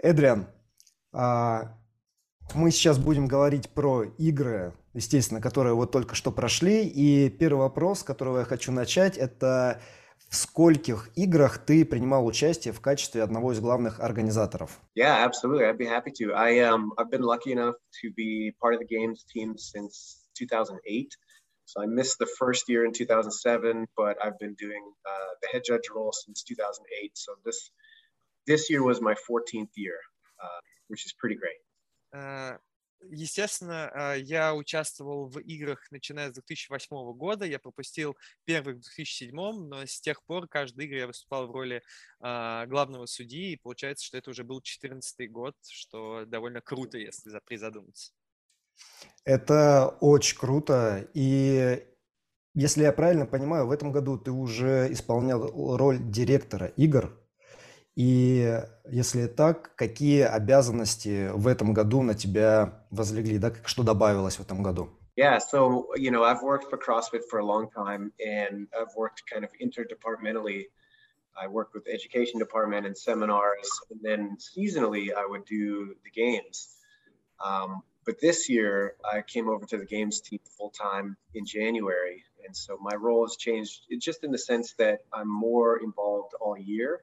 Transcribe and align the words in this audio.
Эдриан, 0.00 0.46
а, 1.12 1.76
мы 2.54 2.70
сейчас 2.70 2.98
будем 2.98 3.26
говорить 3.26 3.68
про 3.70 4.04
игры, 4.04 4.72
естественно, 4.94 5.40
которые 5.40 5.74
вот 5.74 5.90
только 5.90 6.14
что 6.14 6.30
прошли. 6.30 6.86
И 6.86 7.28
первый 7.30 7.60
вопрос, 7.60 8.00
с 8.00 8.04
которого 8.04 8.38
я 8.38 8.44
хочу 8.44 8.70
начать, 8.70 9.18
это 9.18 9.80
в 10.28 10.36
скольких 10.36 11.10
играх 11.16 11.58
ты 11.58 11.84
принимал 11.84 12.26
участие 12.26 12.72
в 12.72 12.80
качестве 12.80 13.22
одного 13.22 13.52
из 13.52 13.60
главных 13.60 13.98
организаторов? 14.00 14.78
Yeah, 14.94 15.24
absolutely. 15.24 15.64
I'd 15.64 15.78
be 15.78 15.86
happy 15.86 16.12
to. 16.20 16.32
I 16.34 16.60
um 16.60 16.92
I've 16.96 17.10
been 17.10 17.22
lucky 17.22 17.52
enough 17.52 17.76
to 18.02 18.12
be 18.14 18.52
part 18.60 18.74
of 18.74 18.80
the 18.80 18.86
games 18.86 19.24
team 19.24 19.56
since 19.56 20.26
2008. 20.34 21.16
So 21.64 21.82
I 21.82 21.86
missed 21.86 22.18
the 22.18 22.28
first 22.38 22.68
year 22.68 22.84
in 22.86 22.92
2007, 22.92 23.88
but 23.96 24.16
I've 24.24 24.38
been 24.38 24.54
doing 24.54 24.82
uh, 25.04 25.32
the 25.42 25.48
head 25.52 25.62
judge 25.66 25.90
role 25.94 26.12
since 26.12 26.42
2008. 26.42 27.12
So 27.14 27.34
this 27.44 27.70
this 28.48 28.70
year 28.70 28.82
was 28.82 29.00
my 29.00 29.14
14th 29.28 29.74
year, 29.76 29.98
uh, 30.42 30.60
which 30.88 31.02
is 31.06 31.12
pretty 31.20 31.36
great. 31.42 31.60
Uh, 32.12 32.56
Естественно, 33.10 33.90
а, 33.94 34.14
я 34.14 34.54
участвовал 34.54 35.28
в 35.28 35.38
играх, 35.38 35.86
начиная 35.90 36.30
с 36.30 36.34
2008 36.34 37.12
года. 37.14 37.44
Я 37.44 37.58
пропустил 37.58 38.16
первый 38.44 38.74
в 38.74 38.80
2007, 38.80 39.32
но 39.34 39.86
с 39.86 40.00
тех 40.00 40.22
пор 40.24 40.48
каждой 40.48 40.86
игре 40.86 41.00
я 41.00 41.06
выступал 41.06 41.46
в 41.46 41.52
роли 41.52 41.82
а, 42.20 42.66
главного 42.66 43.06
судьи, 43.06 43.52
и 43.52 43.56
получается, 43.56 44.04
что 44.04 44.18
это 44.18 44.30
уже 44.30 44.42
был 44.42 44.60
14 44.60 45.30
год, 45.30 45.54
что 45.62 46.24
довольно 46.26 46.60
круто, 46.60 46.98
если 46.98 47.30
призадуматься. 47.44 48.12
Это 49.24 49.96
очень 50.00 50.36
круто, 50.36 51.08
и 51.14 51.84
если 52.54 52.82
я 52.82 52.92
правильно 52.92 53.26
понимаю, 53.26 53.66
в 53.66 53.70
этом 53.70 53.92
году 53.92 54.18
ты 54.18 54.32
уже 54.32 54.92
исполнял 54.92 55.76
роль 55.76 55.98
директора 56.00 56.66
игр 56.76 57.16
и 57.98 58.62
если 58.88 59.26
так, 59.26 59.74
какие 59.74 60.22
обязанности 60.22 61.30
в 61.32 61.48
этом 61.48 61.74
году 61.74 62.02
на 62.02 62.14
тебя 62.14 62.84
возлегли, 62.92 63.38
да, 63.38 63.52
что 63.64 63.82
добавилось 63.82 64.36
в 64.36 64.40
этом 64.40 64.62
году? 64.62 64.88
Yeah, 65.16 65.38
so 65.38 65.88
you 65.96 66.12
know, 66.12 66.22
I've 66.22 66.44
worked 66.44 66.70
for 66.70 66.78
CrossFit 66.78 67.22
for 67.28 67.40
a 67.40 67.44
long 67.44 67.68
time, 67.70 68.12
and 68.24 68.68
I've 68.72 68.94
worked 68.96 69.24
kind 69.26 69.44
of 69.44 69.50
interdepartmentally. 69.60 70.66
I 71.36 71.48
worked 71.48 71.74
with 71.74 71.88
education 71.92 72.38
department 72.38 72.86
and 72.86 72.96
seminars, 72.96 73.68
and 73.90 73.98
then 74.00 74.36
seasonally 74.38 75.12
I 75.12 75.26
would 75.26 75.44
do 75.44 75.96
the 76.04 76.10
games. 76.10 76.68
Um, 77.44 77.82
but 78.06 78.20
this 78.20 78.48
year 78.48 78.94
I 79.04 79.22
came 79.22 79.48
over 79.48 79.66
to 79.66 79.76
the 79.76 79.86
games 79.86 80.20
team 80.20 80.38
full 80.56 80.70
time 80.70 81.16
in 81.34 81.44
January, 81.44 82.22
and 82.46 82.56
so 82.56 82.78
my 82.80 82.94
role 82.94 83.26
has 83.26 83.34
changed 83.36 83.86
just 84.00 84.22
in 84.22 84.30
the 84.30 84.38
sense 84.38 84.74
that 84.74 85.00
I'm 85.12 85.28
more 85.28 85.80
involved 85.82 86.34
all 86.40 86.56
year. 86.56 87.02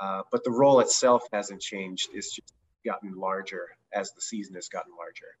Uh, 0.00 0.22
but 0.30 0.44
the 0.44 0.50
role 0.50 0.80
itself 0.80 1.22
hasn't 1.32 1.60
changed. 1.60 2.08
It's 2.12 2.34
just 2.34 2.52
gotten 2.84 3.14
larger 3.16 3.76
as 3.92 4.12
the 4.12 4.20
season 4.20 4.54
has 4.54 4.68
gotten 4.68 4.92
larger. 4.96 5.36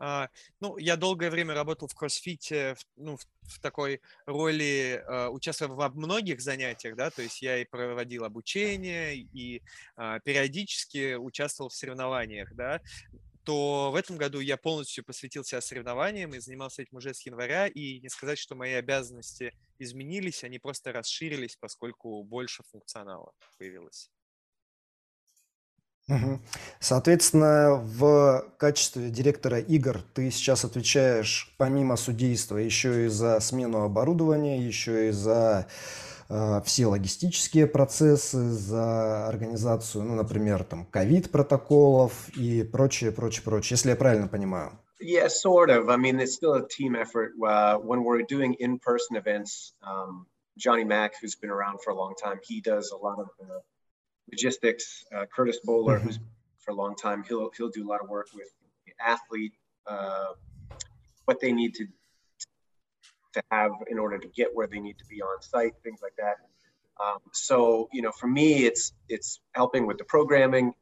Uh, 0.00 0.26
ну, 0.60 0.76
я 0.76 0.96
долгое 0.96 1.30
время 1.30 1.54
работал 1.54 1.86
в 1.86 1.94
кроссфите, 1.94 2.74
в, 2.74 2.84
ну, 2.96 3.16
в, 3.16 3.24
в 3.42 3.60
такой 3.60 4.00
роли, 4.26 5.02
uh, 5.08 5.30
участвовал 5.30 5.76
во 5.76 5.88
многих 5.88 6.40
занятиях, 6.40 6.96
да, 6.96 7.10
то 7.10 7.22
есть 7.22 7.40
я 7.40 7.58
и 7.58 7.64
проводил 7.64 8.24
обучение, 8.24 9.14
и 9.16 9.62
uh, 9.96 10.20
периодически 10.24 11.14
участвовал 11.14 11.70
в 11.70 11.74
соревнованиях, 11.74 12.52
да, 12.54 12.80
то 13.44 13.90
в 13.92 13.94
этом 13.96 14.16
году 14.16 14.40
я 14.40 14.56
полностью 14.56 15.04
посвятил 15.04 15.44
себя 15.44 15.60
соревнованиям 15.60 16.34
и 16.34 16.40
занимался 16.40 16.82
этим 16.82 16.96
уже 16.98 17.14
с 17.14 17.24
января, 17.26 17.66
и 17.68 18.00
не 18.00 18.08
сказать, 18.08 18.38
что 18.38 18.54
мои 18.54 18.72
обязанности 18.72 19.52
изменились, 19.78 20.44
они 20.44 20.58
просто 20.58 20.92
расширились, 20.92 21.56
поскольку 21.56 22.22
больше 22.24 22.62
функционала 22.70 23.32
появилось. 23.58 24.10
Соответственно, 26.80 27.74
в 27.76 28.44
качестве 28.58 29.08
директора 29.10 29.58
игр 29.58 30.02
ты 30.12 30.30
сейчас 30.30 30.64
отвечаешь 30.64 31.54
помимо 31.56 31.96
судейства 31.96 32.58
еще 32.58 33.06
и 33.06 33.08
за 33.08 33.40
смену 33.40 33.82
оборудования, 33.84 34.60
еще 34.60 35.08
и 35.08 35.12
за 35.12 35.66
все 36.64 36.86
логистические 36.86 37.66
процессы, 37.66 38.50
за 38.50 39.28
организацию, 39.28 40.04
ну, 40.04 40.14
например, 40.14 40.64
там, 40.64 40.86
ковид-протоколов 40.86 42.30
и 42.36 42.62
прочее, 42.62 43.12
прочее, 43.12 43.42
прочее, 43.42 43.76
если 43.76 43.90
я 43.90 43.96
правильно 43.96 44.28
понимаю. 44.28 44.78
Yeah, 45.00 45.28
sort 45.28 45.70
of. 45.70 45.90
I 45.90 45.96
mean, 45.96 46.18
it's 46.18 46.34
still 46.34 46.54
a 46.54 46.66
team 46.66 46.94
effort. 46.94 47.32
Uh, 47.42 47.76
when 47.76 48.04
we're 48.04 48.22
doing 48.22 48.54
in-person 48.54 49.16
events, 49.16 49.74
um, 49.82 50.26
Johnny 50.56 50.84
Mack, 50.84 51.14
who's 51.20 51.34
been 51.34 51.50
around 51.50 51.80
for 51.82 51.90
a 51.90 51.94
long 51.94 52.14
time, 52.14 52.38
he 52.42 52.60
does 52.60 52.90
a 52.90 52.96
lot 52.96 53.18
of 53.18 53.28
the 53.38 53.60
logistics. 54.30 55.04
Uh, 55.14 55.26
Curtis 55.26 55.58
Bowler, 55.64 55.98
mm-hmm. 55.98 56.06
who's 56.06 56.18
for 56.60 56.70
a 56.70 56.74
long 56.74 56.94
time, 56.96 57.22
he'll 57.28 57.50
he'll 57.56 57.70
do 57.70 57.86
a 57.86 57.88
lot 57.88 58.00
of 58.02 58.08
work 58.08 58.28
with 58.34 58.48
the 58.86 58.92
athlete, 58.98 59.52
uh, 59.86 60.32
what 61.26 61.40
they 61.40 61.52
need 61.52 61.74
to 61.74 61.86
to 63.34 63.42
have 63.50 63.72
in 63.88 63.98
order 63.98 64.18
to 64.18 64.28
get 64.28 64.48
where 64.54 64.66
they 64.66 64.80
need 64.80 64.98
to 64.98 65.04
be 65.06 65.20
on 65.22 65.42
site, 65.42 65.72
things 65.82 66.00
like 66.02 66.16
that. 66.16 66.36
Um, 67.04 67.18
so, 67.32 67.88
you 67.92 68.02
know, 68.02 68.12
for 68.12 68.26
me, 68.26 68.64
it's 68.64 68.92
it's 69.08 69.40
helping 69.52 69.86
with 69.86 69.98
the 69.98 70.04
programming, 70.04 70.72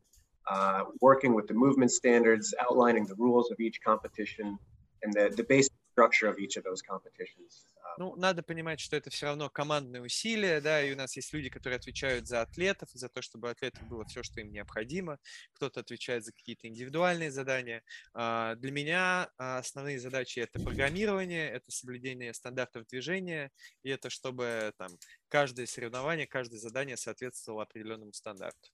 uh, 0.50 0.84
working 1.00 1.34
with 1.34 1.46
the 1.46 1.54
movement 1.54 1.90
standards, 1.90 2.54
outlining 2.60 3.06
the 3.06 3.14
rules 3.16 3.50
of 3.50 3.60
each 3.60 3.80
competition, 3.82 4.58
and 5.02 5.12
the, 5.12 5.32
the 5.36 5.44
basic 5.44 5.72
structure 5.92 6.28
of 6.28 6.38
each 6.38 6.56
of 6.56 6.64
those 6.64 6.82
competitions. 6.82 7.64
Ну, 7.98 8.16
надо 8.16 8.43
понимать, 8.43 8.81
что 8.81 8.97
это 8.97 9.10
все 9.10 9.26
равно 9.26 9.50
командные 9.50 10.03
усилия, 10.03 10.60
да, 10.60 10.82
и 10.82 10.93
у 10.93 10.97
нас 10.97 11.15
есть 11.16 11.32
люди, 11.32 11.50
которые 11.50 11.76
отвечают 11.76 12.26
за 12.26 12.41
атлетов, 12.41 12.88
за 12.93 13.09
то, 13.09 13.22
чтобы 13.22 13.50
атлетам 13.50 13.87
было 13.88 14.04
все, 14.06 14.22
что 14.22 14.41
им 14.41 14.50
необходимо. 14.50 15.19
Кто-то 15.53 15.81
отвечает 15.81 16.25
за 16.25 16.32
какие-то 16.32 16.69
индивидуальные 16.69 17.31
задания. 17.31 17.82
А, 18.15 18.54
для 18.56 18.72
меня 18.72 19.28
основные 19.37 20.00
задачи 20.00 20.41
это 20.41 20.59
программирование, 20.60 21.50
это 21.50 21.70
соблюдение 21.70 22.32
стандартов 22.34 22.87
движения, 22.87 23.50
и 23.82 23.91
это 23.91 24.10
чтобы 24.10 24.72
там 24.78 24.91
каждое 25.28 25.66
соревнование, 25.66 26.26
каждое 26.26 26.59
задание 26.59 26.97
соответствовало 26.97 27.64
определенному 27.64 28.12
стандарту. 28.12 28.70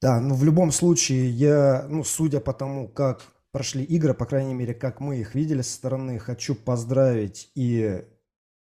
Да, 0.00 0.18
ну 0.18 0.34
в 0.34 0.44
любом 0.44 0.72
случае, 0.72 1.28
я, 1.28 1.86
ну, 1.88 2.04
судя 2.04 2.40
по 2.40 2.54
тому, 2.54 2.88
как 2.88 3.34
прошли 3.52 3.84
игры, 3.84 4.14
по 4.14 4.26
крайней 4.26 4.54
мере, 4.54 4.74
как 4.74 5.00
мы 5.00 5.18
их 5.18 5.34
видели 5.34 5.62
со 5.62 5.74
стороны. 5.74 6.18
Хочу 6.18 6.54
поздравить 6.54 7.50
и 7.54 8.02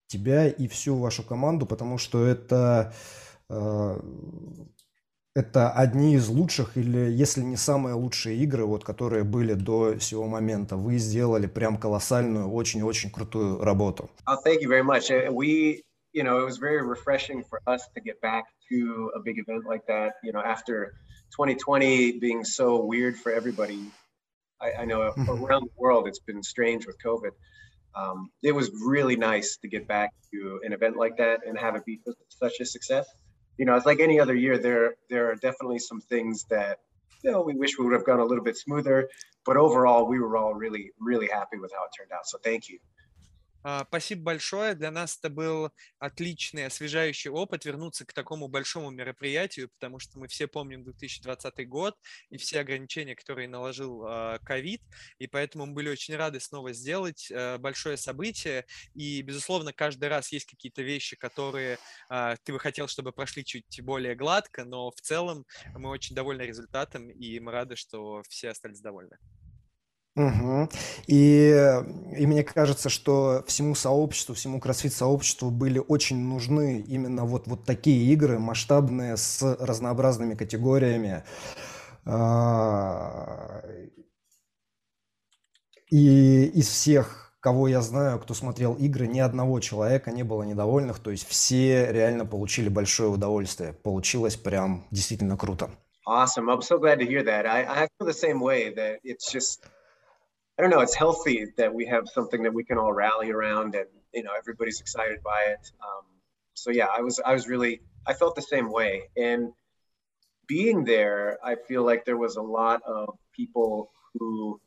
тебя, 0.07 0.49
и 0.49 0.69
всю 0.69 0.97
вашу 0.97 1.23
команду, 1.23 1.67
потому 1.67 1.99
что 1.99 2.25
это, 2.25 2.93
э, 3.49 4.01
это 5.35 5.73
одни 5.73 6.15
из 6.15 6.29
лучших, 6.29 6.77
или 6.77 7.11
если 7.11 7.43
не 7.43 7.57
самые 7.57 7.95
лучшие 7.95 8.37
игры, 8.39 8.65
вот, 8.65 8.85
которые 8.85 9.25
были 9.25 9.55
до 9.55 9.99
сего 9.99 10.27
момента. 10.27 10.77
Вы 10.77 10.99
сделали 10.99 11.47
прям 11.47 11.77
колоссальную, 11.77 12.49
очень-очень 12.49 13.11
крутую 13.11 13.63
работу. 13.63 14.09
Oh, 14.27 14.37
thank 14.45 14.61
you 14.63 14.69
very 14.69 14.85
much. 14.85 15.11
Uh, 15.11 15.31
we, 15.33 15.83
you 16.13 16.23
know, 16.23 16.39
it 16.39 16.45
was 16.45 16.59
very 16.59 16.83
refreshing 16.83 17.43
for 17.45 17.61
us 17.67 17.83
to 17.95 18.01
get 18.01 18.21
back 18.21 18.45
to 18.71 19.11
a 19.15 19.21
big 19.21 19.39
event 19.39 19.65
like 19.67 19.85
that, 19.87 20.15
you 20.23 20.33
know, 20.33 20.41
after 20.41 20.95
2020 21.37 22.19
being 22.21 22.45
so 22.45 22.85
weird 22.85 23.17
for 23.17 23.33
everybody. 23.33 23.91
I, 24.61 24.83
I 24.83 24.85
know 24.85 25.01
mm-hmm. 25.17 25.45
around 25.45 25.65
the 25.65 25.73
world 25.77 26.09
it's 26.09 26.19
been 26.19 26.43
strange 26.43 26.87
with 26.87 26.97
COVID. 27.05 27.31
Um, 27.95 28.31
it 28.43 28.53
was 28.53 28.71
really 28.85 29.17
nice 29.17 29.57
to 29.63 29.69
get 29.69 29.89
back 29.89 30.11
to 30.33 30.61
an 30.65 30.73
event 30.73 30.97
like 30.97 31.17
that 31.17 31.41
and 31.47 31.59
have 31.59 31.77
it 31.77 31.85
be 31.87 32.01
such 32.29 32.61
a 32.61 32.67
success. 32.67 33.07
You 33.57 33.65
know, 33.65 33.75
it's 33.75 33.87
like 33.87 34.01
any 34.01 34.21
other 34.21 34.35
year. 34.35 34.59
There, 34.59 34.97
there 35.09 35.31
are 35.31 35.35
definitely 35.37 35.79
some 35.79 36.01
things 36.03 36.45
that 36.51 36.81
you 37.25 37.31
know 37.31 37.41
we 37.41 37.55
wish 37.55 37.79
we 37.79 37.87
would 37.87 37.95
have 37.95 38.05
gone 38.05 38.21
a 38.21 38.25
little 38.25 38.45
bit 38.45 38.57
smoother, 38.57 39.09
but 39.47 39.57
overall, 39.57 40.07
we 40.07 40.19
were 40.19 40.37
all 40.37 40.53
really, 40.55 40.91
really 41.01 41.29
happy 41.33 41.59
with 41.59 41.73
how 41.73 41.85
it 41.85 41.91
turned 41.97 42.13
out. 42.13 42.27
So 42.27 42.37
thank 42.45 42.69
you. 42.69 42.79
А, 43.69 43.85
спасибо 43.85 44.23
большое. 44.23 44.77
Для 44.77 44.93
нас 44.93 45.19
это 45.19 45.29
был 45.29 45.73
отличный, 45.99 46.67
освежающий 46.67 47.31
опыт 47.31 47.65
вернуться 47.65 48.07
к 48.07 48.13
такому 48.13 48.47
большому 48.47 48.91
мероприятию, 48.91 49.71
потому 49.71 49.99
что 49.99 50.21
мы 50.21 50.29
все 50.29 50.47
помним 50.47 50.85
2020 50.85 51.69
год 51.69 51.97
и 52.31 52.37
все 52.37 52.61
ограничения, 52.61 53.17
которые 53.17 53.49
наложил 53.49 54.05
а, 54.07 54.39
ковид, 54.39 54.83
и 55.19 55.27
поэтому 55.27 55.67
мы 55.67 55.73
были 55.73 55.89
очень 55.89 56.15
рады 56.15 56.39
снова 56.39 56.73
сделать 56.73 57.29
а, 57.33 57.59
большое 57.59 57.97
событие. 57.97 58.67
И, 58.95 59.21
безусловно, 59.23 59.73
каждый 59.73 60.11
раз 60.11 60.31
есть 60.31 60.47
какие-то 60.47 60.83
вещи, 60.83 61.17
которые 61.17 61.79
ты 62.45 62.53
бы 62.53 62.61
хотел, 62.61 62.87
чтобы 62.87 63.11
прошли 63.11 63.45
чуть 63.45 63.81
более 63.83 64.15
гладко, 64.15 64.65
но 64.65 64.93
в 64.93 65.01
целом 65.01 65.45
мы 65.75 65.91
очень 65.91 66.15
довольны 66.15 66.43
результатом, 66.43 67.11
и 67.11 67.41
мы 67.41 67.51
рады, 67.51 67.75
что 67.75 68.23
все 68.29 68.51
остались 68.51 68.81
довольны. 68.81 69.19
Угу. 70.17 70.69
И, 71.07 71.83
и 72.17 72.27
мне 72.27 72.43
кажется, 72.43 72.89
что 72.89 73.45
всему 73.47 73.75
сообществу, 73.75 74.35
всему 74.35 74.61
кроссфит-сообществу 74.61 75.51
были 75.51 75.79
очень 75.79 76.19
нужны 76.19 76.81
именно 76.81 77.25
вот, 77.25 77.47
вот 77.47 77.65
такие 77.65 78.13
игры, 78.13 78.39
масштабные, 78.39 79.19
с 79.19 79.43
разнообразными 79.61 80.35
категориями. 80.35 81.23
А, 82.07 83.63
и 85.91 86.45
из 86.47 86.69
всех 86.69 87.27
кого 87.47 87.69
я 87.69 87.81
знаю, 87.81 88.19
кто 88.19 88.35
смотрел 88.35 88.75
игры, 88.75 89.07
ни 89.07 89.21
одного 89.21 89.61
человека 89.61 90.11
не 90.11 90.25
было 90.25 90.43
недовольных, 90.43 90.99
то 90.99 91.13
есть 91.13 91.29
все 91.29 91.93
реально 91.93 92.27
получили 92.27 92.69
большое 92.69 93.09
удовольствие. 93.09 93.73
Получилось 93.73 94.35
прям 94.35 94.85
действительно 94.91 95.37
круто. 95.37 95.71
Awesome. 96.09 96.49
I'm 96.49 96.61
so 96.61 96.77
glad 96.77 96.99
to 96.99 97.07
hear 97.07 97.23
that. 97.23 97.47
I, 97.47 97.63
I 97.63 97.89
feel 97.99 98.07
the 98.07 98.13
same 98.13 98.41
way 98.41 98.75
that 98.75 98.99
it's 99.05 99.31
just, 99.31 99.61
I 100.59 100.63
don't 100.63 100.71
know, 100.71 100.81
it's 100.81 100.95
healthy 100.95 101.47
that 101.57 101.75
we 101.75 101.87
have 101.87 102.09
something 102.09 102.43
that 102.45 102.55
we 102.55 102.65
can 102.65 102.79
all 102.79 102.93
rally 102.93 103.31
around 103.31 103.75
and, 103.75 103.87
you 104.15 104.23
know, 104.23 104.31
everybody's 104.37 104.81
excited 104.81 105.23
by 105.23 105.45
it. 105.49 105.71
Um, 105.83 106.05
so 106.55 106.71
yeah, 106.71 106.87
I 106.87 107.03
was, 107.03 107.21
I 107.25 107.33
was 107.33 107.47
really, 107.47 107.83
I 108.07 108.15
felt 108.15 108.35
the 108.35 108.43
same 108.43 108.71
way. 108.71 109.03
And 109.17 109.53
being 110.47 110.85
there, 110.85 111.39
I 111.45 111.57
feel 111.69 111.85
like 111.85 112.05
there 112.05 112.17
was 112.17 112.37
a 112.37 112.43
lot 112.43 112.81
of 112.87 113.19
people 113.35 113.91
who, 114.15 114.61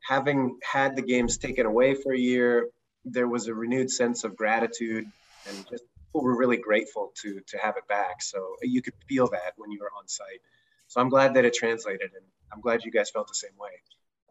having 0.00 0.58
had 0.62 0.94
the 0.94 1.02
games 1.02 1.38
taken 1.38 1.66
away 1.66 1.94
for 1.94 2.12
a 2.12 2.18
year, 2.18 2.68
there 3.04 3.28
was 3.28 3.48
a 3.48 3.54
renewed 3.54 3.90
sense 3.90 4.24
of 4.24 4.36
gratitude 4.36 5.06
and 5.48 5.56
just 5.68 5.84
people 6.12 6.22
were 6.22 6.36
really 6.36 6.56
grateful 6.56 7.12
to 7.22 7.40
to 7.46 7.58
have 7.58 7.76
it 7.76 7.86
back. 7.88 8.22
So 8.22 8.56
you 8.62 8.82
could 8.82 8.94
feel 9.08 9.28
that 9.28 9.54
when 9.56 9.70
you 9.70 9.80
were 9.80 9.90
on 9.98 10.08
site. 10.08 10.40
So 10.88 11.00
I'm 11.00 11.08
glad 11.08 11.34
that 11.34 11.44
it 11.44 11.54
translated, 11.54 12.10
and 12.14 12.24
I'm 12.52 12.60
glad 12.60 12.84
you 12.84 12.92
guys 12.92 13.10
felt 13.10 13.28
the 13.28 13.34
same 13.34 13.56
way. 13.58 13.70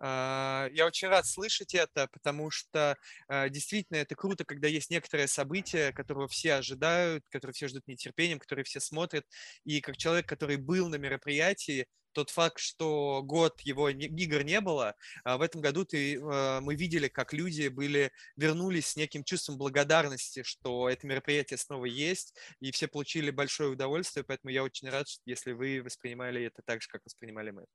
А, 0.04 0.68
я 0.74 0.88
очень 0.88 1.10
рад 1.10 1.28
слышать 1.28 1.76
это, 1.76 2.08
потому 2.12 2.50
что 2.50 2.98
а, 3.28 3.50
действительно 3.50 3.98
это 3.98 4.16
круто, 4.16 4.44
когда 4.44 4.68
есть 4.68 4.90
некоторое 4.90 5.28
событие, 5.28 5.94
которого 5.94 6.28
все 6.28 6.56
ожидают, 6.56 7.24
которое 7.30 7.54
все 7.54 7.68
ждут 7.68 7.88
нетерпением, 7.88 8.40
которое 8.40 8.64
все 8.64 8.80
смотрят. 8.80 9.26
И 9.64 9.80
как 9.80 9.98
человек, 9.98 10.28
который 10.28 10.58
был 10.58 10.90
на 10.90 10.96
мероприятии, 10.96 11.86
тот 12.14 12.32
факт, 12.32 12.58
что 12.60 13.22
год 13.24 13.62
его 13.62 13.90
игр 13.90 14.44
не 14.44 14.60
было, 14.60 14.96
а 15.24 15.38
в 15.38 15.42
этом 15.42 15.62
году 15.62 15.86
ты, 15.86 16.20
мы 16.20 16.76
видели, 16.76 17.08
как 17.08 17.32
люди 17.32 17.70
были, 17.70 18.12
вернулись 18.36 18.88
с 18.88 18.96
неким 18.98 19.24
чувством 19.24 19.58
благодарности, 19.58 20.44
что 20.44 20.90
это 20.90 21.08
мероприятие 21.08 21.58
снова 21.58 21.86
есть, 21.86 22.36
и 22.60 22.72
все 22.74 22.90
получили 22.90 23.32
большое 23.32 23.70
удовольствие, 23.70 24.26
поэтому 24.26 24.52
я 24.52 24.64
очень 24.64 24.90
рад, 24.90 25.08
если 25.26 25.54
вы 25.54 25.82
воспринимали 25.82 26.44
это 26.44 26.62
так 26.66 26.82
же, 26.82 26.90
как 26.90 27.02
воспринимали 27.06 27.52
мы. 27.52 27.66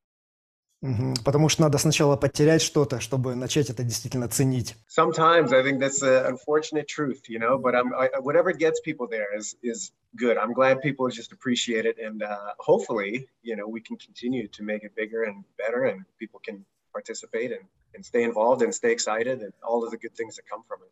Потому 1.23 1.47
что 1.47 1.61
надо 1.61 1.77
сначала 1.77 2.17
потерять 2.17 2.63
что-то, 2.63 2.99
чтобы 2.99 3.35
начать 3.35 3.69
это 3.69 3.83
действительно 3.83 4.27
ценить. 4.27 4.75
Sometimes 4.87 5.53
I 5.53 5.61
think 5.61 5.79
that's 5.79 6.01
an 6.01 6.25
unfortunate 6.25 6.87
truth, 6.87 7.29
you 7.29 7.37
know. 7.37 7.59
But 7.59 7.75
I'm 7.75 7.93
I, 7.93 8.09
whatever 8.19 8.51
gets 8.51 8.81
people 8.81 9.07
there 9.07 9.31
is 9.37 9.55
is 9.61 9.91
good. 10.15 10.37
I'm 10.37 10.53
glad 10.53 10.81
people 10.81 11.07
just 11.09 11.31
appreciate 11.31 11.85
it, 11.85 11.99
and 11.99 12.23
uh, 12.23 12.53
hopefully, 12.57 13.27
you 13.43 13.55
know, 13.55 13.67
we 13.67 13.79
can 13.79 13.95
continue 13.97 14.47
to 14.47 14.63
make 14.63 14.83
it 14.83 14.95
bigger 14.95 15.23
and 15.23 15.43
better, 15.55 15.85
and 15.85 16.03
people 16.17 16.39
can 16.43 16.65
participate 16.91 17.51
and, 17.51 17.63
and 17.93 18.03
stay 18.03 18.23
involved 18.23 18.63
and 18.63 18.73
stay 18.73 18.91
excited, 18.91 19.41
and 19.41 19.53
all 19.61 19.83
of 19.85 19.91
the 19.91 19.97
good 19.97 20.15
things 20.15 20.35
that 20.37 20.49
come 20.49 20.63
from 20.67 20.79
it. 20.81 20.91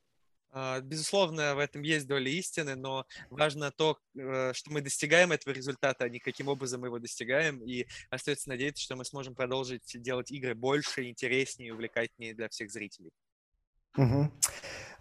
А, 0.57 0.81
безусловно, 0.81 1.57
в 1.57 1.59
этом 1.59 1.83
есть 1.83 2.07
доля 2.07 2.31
истины, 2.31 2.77
но 2.77 3.07
важно 3.29 3.73
то, 3.73 3.99
э, 4.17 4.53
что 4.55 4.71
мы 4.71 4.83
достигаем 4.83 5.33
этого 5.33 5.53
результата, 5.53 6.05
а 6.05 6.09
не 6.09 6.21
каким 6.21 6.47
образом 6.47 6.83
мы 6.83 6.87
его 6.87 7.01
достигаем. 7.01 7.59
И 7.65 7.89
остается 8.09 8.49
надеяться, 8.49 8.85
что 8.85 8.95
мы 8.95 9.05
сможем 9.05 9.35
продолжить 9.35 10.01
делать 10.01 10.31
игры 10.31 10.55
больше, 10.55 11.09
интереснее 11.09 11.71
и 11.71 11.73
увлекательнее 11.73 12.35
для 12.35 12.49
всех 12.49 12.71
зрителей. 12.71 13.11
Угу. 13.97 14.31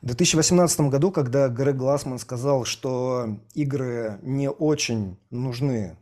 В 0.02 0.06
2018 0.08 0.80
году, 0.90 1.12
когда 1.12 1.48
Грег 1.50 1.76
Глассман 1.76 2.18
сказал, 2.18 2.66
что 2.66 3.40
игры 3.54 4.18
не 4.24 4.50
очень 4.50 5.20
нужны 5.30 5.98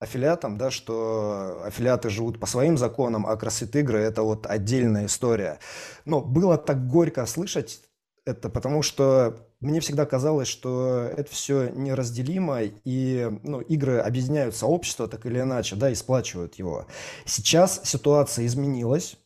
аффилиатам, 0.00 0.56
да, 0.56 0.70
что 0.70 1.62
аффилиаты 1.62 2.08
живут 2.08 2.40
по 2.40 2.46
своим 2.46 2.78
законам, 2.78 3.26
а 3.26 3.36
CrossFit 3.36 3.78
игры– 3.80 3.98
это 4.00 4.22
вот 4.22 4.46
отдельная 4.46 5.06
история. 5.06 5.58
Но 6.06 6.22
было 6.22 6.56
так 6.56 6.88
горько 6.88 7.26
слышать 7.26 7.82
это 8.24 8.48
потому 8.48 8.82
что 8.82 9.48
мне 9.60 9.80
всегда 9.80 10.06
казалось, 10.06 10.48
что 10.48 11.10
это 11.16 11.30
все 11.30 11.70
неразделимо, 11.70 12.60
и 12.62 13.30
ну, 13.42 13.60
игры 13.60 13.98
объединяют 13.98 14.56
сообщество 14.56 15.08
так 15.08 15.26
или 15.26 15.40
иначе, 15.40 15.76
да, 15.76 15.90
и 15.90 15.94
сплачивают 15.94 16.54
его. 16.56 16.86
Сейчас 17.24 17.80
ситуация 17.84 18.46
изменилась, 18.46 19.16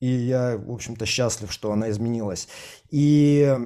и 0.00 0.08
я, 0.08 0.56
в 0.58 0.70
общем-то, 0.72 1.06
счастлив, 1.06 1.52
что 1.52 1.72
она 1.72 1.90
изменилась. 1.90 2.48
И 2.90 3.56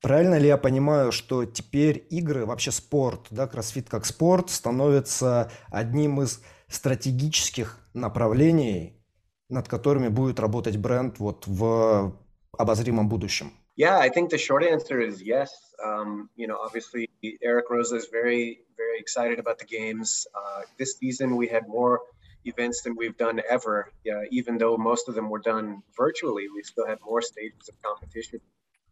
правильно 0.00 0.38
ли 0.38 0.48
я 0.48 0.56
понимаю, 0.56 1.12
что 1.12 1.44
теперь 1.44 2.06
игры, 2.10 2.46
вообще 2.46 2.70
спорт, 2.70 3.26
да, 3.30 3.46
кроссфит 3.46 3.88
как 3.88 4.06
спорт, 4.06 4.50
становится 4.50 5.50
одним 5.68 6.22
из 6.22 6.42
стратегических 6.68 7.78
направлений, 7.94 9.02
над 9.48 9.68
которыми 9.68 10.08
будет 10.08 10.38
работать 10.40 10.76
бренд 10.76 11.18
вот 11.18 11.46
в 11.46 12.14
обозримом 12.57 13.07
будущем? 13.07 13.51
Yeah, 13.75 13.97
I 13.99 14.09
think 14.09 14.29
the 14.29 14.37
short 14.37 14.63
answer 14.63 15.01
is 15.01 15.21
yes. 15.21 15.51
Um, 15.83 16.29
you 16.35 16.47
know, 16.47 16.57
obviously 16.63 17.09
Eric 17.41 17.69
Rosa 17.69 17.95
is 17.97 18.07
very, 18.09 18.61
very 18.77 18.99
excited 18.99 19.37
about 19.37 19.59
the 19.59 19.65
games. 19.65 20.25
Uh, 20.33 20.61
this 20.77 20.97
season 20.97 21.35
we 21.35 21.47
had 21.47 21.67
more 21.67 21.99
events 22.45 22.83
than 22.83 22.95
we've 22.95 23.17
done 23.17 23.41
ever. 23.49 23.91
Yeah, 24.05 24.21
even 24.31 24.57
though 24.57 24.77
most 24.77 25.09
of 25.09 25.15
them 25.15 25.29
were 25.29 25.39
done 25.39 25.81
virtually, 25.97 26.45
we 26.55 26.63
still 26.63 26.87
had 26.87 26.99
more 27.05 27.21
stages 27.21 27.67
of 27.67 27.81
competition, 27.81 28.39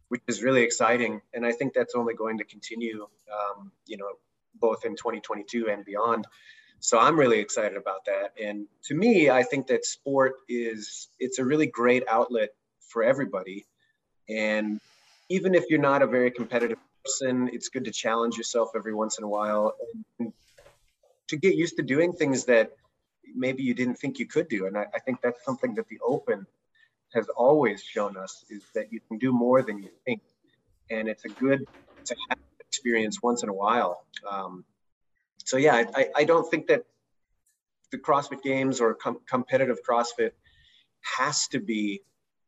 which 0.08 0.20
is 0.28 0.42
really 0.42 0.62
exciting. 0.62 1.22
And 1.32 1.46
I 1.46 1.52
think 1.52 1.72
that's 1.72 1.94
only 1.94 2.14
going 2.14 2.38
to 2.38 2.44
continue. 2.44 3.06
Um, 3.32 3.72
you 3.86 3.96
know, 3.96 4.10
both 4.60 4.84
in 4.84 4.96
2022 4.96 5.68
and 5.68 5.84
beyond. 5.84 6.26
So 6.80 6.98
I'm 6.98 7.18
really 7.18 7.40
excited 7.40 7.76
about 7.76 8.04
that. 8.06 8.32
And 8.40 8.66
to 8.84 8.94
me, 8.94 9.30
I 9.30 9.42
think 9.42 9.68
that 9.68 9.84
sport 9.84 10.34
is 10.48 11.08
it's 11.18 11.38
a 11.38 11.44
really 11.44 11.66
great 11.66 12.04
outlet 12.08 12.50
for 12.89 13.03
everybody. 13.03 13.65
And 14.27 14.79
even 15.29 15.55
if 15.55 15.65
you're 15.69 15.79
not 15.79 16.01
a 16.01 16.07
very 16.07 16.31
competitive 16.31 16.77
person, 17.03 17.49
it's 17.53 17.69
good 17.69 17.85
to 17.85 17.91
challenge 17.91 18.35
yourself 18.37 18.69
every 18.75 18.93
once 18.93 19.17
in 19.17 19.23
a 19.23 19.27
while 19.27 19.75
and 20.19 20.33
to 21.27 21.37
get 21.37 21.55
used 21.55 21.77
to 21.77 21.83
doing 21.83 22.11
things 22.11 22.45
that 22.45 22.71
maybe 23.35 23.63
you 23.63 23.73
didn't 23.73 23.95
think 23.95 24.19
you 24.19 24.25
could 24.25 24.47
do. 24.49 24.65
And 24.65 24.77
I, 24.77 24.87
I 24.93 24.99
think 24.99 25.21
that's 25.21 25.43
something 25.45 25.75
that 25.75 25.87
the 25.87 25.99
open 26.05 26.45
has 27.13 27.27
always 27.29 27.81
shown 27.81 28.17
us 28.17 28.43
is 28.49 28.63
that 28.75 28.91
you 28.91 28.99
can 29.07 29.17
do 29.17 29.31
more 29.31 29.61
than 29.61 29.81
you 29.81 29.89
think. 30.05 30.21
And 30.89 31.07
it's 31.07 31.25
a 31.25 31.29
good 31.29 31.67
to 32.05 32.15
have 32.29 32.39
experience 32.59 33.21
once 33.21 33.43
in 33.43 33.49
a 33.49 33.53
while. 33.53 34.03
Um, 34.29 34.65
so 35.43 35.57
yeah, 35.57 35.85
I, 35.95 36.07
I 36.15 36.23
don't 36.23 36.49
think 36.49 36.67
that 36.67 36.83
the 37.91 37.97
CrossFit 37.97 38.43
Games 38.43 38.79
or 38.81 38.93
com- 38.93 39.19
competitive 39.27 39.79
CrossFit 39.87 40.31
has 41.17 41.47
to 41.47 41.59
be 41.59 42.01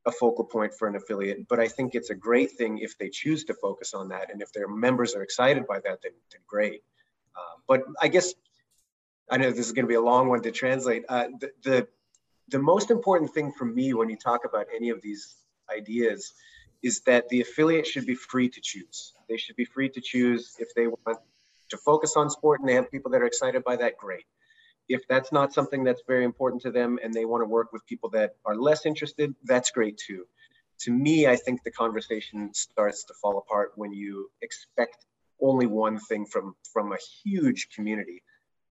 a 0.05 0.11
focal 0.11 0.45
point 0.45 0.73
for 0.73 0.87
an 0.87 0.95
affiliate. 0.95 1.47
But 1.47 1.59
I 1.59 1.67
think 1.67 1.95
it's 1.95 2.09
a 2.09 2.15
great 2.15 2.51
thing 2.51 2.79
if 2.79 2.97
they 2.97 3.09
choose 3.09 3.43
to 3.45 3.53
focus 3.53 3.93
on 3.93 4.09
that. 4.09 4.31
And 4.31 4.41
if 4.41 4.51
their 4.51 4.67
members 4.67 5.15
are 5.15 5.21
excited 5.21 5.67
by 5.67 5.79
that, 5.79 6.01
then, 6.01 6.13
then 6.31 6.41
great. 6.47 6.83
Uh, 7.35 7.59
but 7.67 7.83
I 8.01 8.07
guess 8.07 8.33
I 9.29 9.37
know 9.37 9.51
this 9.51 9.67
is 9.67 9.71
going 9.71 9.85
to 9.85 9.89
be 9.89 9.95
a 9.95 10.01
long 10.01 10.27
one 10.27 10.41
to 10.41 10.51
translate. 10.51 11.03
Uh, 11.07 11.27
the, 11.39 11.51
the, 11.63 11.87
the 12.49 12.59
most 12.59 12.91
important 12.91 13.33
thing 13.33 13.51
for 13.51 13.65
me 13.65 13.93
when 13.93 14.09
you 14.09 14.17
talk 14.17 14.41
about 14.45 14.67
any 14.75 14.89
of 14.89 15.01
these 15.01 15.35
ideas 15.73 16.33
is 16.81 17.01
that 17.01 17.29
the 17.29 17.41
affiliate 17.41 17.85
should 17.85 18.05
be 18.05 18.15
free 18.15 18.49
to 18.49 18.59
choose. 18.59 19.13
They 19.29 19.37
should 19.37 19.55
be 19.55 19.65
free 19.65 19.89
to 19.89 20.01
choose 20.01 20.55
if 20.59 20.73
they 20.73 20.87
want 20.87 21.19
to 21.69 21.77
focus 21.77 22.17
on 22.17 22.29
sport 22.29 22.59
and 22.59 22.67
they 22.67 22.73
have 22.73 22.91
people 22.91 23.11
that 23.11 23.21
are 23.21 23.27
excited 23.27 23.63
by 23.63 23.75
that, 23.77 23.97
great 23.97 24.25
if 24.89 25.07
that's 25.07 25.31
not 25.31 25.53
something 25.53 25.83
that's 25.83 26.01
very 26.07 26.25
important 26.25 26.61
to 26.63 26.71
them 26.71 26.99
and 27.03 27.13
they 27.13 27.25
want 27.25 27.41
to 27.41 27.47
work 27.47 27.71
with 27.71 27.85
people 27.85 28.09
that 28.09 28.35
are 28.45 28.55
less 28.55 28.85
interested, 28.85 29.33
that's 29.43 29.71
great 29.71 29.97
too. 29.97 30.25
To 30.81 30.91
me, 30.91 31.27
I 31.27 31.35
think 31.35 31.63
the 31.63 31.71
conversation 31.71 32.53
starts 32.53 33.03
to 33.05 33.13
fall 33.13 33.37
apart 33.37 33.71
when 33.75 33.93
you 33.93 34.29
expect 34.41 35.05
only 35.39 35.65
one 35.65 35.99
thing 35.99 36.25
from 36.25 36.55
from 36.73 36.91
a 36.91 36.97
huge 37.23 37.69
community. 37.75 38.23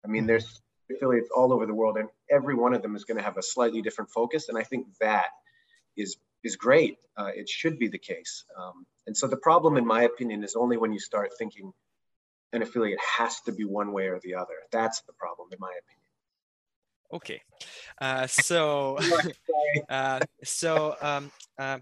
I 0.05 0.07
mean, 0.07 0.25
there's 0.25 0.61
affiliates 0.89 1.29
all 1.35 1.53
over 1.53 1.65
the 1.65 1.73
world, 1.73 1.97
and 1.97 2.09
every 2.29 2.55
one 2.55 2.73
of 2.73 2.81
them 2.81 2.95
is 2.95 3.03
going 3.03 3.17
to 3.17 3.23
have 3.23 3.37
a 3.37 3.43
slightly 3.43 3.81
different 3.81 4.09
focus. 4.11 4.49
And 4.49 4.57
I 4.57 4.63
think 4.63 4.87
that 4.99 5.27
is 5.95 6.17
is 6.43 6.55
great. 6.55 6.97
Uh, 7.17 7.31
it 7.35 7.49
should 7.49 7.79
be 7.79 7.87
the 7.87 7.97
case. 7.97 8.45
Um, 8.57 8.85
and 9.05 9.17
so 9.17 9.27
the 9.27 9.37
problem, 9.37 9.77
in 9.77 9.85
my 9.85 10.03
opinion, 10.03 10.43
is 10.43 10.55
only 10.55 10.77
when 10.77 10.93
you 10.93 10.99
start 10.99 11.31
thinking 11.37 11.73
an 12.53 12.61
affiliate 12.61 12.99
has 13.01 13.41
to 13.41 13.51
be 13.51 13.65
one 13.65 13.91
way 13.91 14.07
or 14.07 14.19
the 14.23 14.35
other. 14.35 14.55
That's 14.71 15.01
the 15.01 15.13
problem, 15.13 15.49
in 15.51 15.57
my 15.59 15.73
opinion. 15.81 15.96
Okay. 17.11 17.41
Uh, 18.01 18.27
so, 18.27 18.97
uh, 19.89 20.19
so 20.43 20.95
um, 21.01 21.31
uh, 21.57 21.79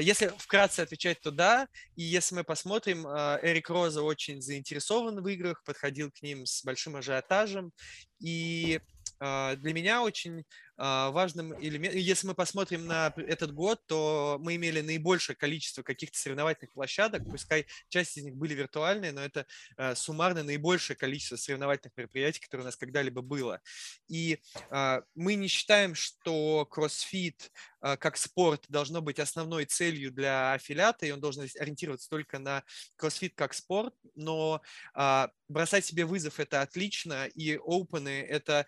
если 0.00 0.28
вкратце 0.38 0.80
отвечать, 0.80 1.18
то 1.22 1.30
да. 1.30 1.66
И 1.96 2.02
если 2.02 2.34
мы 2.34 2.44
посмотрим, 2.44 3.06
Эрик 3.06 3.70
Роза 3.70 4.02
очень 4.02 4.42
заинтересован 4.42 5.22
в 5.22 5.28
играх, 5.28 5.62
подходил 5.64 6.10
к 6.10 6.20
ним 6.20 6.44
с 6.44 6.62
большим 6.62 6.96
ажиотажем. 6.96 7.72
И 8.20 8.80
для 9.18 9.56
меня 9.72 10.02
очень 10.02 10.44
важным 10.78 11.52
элементом, 11.60 11.98
если 11.98 12.28
мы 12.28 12.34
посмотрим 12.34 12.86
на 12.86 13.12
этот 13.16 13.52
год, 13.52 13.84
то 13.86 14.38
мы 14.40 14.54
имели 14.54 14.80
наибольшее 14.80 15.34
количество 15.34 15.82
каких-то 15.82 16.16
соревновательных 16.16 16.72
площадок, 16.72 17.24
пускай 17.28 17.66
часть 17.88 18.16
из 18.16 18.24
них 18.24 18.36
были 18.36 18.54
виртуальные, 18.54 19.12
но 19.12 19.20
это 19.20 19.46
а, 19.76 19.96
суммарно 19.96 20.44
наибольшее 20.44 20.96
количество 20.96 21.36
соревновательных 21.36 21.96
мероприятий, 21.96 22.40
которое 22.40 22.62
у 22.62 22.66
нас 22.66 22.76
когда-либо 22.76 23.22
было. 23.22 23.60
И 24.06 24.40
а, 24.70 25.02
мы 25.16 25.34
не 25.34 25.48
считаем, 25.48 25.94
что 25.94 26.66
кроссфит 26.66 27.50
как 27.80 28.16
спорт 28.16 28.64
должно 28.68 29.00
быть 29.00 29.20
основной 29.20 29.64
целью 29.64 30.10
для 30.10 30.52
аффилиата, 30.54 31.06
и 31.06 31.12
он 31.12 31.20
должен 31.20 31.46
ориентироваться 31.60 32.10
только 32.10 32.40
на 32.40 32.64
кроссфит 32.96 33.34
как 33.36 33.54
спорт, 33.54 33.94
но 34.16 34.60
бросать 35.48 35.84
себе 35.84 36.04
вызов– 36.04 36.40
это 36.40 36.60
отлично, 36.60 37.26
и 37.26 37.56
опены– 37.56 38.20
это 38.28 38.66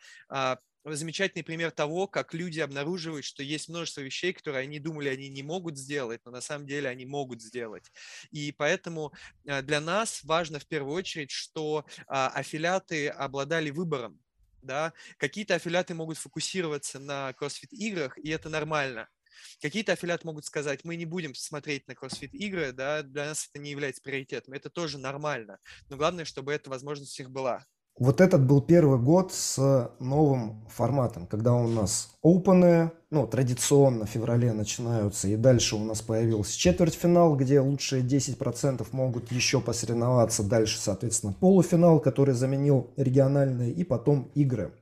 замечательный 0.85 1.43
пример 1.43 1.71
того, 1.71 2.07
как 2.07 2.35
люди 2.35 2.61
обнаруживают, 2.61 3.25
что 3.25 3.43
есть 3.43 3.69
множество 3.69 4.01
вещей, 4.01 4.33
которые 4.33 4.63
они 4.63 4.79
думали, 4.79 5.09
они 5.09 5.29
не 5.29 5.43
могут 5.43 5.77
сделать, 5.77 6.21
но 6.25 6.31
на 6.31 6.41
самом 6.41 6.67
деле 6.67 6.89
они 6.89 7.05
могут 7.07 7.43
сделать. 7.43 7.91
И 8.31 8.53
поэтому 8.53 9.13
а, 9.47 9.63
для 9.63 9.81
нас 9.81 10.23
важно 10.25 10.59
в 10.59 10.67
первую 10.67 10.95
очередь, 10.95 11.31
что 11.31 11.85
а, 12.07 12.29
аффилиаты 12.29 13.09
обладали 13.09 13.71
выбором. 13.71 14.21
Да? 14.63 14.93
Какие-то 15.17 15.55
аффилиаты 15.55 15.95
могут 15.95 16.19
фокусироваться 16.19 16.99
на 16.99 17.33
кроссфит 17.35 17.73
играх, 17.73 18.19
и 18.19 18.31
это 18.31 18.49
нормально. 18.49 19.09
Какие-то 19.61 19.93
аффилиаты 19.93 20.27
могут 20.27 20.45
сказать, 20.45 20.85
мы 20.85 20.97
не 20.97 21.07
будем 21.07 21.35
смотреть 21.35 21.87
на 21.89 21.95
кроссфит 21.95 22.35
игры, 22.35 22.73
да, 22.73 23.03
для 23.03 23.27
нас 23.27 23.49
это 23.51 23.63
не 23.63 23.71
является 23.71 24.03
приоритетом. 24.03 24.55
Это 24.55 24.71
тоже 24.71 24.99
нормально. 24.99 25.59
Но 25.89 25.97
главное, 25.97 26.25
чтобы 26.25 26.53
эта 26.53 26.69
возможность 26.71 27.19
у 27.19 27.23
них 27.23 27.31
была. 27.31 27.67
Вот 27.99 28.21
этот 28.21 28.47
был 28.47 28.63
первый 28.63 28.99
год 28.99 29.33
с 29.33 29.91
новым 29.99 30.67
форматом, 30.69 31.27
когда 31.27 31.53
у 31.55 31.69
нас 31.69 32.17
опены, 32.23 32.93
ну, 33.11 33.27
традиционно 33.27 34.07
в 34.07 34.09
феврале 34.11 34.53
начинаются, 34.53 35.29
и 35.29 35.37
дальше 35.37 35.77
у 35.77 35.85
нас 35.85 36.01
появился 36.01 36.59
четвертьфинал, 36.59 37.37
где 37.37 37.61
лучшие 37.61 38.03
10% 38.03 38.87
могут 38.93 39.31
еще 39.31 39.61
посоревноваться, 39.61 40.43
дальше, 40.43 40.79
соответственно, 40.79 41.35
полуфинал, 41.39 42.01
который 42.01 42.35
заменил 42.35 42.91
региональные, 42.97 43.73
и 43.73 43.85
потом 43.85 44.31
игры. 44.35 44.73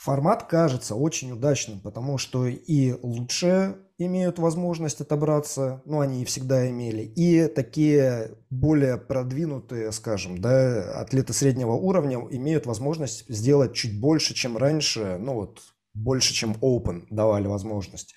Формат 0.00 0.44
кажется 0.44 0.94
очень 0.94 1.30
удачным, 1.32 1.78
потому 1.78 2.16
что 2.16 2.46
и 2.46 2.94
лучшие 3.02 3.76
имеют 3.98 4.38
возможность 4.38 5.02
отобраться, 5.02 5.82
ну, 5.84 6.00
они 6.00 6.22
и 6.22 6.24
всегда 6.24 6.70
имели, 6.70 7.02
и 7.02 7.46
такие 7.48 8.30
более 8.48 8.96
продвинутые, 8.96 9.92
скажем, 9.92 10.40
да, 10.40 10.98
атлеты 10.98 11.34
среднего 11.34 11.72
уровня 11.72 12.18
имеют 12.30 12.64
возможность 12.64 13.26
сделать 13.28 13.74
чуть 13.74 14.00
больше, 14.00 14.32
чем 14.32 14.56
раньше, 14.56 15.18
ну, 15.20 15.34
вот, 15.34 15.60
больше, 15.92 16.32
чем 16.32 16.52
Open 16.62 17.02
давали 17.10 17.46
возможность. 17.46 18.14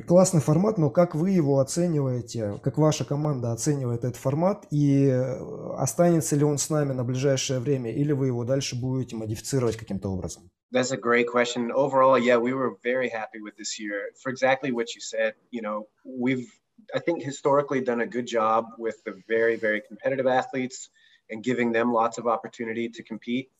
Классный 0.00 0.40
формат, 0.40 0.78
но 0.78 0.90
как 0.90 1.14
вы 1.14 1.30
его 1.30 1.58
оцениваете, 1.58 2.58
как 2.62 2.78
ваша 2.78 3.04
команда 3.04 3.52
оценивает 3.52 4.04
этот 4.04 4.16
формат, 4.16 4.66
и 4.70 5.08
останется 5.76 6.36
ли 6.36 6.44
он 6.44 6.58
с 6.58 6.70
нами 6.70 6.92
на 6.92 7.04
ближайшее 7.04 7.60
время, 7.60 7.92
или 7.92 8.12
вы 8.12 8.26
его 8.26 8.44
дальше 8.44 8.80
будете 8.80 9.16
модифицировать 9.16 9.76
каким-то 9.76 10.08
образом? 10.08 10.50
That's 10.72 10.90
a 10.90 10.96
great 10.96 11.26
question. 11.28 11.70
Overall, 11.70 12.18
yeah, 12.18 12.36
we 12.36 12.52
were 12.52 12.76
very 12.82 13.08
happy 13.08 13.40
with 13.40 13.56
this 13.56 13.78
year 13.78 14.10
for 14.20 14.30
exactly 14.30 14.72
what 14.72 14.94
you 14.94 15.00
said. 15.00 15.34
You 15.52 15.62
know, 15.62 15.86
we've, 16.04 16.48
I 16.92 16.98
think, 16.98 17.22
historically 17.22 17.80
done 17.80 18.00
a 18.00 18.06
good 18.06 18.26
job 18.26 18.64
with 18.76 18.96
the 19.04 19.14
very, 19.28 19.56
very 19.56 19.80
competitive 19.86 20.26
athletes 20.26 20.90
and 21.30 21.44
giving 21.44 21.72
them 21.72 21.92
lots 21.92 22.18
of 22.18 22.26
opportunity 22.26 22.88
to 22.88 23.02
compete. 23.04 23.50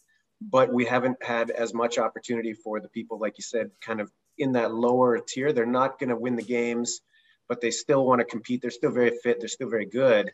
But 0.40 0.72
we 0.72 0.84
haven't 0.84 1.22
had 1.22 1.50
as 1.50 1.72
much 1.72 1.98
opportunity 1.98 2.52
for 2.52 2.80
the 2.80 2.88
people, 2.88 3.18
like 3.20 3.38
you 3.38 3.44
said, 3.44 3.70
kind 3.80 4.00
of 4.00 4.10
in 4.38 4.52
that 4.52 4.74
lower 4.74 5.18
tier. 5.18 5.52
They're 5.52 5.66
not 5.66 5.98
going 5.98 6.10
to 6.10 6.16
win 6.16 6.36
the 6.36 6.42
games, 6.42 7.00
but 7.48 7.60
they 7.60 7.70
still 7.70 8.06
want 8.06 8.20
to 8.20 8.24
compete. 8.24 8.60
They're 8.62 8.70
still 8.70 8.90
very 8.90 9.12
fit. 9.22 9.38
They're 9.40 9.48
still 9.48 9.70
very 9.70 9.86
good. 9.86 10.30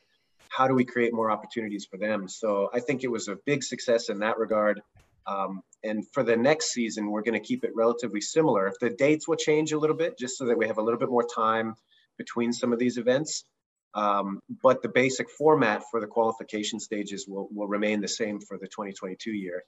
How 0.48 0.66
do 0.66 0.74
we 0.74 0.84
create 0.84 1.14
more 1.14 1.30
opportunities 1.30 1.86
for 1.90 1.96
them? 1.96 2.28
So 2.28 2.70
I 2.74 2.80
think 2.80 3.04
it 3.04 3.10
was 3.10 3.28
a 3.28 3.38
big 3.46 3.62
success 3.62 4.08
in 4.08 4.18
that 4.20 4.38
regard. 4.38 4.80
Um, 5.26 5.62
and 5.84 6.06
for 6.12 6.22
the 6.22 6.36
next 6.36 6.72
season, 6.72 7.10
we're 7.10 7.22
going 7.22 7.40
to 7.40 7.46
keep 7.46 7.64
it 7.64 7.70
relatively 7.74 8.20
similar. 8.20 8.66
If 8.66 8.78
the 8.80 8.90
dates 8.90 9.28
will 9.28 9.36
change 9.36 9.72
a 9.72 9.78
little 9.78 9.96
bit, 9.96 10.18
just 10.18 10.36
so 10.36 10.46
that 10.46 10.58
we 10.58 10.66
have 10.66 10.78
a 10.78 10.82
little 10.82 10.98
bit 10.98 11.08
more 11.08 11.26
time 11.34 11.74
between 12.18 12.52
some 12.52 12.72
of 12.72 12.78
these 12.78 12.98
events. 12.98 13.44
Um, 13.94 14.40
but 14.62 14.82
the 14.82 14.88
basic 14.88 15.30
format 15.30 15.82
for 15.90 16.00
the 16.00 16.06
qualification 16.06 16.78
stages 16.78 17.26
will, 17.26 17.48
will 17.52 17.66
remain 17.66 18.00
the 18.00 18.08
same 18.08 18.40
for 18.40 18.58
the 18.58 18.68
2022 18.68 19.32
year. 19.32 19.64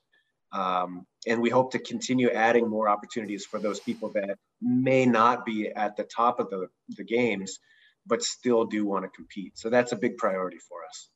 Um, 0.51 1.05
and 1.27 1.41
we 1.41 1.49
hope 1.49 1.71
to 1.71 1.79
continue 1.79 2.29
adding 2.29 2.69
more 2.69 2.87
opportunities 2.87 3.45
for 3.45 3.59
those 3.59 3.79
people 3.79 4.09
that 4.13 4.37
may 4.61 5.05
not 5.05 5.45
be 5.45 5.69
at 5.69 5.97
the 5.97 6.05
top 6.05 6.39
of 6.39 6.49
the, 6.49 6.67
the 6.89 7.03
games, 7.03 7.59
but 8.05 8.23
still 8.23 8.65
do 8.65 8.85
want 8.85 9.03
to 9.03 9.09
compete. 9.09 9.57
So 9.57 9.69
that's 9.69 9.91
a 9.91 9.95
big 9.95 10.17
priority 10.17 10.59
for 10.59 10.85
us. 10.85 11.09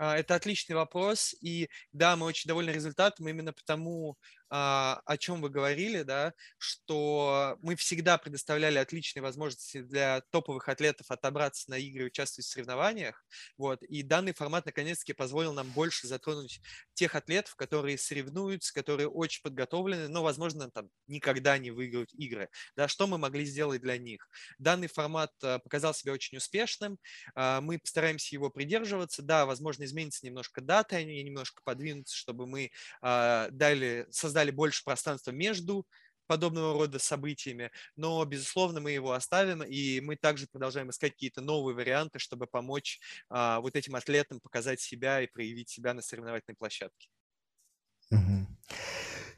Это 0.00 0.36
отличный 0.36 0.76
вопрос, 0.76 1.34
и 1.40 1.68
да, 1.92 2.14
мы 2.14 2.26
очень 2.26 2.46
довольны 2.46 2.70
результатом 2.70 3.26
именно 3.26 3.52
потому, 3.52 4.14
а, 4.41 4.41
о 4.55 5.17
чем 5.17 5.41
вы 5.41 5.49
говорили, 5.49 6.03
да, 6.03 6.33
что 6.59 7.57
мы 7.61 7.75
всегда 7.75 8.19
предоставляли 8.19 8.77
отличные 8.77 9.23
возможности 9.23 9.81
для 9.81 10.21
топовых 10.29 10.69
атлетов 10.69 11.09
отобраться 11.09 11.71
на 11.71 11.77
игры 11.79 12.03
и 12.03 12.07
участвовать 12.07 12.45
в 12.45 12.51
соревнованиях. 12.51 13.25
Вот, 13.57 13.81
и 13.81 14.03
данный 14.03 14.33
формат 14.33 14.67
наконец-таки 14.67 15.13
позволил 15.13 15.53
нам 15.53 15.67
больше 15.71 16.07
затронуть 16.07 16.61
тех 16.93 17.15
атлетов, 17.15 17.55
которые 17.55 17.97
соревнуются, 17.97 18.73
которые 18.73 19.09
очень 19.09 19.41
подготовлены, 19.41 20.07
но, 20.07 20.21
возможно, 20.21 20.69
там 20.69 20.89
никогда 21.07 21.57
не 21.57 21.71
выиграют 21.71 22.13
игры. 22.13 22.49
Да, 22.75 22.87
что 22.87 23.07
мы 23.07 23.17
могли 23.17 23.45
сделать 23.45 23.81
для 23.81 23.97
них? 23.97 24.29
Данный 24.59 24.87
формат 24.87 25.31
а, 25.41 25.57
показал 25.59 25.95
себя 25.95 26.13
очень 26.13 26.37
успешным. 26.37 26.99
А, 27.33 27.59
мы 27.59 27.79
постараемся 27.79 28.35
его 28.35 28.51
придерживаться. 28.51 29.23
Да, 29.23 29.47
возможно, 29.47 29.83
изменится 29.83 30.25
немножко 30.25 30.61
дата, 30.61 30.97
они 30.97 31.23
немножко 31.23 31.61
подвинутся, 31.63 32.15
чтобы 32.15 32.45
мы 32.45 32.71
дали, 33.01 34.05
создали 34.11 34.42
дали 34.43 34.51
больше 34.51 34.83
пространства 34.83 35.31
между 35.31 35.85
подобного 36.27 36.73
рода 36.73 36.99
событиями, 36.99 37.71
но, 37.95 38.23
безусловно, 38.25 38.79
мы 38.79 38.91
его 38.91 39.11
оставим, 39.11 39.61
и 39.61 39.99
мы 40.01 40.15
также 40.15 40.47
продолжаем 40.47 40.89
искать 40.89 41.13
какие-то 41.13 41.41
новые 41.41 41.75
варианты, 41.75 42.19
чтобы 42.19 42.47
помочь 42.47 42.99
а, 43.29 43.59
вот 43.59 43.75
этим 43.75 43.95
атлетам 43.95 44.39
показать 44.39 44.79
себя 44.79 45.21
и 45.21 45.27
проявить 45.27 45.69
себя 45.69 45.93
на 45.93 46.01
соревновательной 46.01 46.55
площадке. 46.55 47.09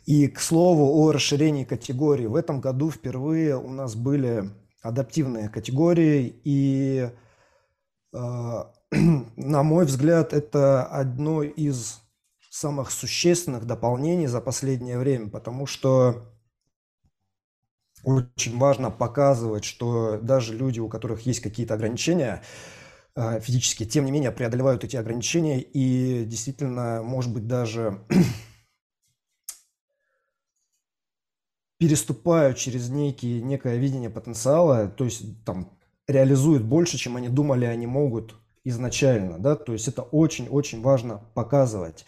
И, 0.06 0.28
к 0.28 0.40
слову, 0.40 1.02
о 1.02 1.12
расширении 1.12 1.64
категорий. 1.64 2.28
В 2.28 2.36
этом 2.36 2.62
году 2.62 2.92
впервые 2.92 3.58
у 3.58 3.70
нас 3.70 3.96
были 3.96 4.52
адаптивные 4.84 5.50
категории, 5.50 6.40
и, 6.44 7.10
э, 8.14 8.64
на 8.92 9.64
мой 9.64 9.86
взгляд, 9.86 10.34
это 10.34 10.86
одно 10.86 11.42
из 11.42 12.05
самых 12.56 12.92
существенных 12.92 13.66
дополнений 13.66 14.28
за 14.28 14.40
последнее 14.40 14.98
время, 14.98 15.30
потому 15.30 15.66
что 15.66 16.32
очень 18.04 18.58
важно 18.58 18.90
показывать, 18.90 19.66
что 19.66 20.20
даже 20.22 20.56
люди, 20.56 20.80
у 20.80 20.88
которых 20.88 21.26
есть 21.26 21.42
какие-то 21.42 21.74
ограничения 21.74 22.44
э, 23.16 23.42
физические, 23.42 23.90
тем 23.90 24.06
не 24.06 24.12
менее 24.12 24.32
преодолевают 24.32 24.86
эти 24.86 24.96
ограничения 24.96 25.60
и 25.60 26.24
действительно, 26.24 27.04
может 27.04 27.34
быть, 27.34 27.46
даже 27.46 28.06
переступают 31.78 32.58
через 32.58 32.88
некие, 32.88 33.42
некое 33.42 33.76
видение 33.76 34.10
потенциала, 34.10 34.88
то 34.88 35.04
есть 35.04 35.44
там 35.44 35.78
реализуют 36.08 36.64
больше, 36.64 36.98
чем 36.98 37.18
они 37.18 37.28
думали, 37.28 37.66
они 37.66 37.86
могут 37.86 38.36
изначально, 38.66 39.40
да, 39.40 39.56
то 39.56 39.72
есть 39.72 39.88
это 39.88 40.02
очень-очень 40.02 40.82
важно 40.82 41.22
показывать. 41.34 42.06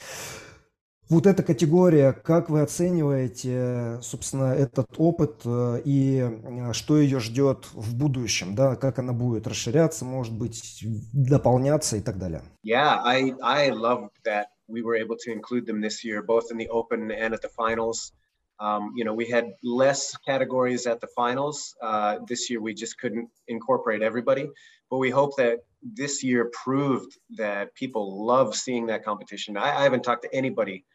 Вот 1.10 1.26
эта 1.26 1.42
категория, 1.42 2.12
как 2.12 2.50
вы 2.50 2.62
оцениваете, 2.62 3.98
собственно, 4.02 4.54
этот 4.54 4.88
опыт 4.98 5.40
э, 5.46 5.82
и 5.86 6.20
э, 6.20 6.74
что 6.74 6.98
ее 7.00 7.22
ждет 7.22 7.66
в 7.72 7.96
будущем, 7.96 8.56
да, 8.56 8.76
как 8.76 9.00
она 9.00 9.14
будет 9.14 9.48
расширяться, 9.48 10.04
может 10.04 10.38
быть, 10.38 10.84
дополняться 11.14 11.96
и 11.96 12.02
так 12.02 12.18
далее? 12.18 12.42
Yeah, 12.66 13.00
I, 13.06 13.34
I 13.42 13.70
love 13.70 14.10
that 14.26 14.48
we 14.68 14.82
were 14.82 14.98
able 14.98 15.16
to 15.16 15.32
include 15.32 15.66
them 15.66 15.80
this 15.80 16.04
year, 16.04 16.22
both 16.22 16.52
in 16.52 16.58
the 16.58 16.68
open 16.68 17.10
and 17.10 17.34
at 17.34 17.42
the 17.42 17.50
finals. 17.56 18.12
Um, 18.60 18.92
you 18.98 19.06
know, 19.06 19.14
we 19.14 19.30
had 19.30 19.54
less 19.64 20.18
categories 20.26 20.88
at 20.88 21.00
the 21.00 21.08
finals. 21.16 21.74
Uh, 21.82 22.18
this 22.28 22.50
year, 22.50 22.60
we 22.60 22.74
just 22.74 22.98
couldn't 22.98 23.30
incorporate 23.48 24.02
everybody. 24.02 24.50
But 24.90 24.98
we 24.98 25.10
hope 25.10 25.38
that 25.38 25.60
this 25.82 26.24
year 26.24 26.52
proved 26.64 27.18
that 27.38 27.74
people 27.76 28.26
love 28.26 28.56
seeing 28.56 28.88
that 28.88 29.06
competition. 29.06 29.58
I, 29.58 29.80
I 29.80 29.84
haven't 29.84 30.04
talked 30.04 30.24
to 30.24 30.36
anybody 30.36 30.86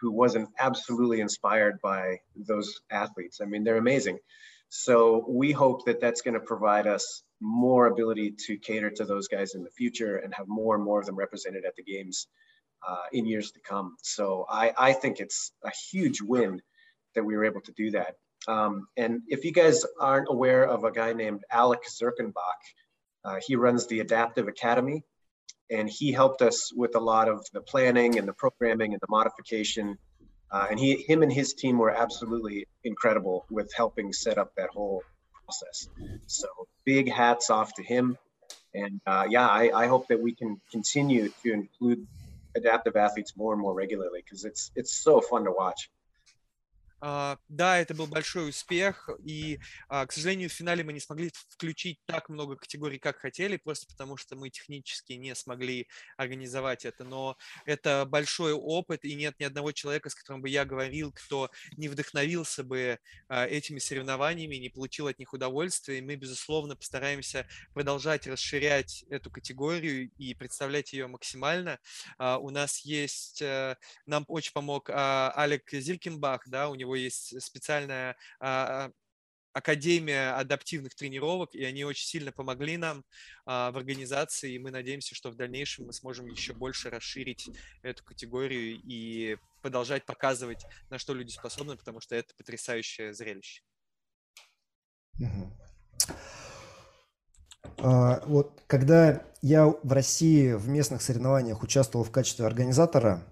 who 0.00 0.10
wasn't 0.10 0.48
absolutely 0.58 1.20
inspired 1.20 1.78
by 1.82 2.18
those 2.34 2.80
athletes. 2.90 3.40
I 3.42 3.44
mean, 3.44 3.64
they're 3.64 3.76
amazing. 3.76 4.18
So 4.70 5.24
we 5.28 5.52
hope 5.52 5.84
that 5.86 6.00
that's 6.00 6.22
going 6.22 6.34
to 6.34 6.40
provide 6.40 6.86
us 6.86 7.22
more 7.40 7.86
ability 7.86 8.34
to 8.46 8.56
cater 8.56 8.90
to 8.90 9.04
those 9.04 9.28
guys 9.28 9.54
in 9.54 9.62
the 9.62 9.70
future 9.70 10.16
and 10.16 10.32
have 10.34 10.46
more 10.48 10.74
and 10.74 10.84
more 10.84 11.00
of 11.00 11.06
them 11.06 11.16
represented 11.16 11.64
at 11.64 11.74
the 11.76 11.82
games 11.82 12.28
uh, 12.86 13.02
in 13.12 13.26
years 13.26 13.50
to 13.52 13.60
come. 13.60 13.96
So 14.02 14.46
I, 14.48 14.72
I 14.78 14.92
think 14.92 15.20
it's 15.20 15.52
a 15.64 15.70
huge 15.90 16.22
win 16.22 16.62
that 17.14 17.24
we 17.24 17.36
were 17.36 17.44
able 17.44 17.60
to 17.62 17.72
do 17.72 17.90
that. 17.90 18.14
Um, 18.48 18.86
and 18.96 19.20
if 19.28 19.44
you 19.44 19.52
guys 19.52 19.84
aren't 20.00 20.28
aware 20.30 20.64
of 20.64 20.84
a 20.84 20.92
guy 20.92 21.12
named 21.12 21.42
Alec 21.50 21.80
Zirkenbach, 21.90 22.60
he 23.46 23.56
runs 23.56 23.86
the 23.86 24.00
Adaptive 24.00 24.48
Academy, 24.48 25.04
and 25.70 25.88
he 25.88 26.12
helped 26.12 26.42
us 26.42 26.72
with 26.74 26.96
a 26.96 27.00
lot 27.00 27.28
of 27.28 27.46
the 27.52 27.60
planning 27.60 28.18
and 28.18 28.26
the 28.26 28.32
programming 28.32 28.92
and 28.92 29.00
the 29.00 29.06
modification. 29.08 29.98
Uh, 30.50 30.66
and 30.70 30.80
he, 30.80 30.96
him 30.96 31.22
and 31.22 31.32
his 31.32 31.54
team 31.54 31.78
were 31.78 31.90
absolutely 31.90 32.66
incredible 32.82 33.46
with 33.50 33.72
helping 33.76 34.12
set 34.12 34.36
up 34.36 34.52
that 34.56 34.70
whole 34.70 35.02
process. 35.44 35.88
So 36.26 36.48
big 36.84 37.10
hats 37.10 37.50
off 37.50 37.74
to 37.74 37.82
him. 37.82 38.18
And 38.74 39.00
uh, 39.06 39.26
yeah, 39.28 39.46
I, 39.46 39.70
I 39.74 39.86
hope 39.86 40.08
that 40.08 40.20
we 40.20 40.34
can 40.34 40.60
continue 40.70 41.30
to 41.42 41.52
include 41.52 42.06
adaptive 42.56 42.96
athletes 42.96 43.36
more 43.36 43.52
and 43.52 43.62
more 43.62 43.74
regularly 43.74 44.22
because 44.24 44.44
it's 44.44 44.72
it's 44.74 44.92
so 44.92 45.20
fun 45.20 45.44
to 45.44 45.52
watch. 45.52 45.90
Uh, 47.02 47.38
да, 47.48 47.78
это 47.78 47.94
был 47.94 48.06
большой 48.06 48.50
успех, 48.50 49.08
и, 49.24 49.58
uh, 49.88 50.06
к 50.06 50.12
сожалению, 50.12 50.50
в 50.50 50.52
финале 50.52 50.84
мы 50.84 50.92
не 50.92 51.00
смогли 51.00 51.30
включить 51.48 51.98
так 52.04 52.28
много 52.28 52.56
категорий, 52.56 52.98
как 52.98 53.18
хотели, 53.18 53.56
просто 53.56 53.86
потому 53.86 54.18
что 54.18 54.36
мы 54.36 54.50
технически 54.50 55.14
не 55.14 55.34
смогли 55.34 55.88
организовать 56.18 56.84
это. 56.84 57.04
Но 57.04 57.38
это 57.64 58.04
большой 58.06 58.52
опыт, 58.52 59.04
и 59.04 59.14
нет 59.14 59.34
ни 59.38 59.44
одного 59.44 59.72
человека, 59.72 60.10
с 60.10 60.14
которым 60.14 60.42
бы 60.42 60.50
я 60.50 60.66
говорил, 60.66 61.10
кто 61.12 61.50
не 61.78 61.88
вдохновился 61.88 62.64
бы 62.64 62.98
uh, 63.30 63.46
этими 63.46 63.78
соревнованиями, 63.78 64.56
не 64.56 64.68
получил 64.68 65.06
от 65.06 65.18
них 65.18 65.32
удовольствия. 65.32 65.98
И 65.98 66.02
мы, 66.02 66.16
безусловно, 66.16 66.76
постараемся 66.76 67.46
продолжать 67.72 68.26
расширять 68.26 69.04
эту 69.08 69.30
категорию 69.30 70.10
и 70.18 70.34
представлять 70.34 70.92
ее 70.92 71.06
максимально. 71.06 71.78
У 72.18 72.50
нас 72.50 72.80
есть, 72.80 73.40
э, 73.42 73.76
нам 74.06 74.24
очень 74.28 74.52
помог 74.52 74.90
Алек 74.90 75.70
Зилькинбах, 75.70 76.48
да, 76.48 76.68
у 76.68 76.74
него 76.74 76.89
него 76.90 76.96
есть 76.96 77.40
специальная 77.40 78.16
а, 78.40 78.90
Академия 79.52 80.36
адаптивных 80.36 80.94
тренировок, 80.94 81.54
и 81.54 81.64
они 81.64 81.84
очень 81.84 82.06
сильно 82.06 82.32
помогли 82.32 82.76
нам 82.76 83.04
а, 83.46 83.72
в 83.72 83.76
организации, 83.76 84.54
и 84.54 84.58
мы 84.58 84.70
надеемся, 84.70 85.14
что 85.14 85.30
в 85.30 85.36
дальнейшем 85.36 85.86
мы 85.86 85.92
сможем 85.92 86.26
еще 86.26 86.52
больше 86.52 86.90
расширить 86.90 87.48
эту 87.82 88.04
категорию 88.04 88.80
и 88.82 89.36
продолжать 89.60 90.04
показывать, 90.04 90.64
на 90.88 90.98
что 90.98 91.14
люди 91.14 91.30
способны, 91.30 91.76
потому 91.76 92.00
что 92.00 92.14
это 92.14 92.34
потрясающее 92.36 93.12
зрелище. 93.12 93.62
А, 97.78 98.22
вот 98.26 98.62
когда 98.66 99.24
я 99.42 99.66
в 99.66 99.92
России 99.92 100.52
в 100.52 100.68
местных 100.68 101.02
соревнованиях 101.02 101.62
участвовал 101.62 102.04
в 102.04 102.12
качестве 102.12 102.46
организатора, 102.46 103.26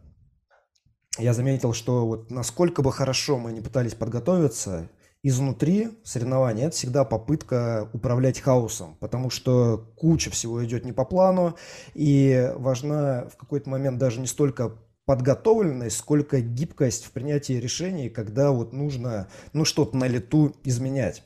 я 1.18 1.34
заметил, 1.34 1.72
что 1.72 2.06
вот 2.06 2.30
насколько 2.30 2.82
бы 2.82 2.92
хорошо 2.92 3.38
мы 3.38 3.52
не 3.52 3.60
пытались 3.60 3.94
подготовиться, 3.94 4.88
изнутри 5.22 5.90
соревнования 6.04 6.66
это 6.66 6.76
всегда 6.76 7.04
попытка 7.04 7.88
управлять 7.92 8.40
хаосом, 8.40 8.96
потому 9.00 9.30
что 9.30 9.92
куча 9.96 10.30
всего 10.30 10.64
идет 10.64 10.84
не 10.84 10.92
по 10.92 11.04
плану, 11.04 11.56
и 11.94 12.52
важна 12.56 13.28
в 13.32 13.36
какой-то 13.36 13.68
момент 13.68 13.98
даже 13.98 14.20
не 14.20 14.26
столько 14.26 14.72
подготовленность, 15.06 15.96
сколько 15.96 16.40
гибкость 16.40 17.06
в 17.06 17.12
принятии 17.12 17.54
решений, 17.54 18.10
когда 18.10 18.50
вот 18.50 18.72
нужно 18.72 19.28
ну, 19.54 19.64
что-то 19.64 19.96
на 19.96 20.06
лету 20.06 20.54
изменять. 20.64 21.24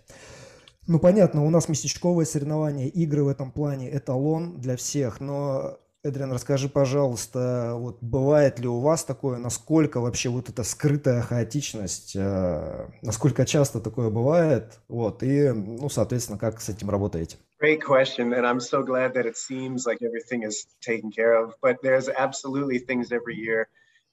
Ну, 0.86 0.98
понятно, 0.98 1.44
у 1.44 1.50
нас 1.50 1.68
местечковые 1.68 2.26
соревнования, 2.26 2.86
игры 2.88 3.24
в 3.24 3.28
этом 3.28 3.52
плане 3.52 3.94
эталон 3.96 4.60
для 4.60 4.76
всех, 4.76 5.20
но 5.20 5.78
Эдриан, 6.04 6.32
расскажи, 6.32 6.68
пожалуйста, 6.68 7.74
вот 7.76 7.98
бывает 8.00 8.58
ли 8.58 8.66
у 8.66 8.80
вас 8.80 9.04
такое, 9.04 9.38
насколько 9.38 10.00
вообще 10.00 10.30
вот 10.30 10.48
эта 10.48 10.64
скрытая 10.64 11.22
хаотичность, 11.22 12.16
э, 12.16 12.88
насколько 13.02 13.46
часто 13.46 13.80
такое 13.80 14.10
бывает, 14.10 14.80
вот, 14.88 15.22
и, 15.22 15.52
ну, 15.52 15.88
соответственно, 15.88 16.38
как 16.38 16.60
с 16.60 16.68
этим 16.68 16.90
работаете? 16.90 17.36
Great 17.60 17.80
question, 17.80 18.32
and 18.34 18.44
I'm 18.44 18.58
so 18.58 18.82
glad 18.82 19.14
that 19.14 19.26
it 19.26 19.36
seems 19.36 19.86
like 19.86 20.02
everything 20.02 20.42
is 20.42 20.66
taken 20.80 21.12
care 21.12 21.34
of, 21.40 21.54
but 21.62 21.76
there's 21.84 22.08
absolutely 22.08 22.80
things 22.80 23.12
every 23.12 23.36
year 23.36 23.68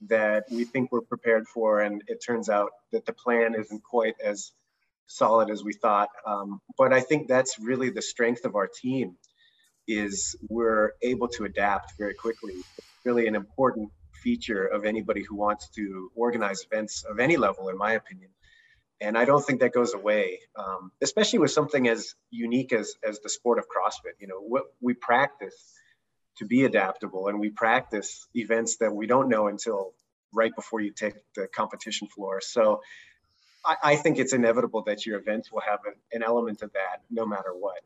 that 0.08 0.44
we 0.52 0.66
think 0.66 0.92
we're 0.92 1.02
prepared 1.02 1.48
for, 1.48 1.82
and 1.82 2.04
it 2.06 2.24
turns 2.24 2.50
out 2.50 2.70
that 2.92 3.08
the 3.08 3.14
plan 3.14 3.56
isn't 3.56 3.82
quite 3.82 4.16
as 4.24 4.52
solid 5.08 5.50
as 5.50 5.64
we 5.64 5.74
thought. 5.74 6.10
Um, 6.24 6.62
but 6.78 6.94
I 6.94 7.02
think 7.02 7.28
that's 7.28 7.58
really 7.58 7.90
the 7.90 8.04
strength 8.04 8.46
of 8.46 8.54
our 8.54 8.68
team 8.68 9.18
is 9.90 10.36
we're 10.50 10.92
able 11.02 11.28
to 11.28 11.46
adapt 11.46 11.98
very 11.98 12.14
quickly. 12.14 12.54
Really 13.04 13.28
an 13.28 13.36
important 13.36 13.90
feature 14.24 14.66
of 14.66 14.86
anybody 14.86 15.24
who 15.24 15.36
wants 15.36 15.70
to 15.70 16.12
organize 16.16 16.64
events 16.72 17.04
of 17.04 17.20
any 17.20 17.38
level, 17.38 17.70
in 17.70 17.78
my 17.78 17.94
opinion. 17.94 18.30
And 19.02 19.18
I 19.18 19.26
don't 19.26 19.44
think 19.44 19.62
that 19.62 19.74
goes 19.74 19.94
away, 19.94 20.40
um, 20.56 20.92
especially 21.02 21.40
with 21.40 21.52
something 21.52 21.88
as 21.88 22.16
unique 22.30 22.72
as, 22.72 22.94
as 23.04 23.20
the 23.22 23.30
sport 23.30 23.58
of 23.58 23.66
CrossFit. 23.66 24.14
You 24.20 24.28
know, 24.28 24.40
what 24.40 24.66
we 24.82 24.94
practice 24.94 25.74
to 26.38 26.46
be 26.46 26.66
adaptable 26.66 27.28
and 27.28 27.40
we 27.40 27.50
practice 27.50 28.28
events 28.36 28.78
that 28.78 28.94
we 28.94 29.08
don't 29.08 29.28
know 29.28 29.48
until 29.48 29.94
right 30.34 30.54
before 30.56 30.82
you 30.82 30.92
take 30.92 31.16
the 31.36 31.48
competition 31.48 32.08
floor. 32.08 32.42
So 32.42 32.82
I, 33.84 33.98
think 33.98 34.20
it's 34.20 34.34
inevitable 34.34 34.84
that 34.84 35.06
your 35.06 35.20
events 35.20 35.52
will 35.52 35.62
have 35.62 35.80
an 36.14 36.24
element 36.24 36.62
of 36.62 36.72
that 36.74 37.02
no 37.10 37.26
matter 37.26 37.52
what. 37.54 37.80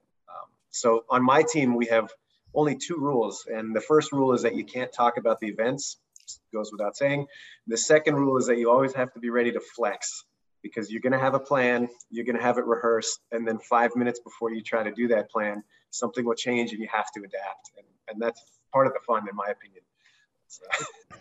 So 0.73 1.05
on 1.09 1.23
my 1.23 1.43
team, 1.43 1.75
we 1.75 1.85
have 1.85 2.09
only 2.55 2.75
two 2.75 2.97
rules. 2.97 3.45
And 3.47 3.75
the 3.75 3.81
first 3.81 4.11
rule 4.11 4.33
is 4.33 4.41
that 4.41 4.55
you 4.55 4.65
can't 4.65 4.91
talk 4.91 5.17
about 5.17 5.39
the 5.39 5.47
events, 5.47 5.97
goes 6.51 6.71
without 6.71 6.97
saying. 6.97 7.27
The 7.67 7.77
second 7.77 8.15
rule 8.15 8.37
is 8.37 8.47
that 8.47 8.57
you 8.57 8.71
always 8.71 8.93
have 8.93 9.13
to 9.13 9.19
be 9.19 9.29
ready 9.29 9.51
to 9.51 9.61
flex 9.75 10.25
because 10.63 10.89
you're 10.89 11.01
going 11.01 11.13
to 11.13 11.19
have 11.19 11.35
a 11.35 11.39
plan, 11.39 11.87
you're 12.09 12.25
going 12.25 12.37
to 12.37 12.41
have 12.41 12.57
it 12.57 12.65
rehearsed, 12.65 13.19
and 13.31 13.47
then 13.47 13.59
five 13.59 13.95
minutes 13.95 14.19
before 14.21 14.51
you 14.51 14.61
try 14.61 14.81
to 14.81 14.91
do 14.91 15.07
that 15.09 15.29
plan, 15.29 15.61
something 15.91 16.25
will 16.25 16.35
change 16.35 16.71
and 16.71 16.79
you 16.79 16.87
have 16.91 17.11
to 17.13 17.19
adapt. 17.19 17.71
And, 17.77 17.85
and 18.09 18.21
that's 18.21 18.41
part 18.71 18.87
of 18.87 18.93
the 18.93 18.99
fun, 19.05 19.27
in 19.29 19.35
my 19.35 19.47
opinion. 19.51 19.83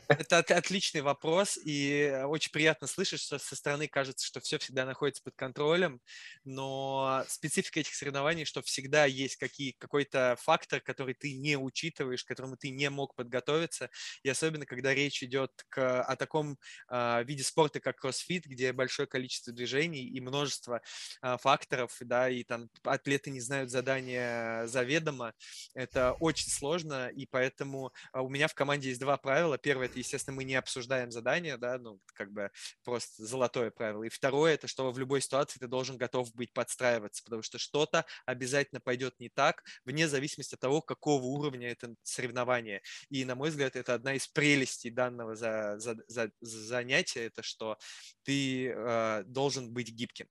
Это 0.09 0.57
отличный 0.57 1.01
вопрос, 1.01 1.59
и 1.64 2.23
очень 2.27 2.51
приятно 2.51 2.87
слышать, 2.87 3.21
что 3.21 3.38
со 3.38 3.57
стороны 3.57 3.88
кажется, 3.88 4.27
что 4.27 4.40
все 4.40 4.59
всегда 4.59 4.85
находится 4.85 5.23
под 5.23 5.35
контролем, 5.37 6.01
но 6.45 7.25
специфика 7.29 7.81
этих 7.81 7.95
соревнований, 7.95 8.45
что 8.45 8.62
всегда 8.62 9.07
есть 9.07 9.37
какие, 9.37 9.73
какой-то 9.79 10.37
фактор, 10.40 10.81
который 10.81 11.14
ты 11.14 11.35
не 11.35 11.57
учитываешь, 11.57 12.25
к 12.25 12.29
которому 12.29 12.57
ты 12.57 12.71
не 12.71 12.90
мог 12.90 13.14
подготовиться, 13.14 13.90
и 14.23 14.29
особенно, 14.29 14.66
когда 14.66 14.92
речь 14.92 15.23
идет 15.23 15.51
к, 15.68 16.03
о 16.03 16.16
таком 16.16 16.59
э, 16.90 17.25
виде 17.25 17.42
спорта, 17.42 17.81
как 17.81 17.97
кроссфит, 17.97 18.45
где 18.45 18.73
большое 18.73 19.09
количество 19.09 19.53
движений 19.53 20.05
и 20.05 20.21
множество 20.21 20.83
э, 21.23 21.37
факторов, 21.40 21.97
да, 22.01 22.29
и 22.29 22.45
там 22.45 22.68
атлеты 22.85 23.31
не 23.31 23.40
знают 23.40 23.71
задания 23.71 24.66
заведомо, 24.66 25.33
это 25.75 26.12
очень 26.21 26.51
сложно, 26.51 27.09
и 27.09 27.25
поэтому 27.27 27.92
у 28.12 28.29
меня 28.29 28.49
в 28.49 28.55
команде 28.55 28.88
есть 28.88 29.01
два 29.01 29.16
правила. 29.23 29.57
Первое, 29.57 29.87
это, 29.87 29.99
естественно, 29.99 30.37
мы 30.37 30.45
не 30.45 30.57
обсуждаем 30.57 31.11
задания, 31.11 31.57
да, 31.57 31.79
ну, 31.79 32.01
как 32.15 32.33
бы 32.33 32.51
просто 32.85 33.25
золотое 33.25 33.71
правило. 33.71 34.03
И 34.03 34.09
второе, 34.09 34.55
это 34.55 34.67
что 34.67 34.91
в 34.91 34.99
любой 34.99 35.21
ситуации 35.21 35.59
ты 35.59 35.69
должен 35.69 35.97
готов 35.97 36.35
быть 36.35 36.53
подстраиваться, 36.53 37.23
потому 37.25 37.43
что 37.43 37.59
что-то 37.59 38.05
обязательно 38.27 38.81
пойдет 38.81 39.19
не 39.21 39.29
так, 39.29 39.65
вне 39.85 40.09
зависимости 40.09 40.55
от 40.55 40.61
того, 40.61 40.83
какого 40.83 41.25
уровня 41.25 41.71
это 41.71 41.95
соревнование. 42.03 42.83
И, 43.09 43.25
на 43.25 43.35
мой 43.35 43.51
взгляд, 43.51 43.77
это 43.77 43.95
одна 43.95 44.15
из 44.15 44.27
прелестей 44.29 44.91
данного 44.91 45.37
за, 45.37 45.79
за, 45.79 45.97
за, 46.09 46.31
за 46.41 46.59
занятия, 46.61 47.25
это 47.25 47.43
что 47.43 47.79
ты 48.25 48.69
э, 48.69 49.23
должен 49.27 49.73
быть 49.73 49.91
гибким. 49.91 50.27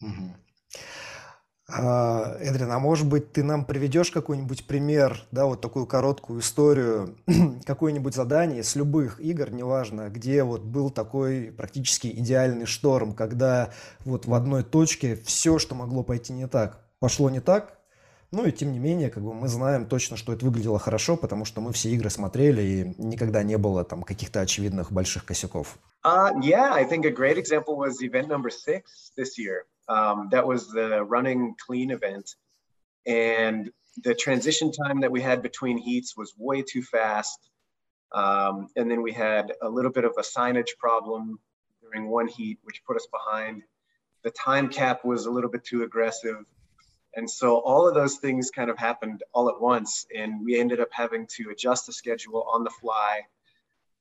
Угу. 0.00 0.36
А, 1.72 2.36
Эдрин, 2.40 2.70
а 2.70 2.78
может 2.78 3.06
быть, 3.06 3.32
ты 3.32 3.42
нам 3.42 3.64
приведешь 3.64 4.10
какой-нибудь 4.10 4.66
пример, 4.66 5.22
да, 5.30 5.46
вот 5.46 5.60
такую 5.60 5.86
короткую 5.86 6.40
историю, 6.40 7.16
какое-нибудь 7.64 8.14
задание 8.14 8.62
с 8.62 8.74
любых 8.74 9.20
игр, 9.20 9.50
неважно, 9.50 10.08
где 10.08 10.42
вот 10.42 10.62
был 10.62 10.90
такой 10.90 11.52
практически 11.56 12.08
идеальный 12.08 12.66
шторм, 12.66 13.14
когда 13.14 13.70
вот 14.04 14.26
в 14.26 14.34
одной 14.34 14.64
точке 14.64 15.16
все, 15.16 15.58
что 15.58 15.74
могло 15.74 16.02
пойти 16.02 16.32
не 16.32 16.48
так, 16.48 16.80
пошло 16.98 17.30
не 17.30 17.40
так, 17.40 17.78
ну 18.32 18.46
и 18.46 18.52
тем 18.52 18.72
не 18.72 18.78
менее, 18.78 19.10
как 19.10 19.24
бы 19.24 19.34
мы 19.34 19.48
знаем 19.48 19.86
точно, 19.86 20.16
что 20.16 20.32
это 20.32 20.44
выглядело 20.44 20.78
хорошо, 20.78 21.16
потому 21.16 21.44
что 21.44 21.60
мы 21.60 21.72
все 21.72 21.90
игры 21.90 22.10
смотрели 22.10 22.62
и 22.62 22.94
никогда 22.98 23.42
не 23.42 23.58
было 23.58 23.84
там 23.84 24.02
каких-то 24.02 24.40
очевидных 24.40 24.92
больших 24.92 25.24
косяков. 25.24 25.78
Uh, 26.04 26.32
yeah, 26.40 26.72
I 26.72 26.84
think 26.84 27.04
a 27.04 27.10
great 27.10 27.36
example 27.36 27.76
was 27.76 28.00
event 28.00 28.28
number 28.28 28.50
six 28.50 29.12
this 29.16 29.36
year. 29.36 29.66
Um, 29.88 30.28
that 30.30 30.46
was 30.46 30.68
the 30.68 31.02
running 31.02 31.54
clean 31.66 31.90
event. 31.90 32.34
And 33.06 33.70
the 34.04 34.14
transition 34.14 34.70
time 34.72 35.00
that 35.00 35.10
we 35.10 35.20
had 35.20 35.42
between 35.42 35.78
heats 35.78 36.16
was 36.16 36.34
way 36.38 36.62
too 36.62 36.82
fast. 36.82 37.50
Um, 38.12 38.68
and 38.76 38.90
then 38.90 39.02
we 39.02 39.12
had 39.12 39.52
a 39.62 39.68
little 39.68 39.90
bit 39.90 40.04
of 40.04 40.12
a 40.18 40.22
signage 40.22 40.76
problem 40.78 41.38
during 41.82 42.08
one 42.08 42.28
heat, 42.28 42.58
which 42.62 42.82
put 42.86 42.96
us 42.96 43.06
behind. 43.10 43.62
The 44.22 44.30
time 44.30 44.68
cap 44.68 45.04
was 45.04 45.26
a 45.26 45.30
little 45.30 45.50
bit 45.50 45.64
too 45.64 45.82
aggressive. 45.82 46.44
And 47.16 47.28
so 47.28 47.58
all 47.58 47.88
of 47.88 47.94
those 47.94 48.16
things 48.16 48.50
kind 48.50 48.70
of 48.70 48.78
happened 48.78 49.22
all 49.32 49.48
at 49.48 49.60
once. 49.60 50.06
And 50.16 50.44
we 50.44 50.58
ended 50.60 50.80
up 50.80 50.88
having 50.92 51.26
to 51.36 51.50
adjust 51.50 51.86
the 51.86 51.92
schedule 51.92 52.46
on 52.52 52.62
the 52.62 52.70
fly, 52.70 53.22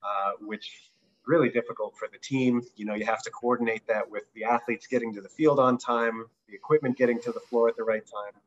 uh, 0.04 0.32
which 0.42 0.89
really 1.30 1.50
difficult 1.50 1.96
for 1.96 2.08
the 2.12 2.18
team. 2.18 2.62
You 2.76 2.86
know, 2.86 2.96
you 2.96 3.06
have 3.06 3.22
to 3.22 3.30
coordinate 3.30 3.86
that 3.88 4.10
with 4.10 4.24
the 4.34 4.46
athletes 4.46 4.88
getting 4.88 5.14
to 5.14 5.22
the 5.22 5.30
field 5.30 5.60
on 5.60 5.78
time, 5.78 6.26
the 6.48 6.56
equipment 6.56 6.98
getting 6.98 7.22
to 7.22 7.32
the 7.32 7.40
floor 7.40 7.70
at 7.70 7.78
the 7.78 7.84
right 7.84 8.04
time, 8.04 8.42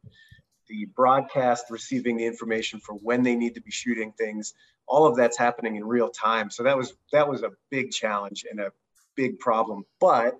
the 0.69 0.87
broadcast 0.97 1.67
receiving 1.71 2.17
the 2.17 2.27
information 2.27 2.81
for 2.81 2.95
when 2.95 3.23
they 3.23 3.37
need 3.37 3.55
to 3.55 3.61
be 3.61 3.71
shooting 3.71 4.13
things. 4.13 4.53
All 4.89 5.07
of 5.07 5.17
that's 5.17 5.39
happening 5.39 5.77
in 5.77 5.85
real 5.85 6.11
time. 6.11 6.51
So 6.51 6.65
that 6.65 6.77
was 6.77 6.93
that 7.13 7.29
was 7.29 7.45
a 7.45 7.51
big 7.71 7.93
challenge 7.93 8.45
and 8.51 8.59
a 8.61 8.73
big 9.15 9.39
problem. 9.39 9.85
But 10.01 10.37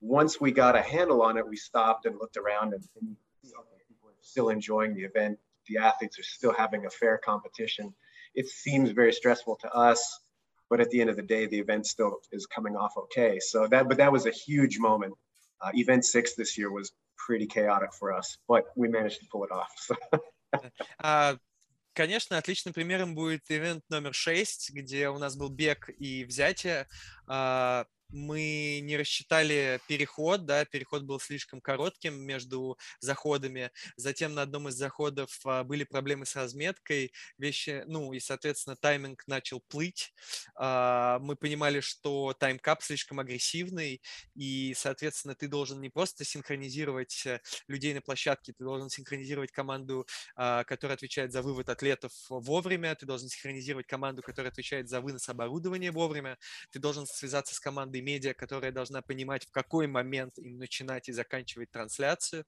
once 0.00 0.40
we 0.40 0.50
got 0.50 0.76
a 0.76 0.82
handle 0.82 1.20
on 1.22 1.36
it, 1.36 1.46
we 1.46 1.56
stopped 1.56 2.06
and 2.06 2.16
looked 2.18 2.38
around 2.38 2.72
and, 2.72 2.82
and 3.00 3.16
okay, 3.44 3.82
people 3.86 4.08
are 4.08 4.14
still 4.22 4.48
enjoying 4.48 4.94
the 4.94 5.02
event. 5.02 5.38
The 5.68 5.78
athletes 5.78 6.18
are 6.18 6.24
still 6.24 6.54
having 6.54 6.86
a 6.86 6.90
fair 6.90 7.18
competition. 7.18 7.94
It 8.34 8.48
seems 8.48 8.90
very 8.90 9.12
stressful 9.12 9.56
to 9.62 9.72
us, 9.72 10.20
but 10.69 10.79
at 10.79 10.89
the 10.91 11.01
end 11.01 11.09
of 11.09 11.15
the 11.15 11.23
day, 11.23 11.45
the 11.47 11.59
event 11.59 11.87
still 11.87 12.19
is 12.31 12.45
coming 12.45 12.75
off 12.75 12.93
okay. 12.97 13.39
So 13.39 13.67
that, 13.67 13.87
but 13.87 13.97
that 13.97 14.11
was 14.11 14.25
a 14.25 14.31
huge 14.31 14.79
moment. 14.79 15.13
Uh, 15.61 15.71
event 15.73 16.05
six 16.05 16.35
this 16.35 16.57
year 16.57 16.71
was 16.71 16.91
pretty 17.17 17.45
chaotic 17.45 17.93
for 17.93 18.13
us, 18.13 18.37
but 18.47 18.65
we 18.75 18.87
managed 18.87 19.19
to 19.19 19.27
pull 19.31 19.43
it 19.43 19.51
off. 19.51 19.91
uh, 21.03 21.35
Конечно, 21.93 22.37
отличным 22.37 22.73
примером 22.73 23.13
будет 23.13 23.41
ивент 23.49 23.83
номер 23.89 24.13
6, 24.13 24.69
где 24.69 25.09
у 25.09 25.17
нас 25.17 25.35
был 25.35 25.49
бег 25.49 25.89
и 25.97 26.23
взятие. 26.23 26.87
Uh, 27.27 27.85
мы 28.10 28.80
не 28.82 28.96
рассчитали 28.96 29.80
переход, 29.88 30.44
да, 30.46 30.64
переход 30.64 31.02
был 31.02 31.20
слишком 31.20 31.60
коротким 31.60 32.20
между 32.20 32.78
заходами. 33.00 33.70
Затем 33.96 34.34
на 34.34 34.42
одном 34.42 34.68
из 34.68 34.74
заходов 34.74 35.40
а, 35.44 35.64
были 35.64 35.84
проблемы 35.84 36.26
с 36.26 36.36
разметкой, 36.36 37.12
вещи, 37.38 37.82
ну 37.86 38.12
и, 38.12 38.20
соответственно, 38.20 38.76
тайминг 38.76 39.26
начал 39.26 39.60
плыть. 39.60 40.12
А, 40.54 41.18
мы 41.20 41.36
понимали, 41.36 41.80
что 41.80 42.34
таймкап 42.38 42.82
слишком 42.82 43.20
агрессивный, 43.20 44.00
и, 44.34 44.74
соответственно, 44.76 45.34
ты 45.34 45.48
должен 45.48 45.80
не 45.80 45.90
просто 45.90 46.24
синхронизировать 46.24 47.26
э, 47.26 47.40
людей 47.68 47.94
на 47.94 48.00
площадке, 48.00 48.52
ты 48.52 48.64
должен 48.64 48.88
синхронизировать 48.90 49.50
команду, 49.50 50.06
а, 50.36 50.64
которая 50.64 50.96
отвечает 50.96 51.32
за 51.32 51.42
вывод 51.42 51.68
атлетов 51.68 52.12
вовремя, 52.28 52.94
ты 52.94 53.06
должен 53.06 53.28
синхронизировать 53.28 53.86
команду, 53.86 54.22
которая 54.22 54.50
отвечает 54.50 54.88
за 54.88 55.00
вынос 55.00 55.28
оборудования 55.28 55.90
вовремя, 55.90 56.38
ты 56.70 56.78
должен 56.78 57.06
связаться 57.06 57.54
с 57.54 57.60
командой 57.60 57.93
медиа, 58.02 58.34
которая 58.34 58.72
должна 58.72 59.02
понимать, 59.02 59.44
в 59.46 59.50
какой 59.50 59.86
момент 59.86 60.38
им 60.38 60.58
начинать 60.58 61.08
и 61.08 61.12
заканчивать 61.12 61.70
трансляцию. 61.70 62.44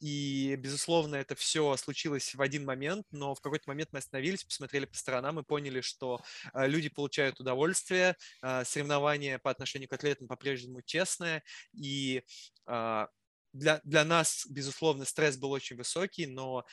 И, 0.00 0.56
безусловно, 0.56 1.16
это 1.16 1.34
все 1.34 1.76
случилось 1.76 2.34
в 2.34 2.42
один 2.42 2.64
момент, 2.64 3.06
но 3.10 3.34
в 3.34 3.40
какой-то 3.40 3.68
момент 3.68 3.90
мы 3.92 3.98
остановились, 3.98 4.44
посмотрели 4.44 4.84
по 4.84 4.96
сторонам 4.96 5.38
и 5.38 5.44
поняли, 5.44 5.80
что 5.80 6.20
э, 6.54 6.66
люди 6.66 6.88
получают 6.88 7.38
удовольствие, 7.40 8.16
э, 8.42 8.64
соревнование 8.64 9.38
по 9.38 9.50
отношению 9.50 9.88
к 9.88 9.92
атлетам 9.92 10.28
по-прежнему 10.28 10.82
честное, 10.82 11.42
и 11.72 12.22
э, 12.66 13.06
для, 13.52 13.80
для 13.84 14.04
нас, 14.04 14.46
безусловно, 14.48 15.04
стресс 15.04 15.36
был 15.36 15.52
очень 15.52 15.76
высокий, 15.76 16.26
но 16.26 16.64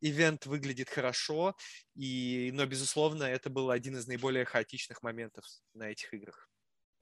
ивент 0.00 0.46
выглядит 0.46 0.88
хорошо, 0.90 1.56
и, 1.94 2.50
но, 2.52 2.66
безусловно, 2.66 3.24
это 3.24 3.50
был 3.50 3.70
один 3.70 3.96
из 3.96 4.06
наиболее 4.06 4.44
хаотичных 4.44 5.02
моментов 5.02 5.44
на 5.74 5.90
этих 5.90 6.12
играх. 6.14 6.48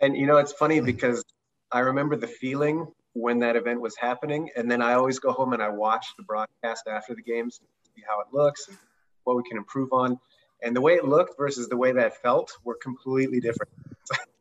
And 0.01 0.17
you 0.17 0.27
know, 0.27 0.39
it's 0.39 0.53
funny 0.53 0.81
because 0.81 1.25
I 1.73 1.81
remember 1.81 2.17
the 2.17 2.27
feeling 2.27 2.87
when 3.15 3.39
that 3.41 3.57
event 3.57 3.81
was 3.81 3.97
happening, 3.97 4.51
and 4.57 4.71
then 4.71 4.83
I 4.83 4.95
always 4.95 5.19
go 5.19 5.33
home 5.33 5.53
and 5.53 5.63
I 5.63 5.69
watch 5.69 6.07
the 6.17 6.25
broadcast 6.25 6.89
after 6.89 7.15
the 7.15 7.23
games, 7.23 7.61
see 7.95 8.03
how 8.07 8.21
it 8.21 8.27
looks, 8.33 8.69
and 8.69 8.77
what 9.25 9.37
we 9.37 9.43
can 9.49 9.57
improve 9.57 9.93
on. 9.93 10.19
And 10.63 10.75
the 10.75 10.81
way 10.81 10.95
it 10.95 11.05
looked 11.05 11.37
versus 11.39 11.69
the 11.69 11.77
way 11.77 11.93
that 11.93 12.21
felt 12.23 12.53
were 12.65 12.77
completely 12.83 13.41
different. 13.41 13.73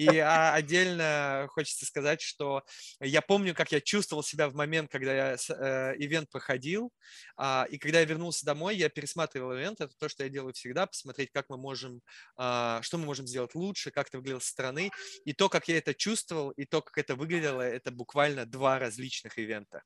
И 0.00 0.16
а, 0.16 0.54
отдельно 0.54 1.46
хочется 1.50 1.84
сказать, 1.84 2.22
что 2.22 2.62
я 3.00 3.20
помню, 3.20 3.54
как 3.54 3.70
я 3.70 3.82
чувствовал 3.82 4.22
себя 4.22 4.48
в 4.48 4.54
момент, 4.54 4.90
когда 4.90 5.12
я, 5.12 5.36
э, 5.36 5.94
ивент 5.98 6.30
проходил, 6.30 6.90
а, 7.36 7.66
и 7.68 7.76
когда 7.76 7.98
я 7.98 8.06
вернулся 8.06 8.46
домой, 8.46 8.78
я 8.78 8.88
пересматривал 8.88 9.54
ивент. 9.54 9.82
Это 9.82 9.92
то, 9.98 10.08
что 10.08 10.24
я 10.24 10.30
делаю 10.30 10.54
всегда, 10.54 10.86
посмотреть, 10.86 11.30
как 11.34 11.50
мы 11.50 11.58
можем, 11.58 12.00
а, 12.38 12.80
что 12.80 12.96
мы 12.96 13.04
можем 13.04 13.26
сделать 13.26 13.54
лучше, 13.54 13.90
как 13.90 14.08
это 14.08 14.16
выглядело 14.16 14.38
со 14.38 14.48
стороны. 14.48 14.90
И 15.26 15.34
то, 15.34 15.50
как 15.50 15.68
я 15.68 15.76
это 15.76 15.92
чувствовал, 15.92 16.48
и 16.52 16.64
то, 16.64 16.80
как 16.80 16.96
это 16.96 17.14
выглядело, 17.14 17.60
это 17.60 17.90
буквально 17.90 18.46
два 18.46 18.78
различных 18.78 19.36
ивента. 19.36 19.82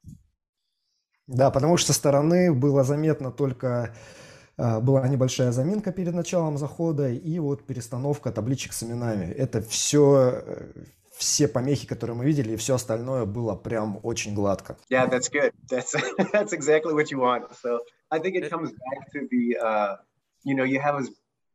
Да, 1.26 1.50
потому 1.50 1.76
что 1.76 1.88
со 1.88 1.98
стороны 1.98 2.54
было 2.54 2.84
заметно 2.84 3.32
только 3.32 3.96
была 4.56 5.06
небольшая 5.08 5.52
заминка 5.52 5.92
перед 5.92 6.14
началом 6.14 6.58
захода 6.58 7.10
и 7.10 7.38
вот 7.38 7.64
перестановка 7.64 8.30
табличек 8.30 8.72
с 8.72 8.82
именами. 8.82 9.26
Это 9.32 9.60
все, 9.60 10.42
э, 10.44 10.84
все 11.16 11.48
помехи, 11.48 11.86
которые 11.86 12.16
мы 12.16 12.24
видели, 12.24 12.52
и 12.52 12.56
все 12.56 12.74
остальное 12.76 13.24
было 13.24 13.56
прям 13.56 13.98
очень 14.02 14.34
гладко. 14.34 14.76
Yeah, 14.90 15.08
that's 15.10 15.28
good. 15.28 15.52
That's 15.68 15.94
that's 16.32 16.52
exactly 16.52 16.94
what 16.94 17.10
you 17.10 17.18
want. 17.18 17.52
So 17.62 17.80
I 18.10 18.20
think 18.20 18.36
it 18.36 18.50
comes 18.50 18.70
back 18.70 19.10
to 19.12 19.26
the, 19.28 19.56
uh, 19.58 19.96
you 20.44 20.54
know, 20.54 20.64
you 20.64 20.80
have 20.80 20.96
as 21.00 21.10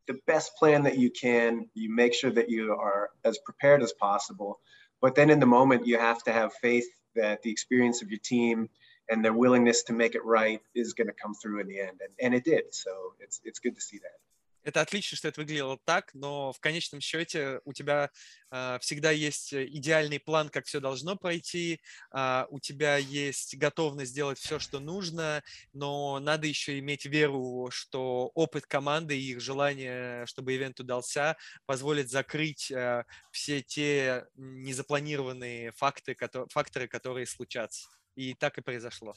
the 0.08 0.20
best 0.26 0.58
plan 0.58 0.84
that 0.84 0.98
you 0.98 1.10
can. 1.10 1.70
You 1.74 1.90
make 1.94 2.14
sure 2.14 2.32
that 2.32 2.50
you 2.50 2.74
are 2.74 3.12
as 3.24 3.38
prepared 3.40 3.82
as 3.82 3.94
possible, 3.94 4.60
but 5.02 5.16
then 5.16 5.30
in 5.30 5.40
the 5.40 5.46
moment 5.46 5.86
you 5.86 5.98
have 5.98 6.22
to 6.24 6.32
have 6.32 6.52
faith 6.62 6.88
that 7.16 7.42
the 7.44 7.52
experience 7.52 8.02
of 8.02 8.10
your 8.10 8.20
team 8.20 8.70
and 9.10 9.24
their 9.24 9.34
willingness 9.34 9.84
to 9.84 9.94
make 9.94 10.16
it 10.16 10.24
right 10.24 10.62
is 10.76 10.94
going 10.94 11.08
to 11.08 11.14
come 11.14 11.34
through 11.34 11.60
in 11.60 11.68
the 11.68 11.80
end. 11.80 12.00
And, 12.04 12.14
and 12.22 12.34
it 12.34 12.44
did. 12.44 12.74
So 12.74 12.92
it's, 13.20 13.42
it's 13.44 13.60
good 13.60 13.76
to 13.76 13.82
see 13.82 13.98
that. 13.98 14.20
Это 14.64 14.82
отлично, 14.82 15.16
что 15.16 15.30
это 15.30 15.40
выглядело 15.40 15.80
так, 15.86 16.14
но 16.14 16.52
в 16.52 16.60
конечном 16.60 17.00
счете 17.00 17.62
у 17.64 17.72
тебя 17.72 18.12
э, 18.52 18.78
всегда 18.82 19.10
есть 19.10 19.54
идеальный 19.54 20.20
план, 20.20 20.50
как 20.50 20.66
все 20.66 20.82
должно 20.82 21.16
пройти, 21.16 21.80
э, 22.14 22.46
у 22.50 22.60
тебя 22.60 22.98
есть 22.98 23.56
готовность 23.58 24.12
сделать 24.12 24.38
все, 24.38 24.60
что 24.60 24.80
нужно, 24.80 25.44
но 25.72 26.20
надо 26.20 26.46
еще 26.46 26.78
иметь 26.80 27.06
веру, 27.06 27.70
что 27.72 28.32
опыт 28.36 28.66
команды 28.66 29.18
и 29.18 29.32
их 29.32 29.40
желание, 29.40 30.26
чтобы 30.26 30.54
ивент 30.54 30.80
удался, 30.82 31.38
позволит 31.66 32.10
закрыть 32.10 32.70
э, 32.70 33.06
все 33.32 33.62
те 33.62 34.26
незапланированные 34.36 35.72
факты, 35.72 36.16
которые, 36.16 36.50
факторы, 36.50 36.90
которые 36.90 37.26
случатся. 37.26 37.88
И 38.16 38.34
так 38.34 38.58
и 38.58 38.62
произошло. 38.62 39.14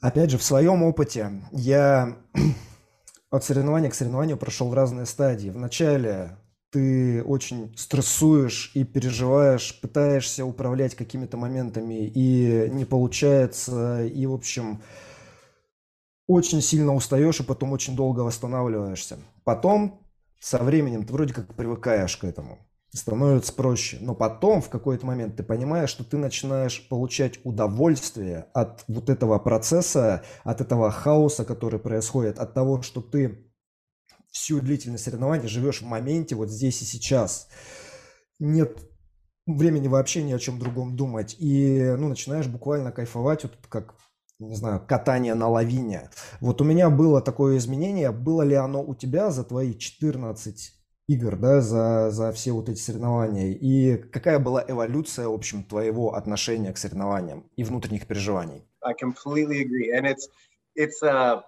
Опять 0.00 0.30
же, 0.30 0.38
в 0.38 0.42
своем 0.42 0.82
опыте 0.82 1.42
я 1.52 2.16
от 3.30 3.44
соревнования 3.44 3.90
к 3.90 3.94
соревнованию 3.94 4.36
прошел 4.36 4.72
разные 4.72 5.06
стадии. 5.06 5.50
Вначале 5.50 6.36
ты 6.70 7.22
очень 7.24 7.76
стрессуешь 7.76 8.70
и 8.74 8.84
переживаешь, 8.84 9.80
пытаешься 9.80 10.44
управлять 10.44 10.94
какими-то 10.94 11.36
моментами, 11.36 12.06
и 12.06 12.68
не 12.70 12.84
получается, 12.84 14.04
и, 14.04 14.26
в 14.26 14.34
общем, 14.34 14.82
очень 16.26 16.60
сильно 16.60 16.94
устаешь, 16.94 17.40
и 17.40 17.44
потом 17.44 17.72
очень 17.72 17.96
долго 17.96 18.20
восстанавливаешься. 18.20 19.18
Потом, 19.44 20.06
со 20.38 20.58
временем, 20.58 21.04
ты 21.04 21.12
вроде 21.12 21.32
как 21.32 21.54
привыкаешь 21.54 22.16
к 22.16 22.24
этому 22.24 22.58
становится 22.94 23.52
проще. 23.52 23.98
Но 24.00 24.14
потом, 24.14 24.62
в 24.62 24.68
какой-то 24.68 25.06
момент, 25.06 25.36
ты 25.36 25.42
понимаешь, 25.42 25.90
что 25.90 26.04
ты 26.04 26.16
начинаешь 26.16 26.86
получать 26.88 27.38
удовольствие 27.44 28.46
от 28.54 28.84
вот 28.88 29.10
этого 29.10 29.38
процесса, 29.38 30.22
от 30.44 30.60
этого 30.60 30.90
хаоса, 30.90 31.44
который 31.44 31.78
происходит, 31.78 32.38
от 32.38 32.54
того, 32.54 32.82
что 32.82 33.00
ты 33.00 33.52
всю 34.30 34.60
длительность 34.60 35.04
соревнования 35.04 35.48
живешь 35.48 35.82
в 35.82 35.86
моменте, 35.86 36.34
вот 36.34 36.50
здесь 36.50 36.80
и 36.82 36.84
сейчас. 36.84 37.48
Нет 38.38 38.78
времени 39.46 39.88
вообще 39.88 40.22
ни 40.22 40.32
о 40.32 40.38
чем 40.38 40.58
другом 40.58 40.96
думать. 40.96 41.36
И 41.38 41.94
ну, 41.98 42.08
начинаешь 42.08 42.46
буквально 42.46 42.92
кайфовать, 42.92 43.44
вот 43.44 43.52
как 43.68 43.94
не 44.38 44.54
знаю, 44.54 44.80
катание 44.86 45.34
на 45.34 45.48
лавине. 45.48 46.10
Вот 46.40 46.60
у 46.60 46.64
меня 46.64 46.90
было 46.90 47.20
такое 47.20 47.58
изменение. 47.58 48.12
Было 48.12 48.42
ли 48.42 48.54
оно 48.54 48.82
у 48.82 48.94
тебя 48.94 49.30
за 49.30 49.42
твои 49.42 49.76
14 49.76 50.77
игр, 51.08 51.36
да, 51.36 51.60
за, 51.60 52.10
за 52.10 52.32
все 52.32 52.52
вот 52.52 52.68
эти 52.68 52.78
соревнования? 52.78 53.52
И 53.52 53.96
какая 53.96 54.38
была 54.38 54.64
эволюция, 54.66 55.26
в 55.26 55.34
общем, 55.34 55.64
твоего 55.64 56.14
отношения 56.14 56.72
к 56.72 56.78
соревнованиям 56.78 57.50
и 57.56 57.64
внутренних 57.64 58.06
переживаний? 58.06 58.62
I 58.82 58.94
completely 58.94 59.60
agree. 59.60 59.90
And 59.92 60.06
it's, 60.06 60.28
it's, 60.76 61.02
uh, 61.02 61.40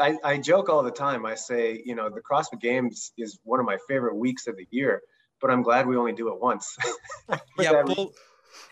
I, 0.00 0.16
I 0.24 0.38
joke 0.38 0.68
all 0.68 0.82
the 0.82 0.92
time. 0.92 1.26
I 1.26 1.34
say, 1.34 1.82
you 1.84 1.94
know, 1.94 2.08
the 2.08 2.22
CrossFit 2.22 2.60
Games 2.60 3.12
is 3.18 3.38
one 3.44 3.60
of 3.60 3.66
my 3.66 3.76
favorite 3.88 4.16
weeks 4.16 4.46
of 4.46 4.56
the 4.56 4.66
year, 4.70 5.02
but 5.40 5.50
I'm 5.50 5.62
glad 5.62 5.86
we 5.86 5.96
only 5.96 6.12
do 6.12 6.28
it 6.28 6.40
once. 6.40 6.78
Я, 7.58 7.84
пол, 7.84 8.14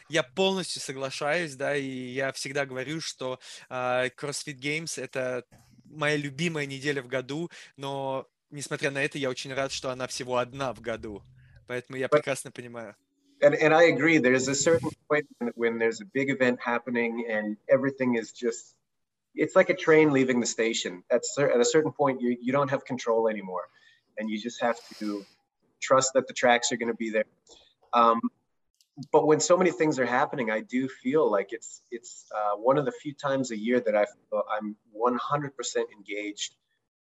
я 0.09 0.23
полностью 0.23 0.81
соглашаюсь, 0.81 1.57
да, 1.57 1.75
и 1.77 1.85
я 1.85 2.33
всегда 2.33 2.65
говорю, 2.65 3.01
что 3.01 3.39
uh, 3.69 4.11
CrossFit 4.17 4.59
Games 4.59 5.01
это 5.01 5.45
моя 5.85 6.17
любимая 6.17 6.67
неделя 6.67 7.03
в 7.03 7.09
году, 7.09 7.51
но 7.77 8.27
несмотря 8.50 8.92
на 8.92 9.04
это, 9.04 9.18
я 9.18 9.30
очень 9.30 9.54
рад, 9.54 9.72
что 9.72 9.90
она 9.90 10.08
всего 10.08 10.38
одна 10.38 10.74
в 10.74 10.82
году. 10.82 11.24
Поэтому 11.68 11.98
я 11.98 12.10
прекрасно 12.10 12.52
понимаю. 12.52 12.96
And, 13.42 13.56
and 13.56 13.74
I 13.74 13.86
agree. 13.86 14.20
There's 14.20 14.48
a 14.48 14.56
certain 14.56 14.90
point 15.10 15.26
when 15.56 15.80
there's 15.80 16.00
a 16.00 16.06
big 16.14 16.30
event 16.30 16.60
happening 16.60 17.26
and 17.28 17.58
everything 17.68 18.16
is 18.16 18.32
just, 18.32 18.76
it's 19.34 19.56
like 19.56 19.72
a 19.72 19.76
train 19.76 20.12
leaving 20.12 20.40
the 20.40 20.46
station. 20.46 21.04
At, 21.10 21.22
at 21.40 21.60
a 21.60 21.66
certain 21.66 21.92
point, 21.92 22.22
you, 22.22 22.38
you 22.40 22.52
don't 22.52 22.70
have 22.70 22.86
control 22.86 23.28
anymore. 23.28 23.64
and 24.18 24.30
you 24.30 24.40
just 24.40 24.62
have 24.62 24.78
to 25.00 25.26
trust 25.82 26.14
that 26.14 26.28
the 26.28 26.34
tracks 26.34 26.72
are 26.72 26.78
going 26.78 26.90
to 26.90 26.96
be 26.96 27.10
there. 27.10 27.26
Um, 27.94 28.22
but 29.12 29.26
when 29.26 29.40
so 29.40 29.58
many 29.58 29.72
things 29.72 30.00
are 30.00 30.06
happening, 30.06 30.52
I 30.52 30.62
do 30.62 30.88
feel 30.88 31.30
like 31.30 31.50
it's 31.52 31.82
it's 31.92 32.26
uh, 32.36 32.56
one 32.56 32.78
of 32.78 32.86
the 32.86 32.92
few 32.92 33.14
times 33.14 33.52
a 33.52 33.58
year 33.58 33.80
that 33.80 33.96
I 33.96 34.06
feel 34.06 34.44
I'm 34.52 34.76
100% 34.96 35.52
engaged 35.92 36.56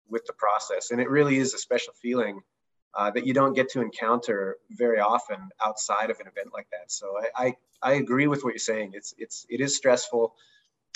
with 0.09 0.25
the 0.25 0.33
process, 0.33 0.91
and 0.91 0.99
it 1.01 1.09
really 1.09 1.37
is 1.37 1.53
a 1.53 1.57
special 1.57 1.93
feeling 2.01 2.41
uh, 2.93 3.11
that 3.11 3.25
you 3.25 3.33
don't 3.33 3.53
get 3.53 3.69
to 3.69 3.81
encounter 3.81 4.57
very 4.71 4.99
often 4.99 5.49
outside 5.63 6.09
of 6.09 6.19
an 6.19 6.27
event 6.27 6.49
like 6.53 6.67
that. 6.71 6.91
So 6.91 7.17
I, 7.37 7.45
I, 7.45 7.55
I 7.81 7.93
agree 7.93 8.27
with 8.27 8.43
what 8.43 8.51
you're 8.51 8.59
saying. 8.59 8.91
It's 8.93 9.13
it's 9.17 9.45
it 9.49 9.59
is 9.61 9.75
stressful. 9.75 10.33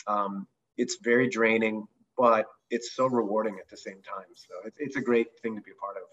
Um, 0.08 0.48
it's 0.78 0.98
very 1.04 1.28
draining, 1.30 1.88
but 2.18 2.46
it's 2.70 2.96
so 2.96 3.08
rewarding 3.08 3.58
at 3.60 3.68
the 3.70 3.78
same 3.78 4.02
time. 4.02 4.30
So 4.36 4.54
it's, 4.66 4.78
it's 4.80 4.96
a 4.96 5.02
great 5.02 5.28
thing 5.42 5.56
to 5.56 5.62
be 5.62 5.72
a 5.72 5.76
part 5.76 5.98
of. 5.98 6.04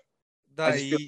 I 0.95 0.97
feel, 0.97 0.99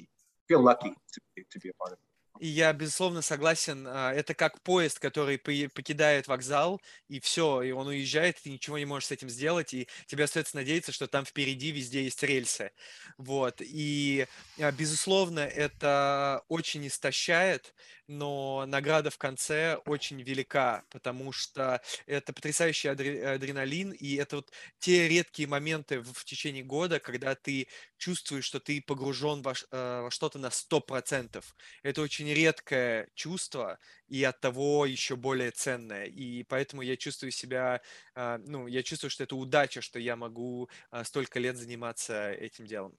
feel 0.47 0.61
lucky 0.61 0.89
to, 0.89 1.43
to 1.51 1.59
be 1.59 1.69
a 1.69 1.73
part 1.73 1.91
of 1.91 1.97
it. 1.97 2.08
И 2.39 2.47
я, 2.47 2.71
безусловно, 2.71 3.21
согласен. 3.21 3.85
а, 3.85 4.13
Это 4.13 4.33
как 4.33 4.61
поезд, 4.63 4.99
который 4.99 5.37
покидает 5.37 6.27
вокзал, 6.27 6.81
и 7.09 7.19
все, 7.19 7.61
и 7.63 7.71
он 7.71 7.87
уезжает, 7.87 8.37
и 8.39 8.43
ты 8.43 8.49
ничего 8.51 8.77
не 8.77 8.85
можешь 8.85 9.07
с 9.09 9.11
этим 9.11 9.29
сделать, 9.29 9.73
и 9.73 9.87
тебе 10.07 10.23
остается 10.23 10.55
надеяться, 10.55 10.93
что 10.93 11.07
там 11.07 11.25
впереди 11.25 11.71
везде 11.71 12.03
есть 12.05 12.23
рельсы. 12.23 12.71
Вот. 13.17 13.57
И, 13.61 14.25
а, 14.57 14.71
безусловно, 14.71 15.39
это 15.41 16.41
очень 16.47 16.87
истощает, 16.87 17.75
но 18.07 18.65
награда 18.65 19.09
в 19.11 19.17
конце 19.17 19.75
очень 19.85 20.21
велика, 20.21 20.83
потому 20.89 21.31
что 21.31 21.81
это 22.07 22.33
потрясающий 22.33 22.87
адре- 22.87 23.21
адреналин, 23.35 23.91
и 23.91 24.15
это 24.15 24.37
вот 24.37 24.51
те 24.79 25.07
редкие 25.07 25.47
моменты 25.47 25.99
в, 26.01 26.23
течение 26.23 26.63
года, 26.63 26.99
когда 26.99 27.35
ты 27.35 27.67
чувствуешь, 27.97 28.45
что 28.45 28.59
ты 28.59 28.81
погружен 28.81 29.41
во, 29.41 29.53
э, 29.71 30.07
что-то 30.09 30.39
на 30.39 30.49
100%. 30.51 31.55
Это 31.83 32.01
очень 32.01 32.28
редкое 32.33 33.09
чувство 33.13 33.79
и 34.07 34.23
от 34.23 34.39
того 34.39 34.85
еще 34.85 35.15
более 35.15 35.51
ценное. 35.51 36.05
И 36.05 36.43
поэтому 36.43 36.81
я 36.81 36.97
чувствую 36.97 37.31
себя, 37.31 37.81
а, 38.15 38.39
ну, 38.45 38.67
я 38.67 38.83
чувствую, 38.83 39.09
что 39.11 39.23
это 39.23 39.35
удача, 39.35 39.81
что 39.81 39.99
я 39.99 40.15
могу 40.15 40.69
а, 40.91 41.03
столько 41.03 41.39
лет 41.39 41.57
заниматься 41.57 42.31
этим 42.31 42.65
делом. 42.65 42.97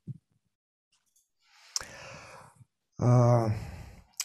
А, 2.99 3.49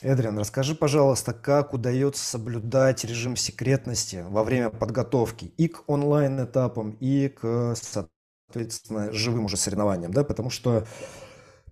Эдриан, 0.02 0.38
расскажи, 0.38 0.76
пожалуйста, 0.76 1.34
как 1.34 1.74
удается 1.74 2.24
соблюдать 2.24 3.06
режим 3.06 3.38
секретности 3.38 4.26
во 4.28 4.44
время 4.44 4.70
подготовки 4.70 5.46
и 5.58 5.70
к 5.70 5.88
онлайн-этапам, 5.88 6.92
и 7.00 7.30
к, 7.30 7.74
соответственно, 7.76 9.14
живым 9.14 9.46
уже 9.46 9.56
соревнованиям, 9.56 10.14
да, 10.14 10.26
потому 10.26 10.50
что, 10.50 10.86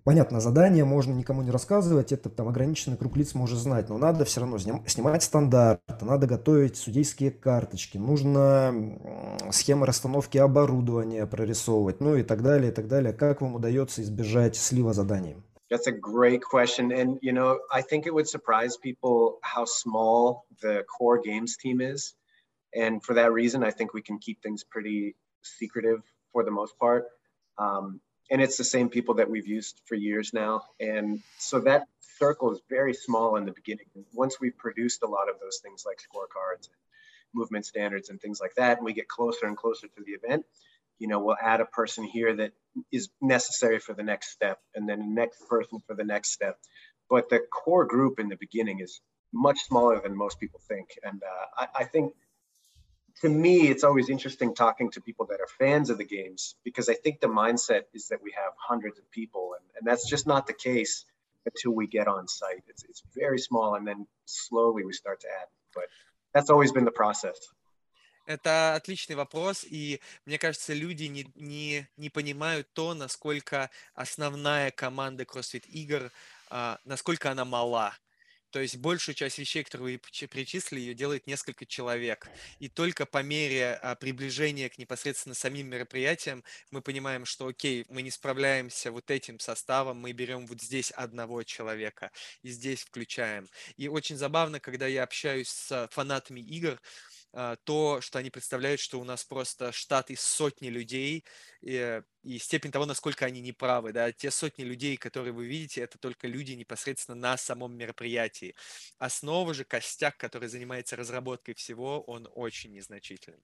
понятно, 0.04 0.40
задание 0.40 0.84
можно 0.84 1.12
никому 1.12 1.42
не 1.42 1.50
рассказывать, 1.50 2.12
это 2.12 2.28
там 2.30 2.48
ограниченный 2.48 2.96
круг 2.96 3.16
лиц 3.16 3.34
может 3.34 3.58
знать, 3.58 3.88
но 3.88 3.98
надо 3.98 4.24
все 4.24 4.40
равно 4.40 4.58
сним- 4.58 4.86
снимать 4.86 5.22
стандарты, 5.22 6.04
надо 6.04 6.26
готовить 6.26 6.76
судейские 6.76 7.30
карточки, 7.30 7.98
нужно 7.98 8.98
схемы 9.50 9.86
расстановки 9.86 10.38
оборудования 10.38 11.26
прорисовывать, 11.26 12.00
ну 12.00 12.16
и 12.16 12.22
так 12.22 12.42
далее, 12.42 12.70
и 12.70 12.74
так 12.74 12.86
далее. 12.86 13.12
Как 13.12 13.40
вам 13.40 13.56
удается 13.56 14.02
избежать 14.02 14.56
слива 14.56 14.92
заданий? 14.92 15.36
That's 15.70 15.86
a 15.88 15.92
great 15.92 16.42
question. 16.42 16.92
And, 16.92 17.18
you 17.20 17.32
know, 17.32 17.58
I 17.72 17.82
think 17.82 18.06
it 18.06 18.12
would 18.12 18.28
surprise 18.28 18.76
people 18.76 19.38
how 19.42 19.64
small 19.64 20.44
the 20.62 20.84
core 20.84 21.18
games 21.18 21.56
team 21.56 21.80
is. 21.80 22.14
And 22.76 23.02
for 23.02 23.14
that 23.14 23.32
reason, 23.32 23.64
I 23.64 23.70
think 23.70 23.94
we 23.94 24.02
can 24.02 24.18
keep 24.18 24.42
things 24.42 24.62
pretty 24.62 25.16
secretive 25.42 26.02
for 26.32 26.44
the 26.44 26.50
most 26.50 26.78
part. 26.78 27.06
Um, 27.58 28.00
and 28.30 28.40
it's 28.40 28.56
the 28.56 28.64
same 28.64 28.88
people 28.88 29.14
that 29.14 29.30
we've 29.30 29.46
used 29.46 29.80
for 29.86 29.94
years 29.94 30.32
now. 30.32 30.62
And 30.80 31.20
so 31.38 31.60
that 31.60 31.86
circle 32.18 32.52
is 32.52 32.60
very 32.68 32.94
small 32.94 33.36
in 33.36 33.44
the 33.44 33.52
beginning. 33.52 33.86
Once 34.12 34.40
we've 34.40 34.56
produced 34.56 35.02
a 35.02 35.06
lot 35.06 35.28
of 35.28 35.40
those 35.40 35.58
things 35.62 35.84
like 35.86 35.98
scorecards 35.98 36.68
and 36.68 36.76
movement 37.34 37.66
standards 37.66 38.08
and 38.08 38.20
things 38.20 38.40
like 38.40 38.54
that, 38.56 38.78
and 38.78 38.84
we 38.84 38.92
get 38.92 39.08
closer 39.08 39.46
and 39.46 39.56
closer 39.56 39.88
to 39.88 40.02
the 40.04 40.12
event, 40.12 40.44
you 40.98 41.08
know, 41.08 41.18
we'll 41.18 41.36
add 41.42 41.60
a 41.60 41.66
person 41.66 42.04
here 42.04 42.34
that 42.36 42.52
is 42.92 43.08
necessary 43.20 43.78
for 43.78 43.94
the 43.94 44.02
next 44.02 44.30
step, 44.30 44.60
and 44.74 44.88
then 44.88 45.00
the 45.00 45.14
next 45.22 45.46
person 45.48 45.80
for 45.86 45.94
the 45.94 46.04
next 46.04 46.32
step. 46.32 46.58
But 47.10 47.28
the 47.28 47.40
core 47.40 47.84
group 47.84 48.18
in 48.18 48.28
the 48.28 48.36
beginning 48.36 48.80
is 48.80 49.00
much 49.32 49.58
smaller 49.66 50.00
than 50.00 50.16
most 50.16 50.38
people 50.38 50.60
think. 50.68 50.90
And 51.02 51.22
uh, 51.22 51.66
I, 51.76 51.82
I 51.82 51.84
think 51.84 52.14
to 53.21 53.29
me, 53.29 53.67
it's 53.67 53.83
always 53.83 54.09
interesting 54.09 54.55
talking 54.55 54.91
to 54.91 55.01
people 55.01 55.25
that 55.27 55.41
are 55.41 55.47
fans 55.57 55.89
of 55.89 55.97
the 55.97 56.05
games 56.05 56.55
because 56.63 56.87
I 56.87 56.93
think 56.93 57.19
the 57.19 57.27
mindset 57.27 57.83
is 57.93 58.07
that 58.07 58.19
we 58.23 58.31
have 58.31 58.53
hundreds 58.57 58.97
of 58.97 59.09
people, 59.11 59.55
and, 59.57 59.65
and 59.75 59.87
that's 59.87 60.09
just 60.09 60.25
not 60.25 60.47
the 60.47 60.53
case 60.53 61.05
until 61.45 61.71
we 61.71 61.87
get 61.87 62.07
on 62.07 62.27
site. 62.27 62.63
It's, 62.67 62.83
it's 62.83 63.03
very 63.15 63.39
small, 63.39 63.75
and 63.75 63.85
then 63.85 64.07
slowly 64.25 64.85
we 64.85 64.93
start 64.93 65.19
to 65.21 65.27
add. 65.27 65.47
But 65.75 65.85
that's 66.33 66.49
always 66.49 66.71
been 66.71 66.85
the 66.85 66.91
process. 66.91 67.37
Это 68.25 68.75
отличный 68.75 69.15
вопрос, 69.15 69.65
и 69.67 69.99
мне 70.25 70.37
кажется, 70.37 70.73
люди 70.73 71.05
не, 71.05 71.25
не, 71.33 71.89
не 71.97 72.11
понимают 72.11 72.71
то, 72.73 72.93
насколько 72.93 73.71
основная 73.95 74.69
команда 74.69 75.23
CrossFit 75.23 75.65
игр, 75.65 76.11
а, 76.51 76.77
насколько 76.85 77.31
она 77.31 77.43
мала. 77.43 77.91
То 78.54 78.60
есть 78.60 78.76
большую 78.76 79.16
часть 79.16 79.38
вещей, 79.38 79.64
которые 79.64 79.94
вы 79.94 79.96
перечи- 79.96 80.28
перечислили, 80.28 80.78
ее 80.78 80.94
делает 80.94 81.26
несколько 81.26 81.66
человек. 81.66 82.28
И 82.60 82.68
только 82.68 83.04
по 83.04 83.20
мере 83.20 83.74
а, 83.82 83.96
приближения 83.96 84.68
к 84.68 84.78
непосредственно 84.78 85.34
самим 85.34 85.66
мероприятиям 85.66 86.44
мы 86.70 86.80
понимаем, 86.80 87.24
что 87.24 87.48
окей, 87.48 87.84
мы 87.88 88.02
не 88.02 88.12
справляемся 88.12 88.92
вот 88.92 89.10
этим 89.10 89.40
составом, 89.40 89.96
мы 89.96 90.12
берем 90.12 90.46
вот 90.46 90.62
здесь 90.62 90.92
одного 90.92 91.42
человека 91.42 92.12
и 92.44 92.48
здесь 92.48 92.84
включаем. 92.84 93.48
И 93.76 93.88
очень 93.88 94.16
забавно, 94.16 94.60
когда 94.60 94.86
я 94.86 95.02
общаюсь 95.02 95.48
с 95.48 95.88
фанатами 95.90 96.38
игр, 96.38 96.80
то, 97.64 98.00
что 98.00 98.18
они 98.18 98.30
представляют, 98.30 98.80
что 98.80 99.00
у 99.00 99.04
нас 99.04 99.24
просто 99.24 99.72
штат 99.72 100.10
из 100.10 100.20
сотни 100.20 100.68
людей, 100.68 101.24
и, 101.62 102.02
и 102.22 102.38
степень 102.38 102.70
того, 102.70 102.86
насколько 102.86 103.26
они 103.26 103.40
неправы. 103.40 103.92
Да? 103.92 104.12
Те 104.12 104.30
сотни 104.30 104.62
людей, 104.62 104.96
которые 104.96 105.32
вы 105.32 105.46
видите, 105.46 105.80
это 105.80 105.98
только 105.98 106.28
люди 106.28 106.52
непосредственно 106.52 107.16
на 107.16 107.36
самом 107.36 107.76
мероприятии. 107.76 108.54
Основа 108.98 109.52
же, 109.54 109.64
костяк, 109.64 110.16
который 110.16 110.48
занимается 110.48 110.96
разработкой 110.96 111.54
всего, 111.54 112.02
он 112.02 112.28
очень 112.34 112.72
незначителен. 112.72 113.40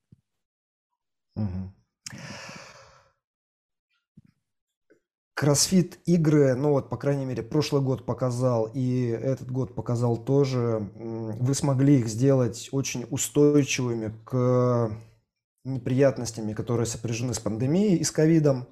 Мгм. 1.35 1.74
Кроссфит 5.40 5.98
игры, 6.05 6.55
ну 6.55 6.72
вот, 6.72 6.90
по 6.90 6.98
крайней 6.98 7.24
мере, 7.24 7.42
прошлый 7.42 7.81
год 7.81 8.05
показал, 8.05 8.70
и 8.74 9.07
этот 9.07 9.50
год 9.50 9.74
показал 9.74 10.18
тоже, 10.18 10.90
вы 10.94 11.55
смогли 11.55 11.98
их 12.00 12.09
сделать 12.09 12.68
очень 12.72 13.07
устойчивыми 13.09 14.12
к 14.26 14.90
неприятностями, 15.64 16.53
которые 16.53 16.85
сопряжены 16.85 17.33
с 17.33 17.38
пандемией 17.38 17.96
и 17.96 18.05
с 18.05 18.11
ковидом. 18.11 18.68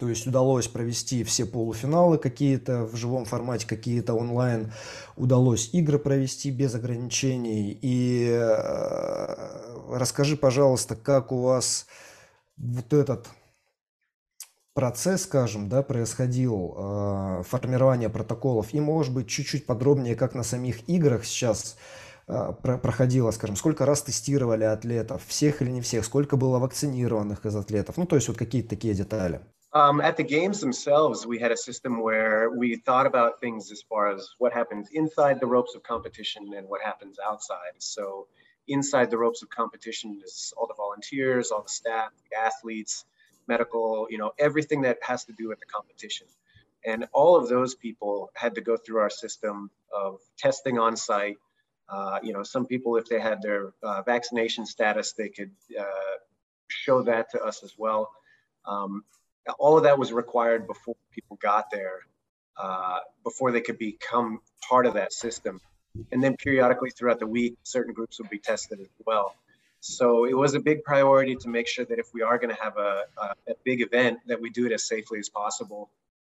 То 0.00 0.08
есть 0.08 0.26
удалось 0.26 0.66
провести 0.66 1.22
все 1.22 1.46
полуфиналы 1.46 2.18
какие-то 2.18 2.84
в 2.84 2.96
живом 2.96 3.24
формате, 3.24 3.68
какие-то 3.68 4.14
онлайн. 4.14 4.72
Удалось 5.14 5.72
игры 5.72 6.00
провести 6.00 6.50
без 6.50 6.74
ограничений. 6.74 7.78
И 7.80 8.26
э, 8.28 9.96
расскажи, 9.96 10.36
пожалуйста, 10.36 10.96
как 10.96 11.30
у 11.30 11.42
вас 11.42 11.86
вот 12.56 12.92
этот 12.92 13.28
процесс, 14.78 15.24
скажем, 15.24 15.68
да, 15.68 15.82
происходил, 15.82 16.72
э, 16.78 17.42
формирование 17.42 18.08
протоколов, 18.08 18.72
и, 18.72 18.78
может 18.78 19.12
быть, 19.12 19.28
чуть-чуть 19.28 19.66
подробнее, 19.66 20.14
как 20.14 20.36
на 20.36 20.44
самих 20.44 20.88
играх 20.88 21.24
сейчас 21.24 21.76
э, 22.28 22.52
про- 22.62 22.78
проходило, 22.78 23.32
скажем, 23.32 23.56
сколько 23.56 23.84
раз 23.86 24.02
тестировали 24.02 24.62
атлетов, 24.62 25.26
всех 25.26 25.62
или 25.62 25.70
не 25.70 25.80
всех, 25.80 26.04
сколько 26.04 26.36
было 26.36 26.60
вакцинированных 26.60 27.44
из 27.44 27.56
атлетов, 27.56 27.96
ну, 27.96 28.06
то 28.06 28.14
есть 28.14 28.28
вот 28.28 28.38
какие-то 28.38 28.68
такие 28.68 28.94
детали. 28.94 29.40
Um, 29.72 30.00
at 30.00 30.16
the 30.16 30.22
games 30.22 30.60
themselves, 30.60 31.26
we 31.26 31.40
had 31.40 31.50
a 31.50 31.56
system 31.56 32.00
where 32.00 32.48
we 32.48 32.76
thought 32.86 33.06
about 33.12 33.40
things 33.40 33.72
as 33.72 33.82
far 33.82 34.14
as 34.14 34.28
what 34.38 34.52
happens 34.52 34.86
inside 34.92 35.40
the 35.40 35.48
ropes 35.48 35.74
of 35.74 35.82
competition 35.82 36.54
and 36.56 36.68
what 36.68 36.80
happens 36.80 37.16
outside. 37.18 37.74
So, 37.78 38.28
inside 38.68 39.10
the 39.10 39.18
ropes 39.18 39.42
of 39.42 39.48
competition 39.48 40.20
is 40.24 40.52
all 40.56 40.68
the 40.68 40.78
volunteers, 40.84 41.50
all 41.50 41.64
the 41.64 41.76
staff, 41.80 42.10
the 42.30 42.36
athletes, 42.38 43.04
medical, 43.48 44.06
you 44.10 44.18
know, 44.18 44.32
everything 44.38 44.82
that 44.82 44.98
has 45.02 45.24
to 45.24 45.32
do 45.32 45.48
with 45.48 45.58
the 45.60 45.66
competition. 45.66 46.26
And 46.84 47.06
all 47.12 47.36
of 47.36 47.48
those 47.48 47.74
people 47.74 48.30
had 48.34 48.54
to 48.54 48.60
go 48.60 48.76
through 48.76 49.00
our 49.00 49.10
system 49.10 49.70
of 49.92 50.20
testing 50.36 50.78
on 50.78 50.96
site. 50.96 51.38
Uh, 51.88 52.18
you 52.22 52.32
know, 52.32 52.42
some 52.42 52.66
people, 52.66 52.96
if 52.96 53.06
they 53.06 53.18
had 53.18 53.42
their 53.42 53.72
uh, 53.82 54.02
vaccination 54.02 54.66
status, 54.66 55.12
they 55.12 55.28
could 55.28 55.50
uh, 55.78 55.84
show 56.68 57.02
that 57.02 57.30
to 57.30 57.42
us 57.42 57.62
as 57.64 57.74
well. 57.76 58.10
Um, 58.66 59.04
all 59.58 59.76
of 59.78 59.84
that 59.84 59.98
was 59.98 60.12
required 60.12 60.66
before 60.66 60.94
people 61.10 61.38
got 61.40 61.70
there, 61.70 62.00
uh, 62.56 62.98
before 63.24 63.50
they 63.50 63.62
could 63.62 63.78
become 63.78 64.40
part 64.68 64.86
of 64.86 64.94
that 64.94 65.12
system. 65.12 65.60
And 66.12 66.22
then 66.22 66.36
periodically 66.36 66.90
throughout 66.90 67.18
the 67.18 67.26
week, 67.26 67.56
certain 67.62 67.94
groups 67.94 68.18
would 68.20 68.30
be 68.30 68.38
tested 68.38 68.80
as 68.80 68.88
well. 69.06 69.34
So 69.80 70.24
it 70.24 70.36
was 70.36 70.54
a 70.54 70.60
big 70.60 70.82
priority 70.82 71.36
to 71.36 71.48
make 71.48 71.68
sure 71.68 71.84
that 71.84 71.98
if 71.98 72.08
we 72.12 72.22
are 72.22 72.38
going 72.38 72.54
to 72.54 72.62
have 72.62 72.76
a, 72.76 73.04
a, 73.16 73.24
a 73.48 73.54
big 73.64 73.80
event, 73.80 74.18
that 74.26 74.40
we 74.40 74.50
do 74.50 74.66
it 74.66 74.72
as 74.72 74.86
safely 74.86 75.18
as 75.18 75.28
possible. 75.28 75.90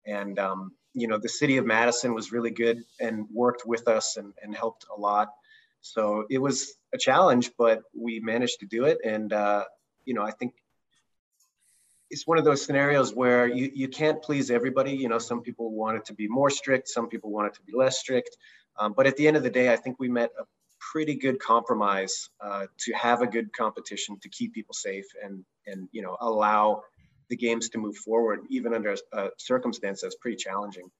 And, 0.06 0.38
um, 0.38 0.72
you 0.94 1.08
know, 1.08 1.18
the 1.18 1.28
city 1.28 1.56
of 1.56 1.66
Madison 1.66 2.14
was 2.14 2.32
really 2.32 2.50
good 2.50 2.84
and 3.00 3.26
worked 3.32 3.66
with 3.66 3.88
us 3.88 4.16
and, 4.16 4.32
and 4.42 4.54
helped 4.54 4.86
a 4.96 5.00
lot. 5.00 5.32
So 5.80 6.26
it 6.30 6.38
was 6.38 6.74
a 6.94 6.98
challenge, 6.98 7.50
but 7.58 7.82
we 7.94 8.20
managed 8.20 8.60
to 8.60 8.66
do 8.66 8.84
it. 8.84 8.98
And, 9.04 9.32
uh, 9.32 9.64
you 10.04 10.14
know, 10.14 10.22
I 10.22 10.30
think 10.30 10.54
it's 12.10 12.26
one 12.26 12.38
of 12.38 12.44
those 12.44 12.64
scenarios 12.64 13.14
where 13.14 13.46
you, 13.46 13.70
you 13.74 13.88
can't 13.88 14.22
please 14.22 14.50
everybody. 14.50 14.92
You 14.92 15.08
know, 15.08 15.18
some 15.18 15.40
people 15.40 15.72
want 15.72 15.96
it 15.96 16.04
to 16.06 16.14
be 16.14 16.28
more 16.28 16.50
strict, 16.50 16.88
some 16.88 17.08
people 17.08 17.30
want 17.30 17.48
it 17.48 17.54
to 17.54 17.62
be 17.62 17.72
less 17.74 17.98
strict. 17.98 18.36
Um, 18.78 18.92
but 18.96 19.06
at 19.06 19.16
the 19.16 19.26
end 19.26 19.36
of 19.36 19.42
the 19.42 19.50
day, 19.50 19.72
I 19.72 19.76
think 19.76 19.98
we 19.98 20.08
met 20.08 20.30
a 20.38 20.44
pretty 20.90 21.14
good 21.14 21.38
compromise 21.38 22.28
uh, 22.40 22.66
to 22.78 22.92
have 22.92 23.22
a 23.22 23.26
good 23.26 23.52
competition 23.52 24.18
to 24.20 24.28
keep 24.28 24.52
people 24.54 24.74
safe 24.74 25.06
and 25.22 25.44
and 25.66 25.88
you 25.92 26.02
know 26.02 26.16
allow 26.20 26.82
the 27.30 27.36
games 27.36 27.68
to 27.70 27.78
move 27.78 27.96
forward 27.96 28.40
even 28.50 28.74
under 28.74 28.92
a, 28.92 29.18
a 29.18 29.30
circumstance 29.38 30.02
that's 30.02 30.16
pretty 30.16 30.36
challenging. 30.36 30.90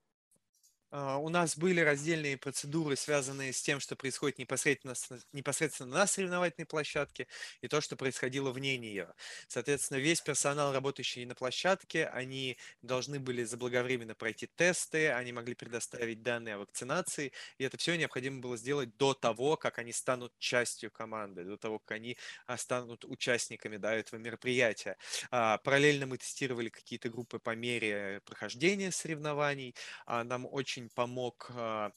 А, 0.95 1.17
у 1.17 1.31
нас 1.31 1.57
были 1.57 1.81
раздельные 1.81 2.37
процедуры, 2.37 2.97
связанные 2.97 3.55
с 3.55 3.63
тем, 3.63 3.81
что 3.81 3.97
происходит 3.97 4.39
непосредственно, 4.39 4.95
непосредственно 5.33 5.91
на 5.91 6.07
соревновательной 6.07 6.67
площадке 6.67 7.29
и 7.63 7.69
то, 7.69 7.81
что 7.81 7.97
происходило 7.97 8.51
вне 8.53 8.77
нее. 8.77 9.15
Соответственно, 9.49 9.97
весь 9.99 10.21
персонал, 10.21 10.75
работающий 10.75 11.25
на 11.25 11.35
площадке, 11.35 12.07
они 12.09 12.59
должны 12.83 13.19
были 13.21 13.43
заблаговременно 13.43 14.15
пройти 14.15 14.47
тесты, 14.55 15.11
они 15.11 15.33
могли 15.33 15.55
предоставить 15.55 16.23
данные 16.23 16.57
о 16.57 16.59
вакцинации, 16.59 17.33
и 17.57 17.65
это 17.65 17.79
все 17.79 17.97
необходимо 17.97 18.41
было 18.43 18.59
сделать 18.59 18.95
до 18.99 19.15
того, 19.15 19.57
как 19.57 19.79
они 19.79 19.93
станут 19.93 20.35
частью 20.39 20.91
команды, 20.91 21.45
до 21.45 21.57
того, 21.57 21.79
как 21.79 21.93
они 21.93 22.19
а, 22.47 22.59
станут 22.59 23.07
участниками 23.07 23.79
да, 23.79 23.95
этого 23.95 24.21
мероприятия. 24.21 24.99
А, 25.31 25.57
параллельно 25.57 26.05
мы 26.05 26.19
тестировали 26.19 26.69
какие-то 26.69 27.09
группы 27.09 27.39
по 27.39 27.55
мере 27.57 28.21
прохождения 28.27 28.93
соревнований. 28.93 29.75
Нам 30.07 30.47
очень 30.51 30.82
очень 30.83 30.89
помог 30.95 31.51
а, 31.55 31.93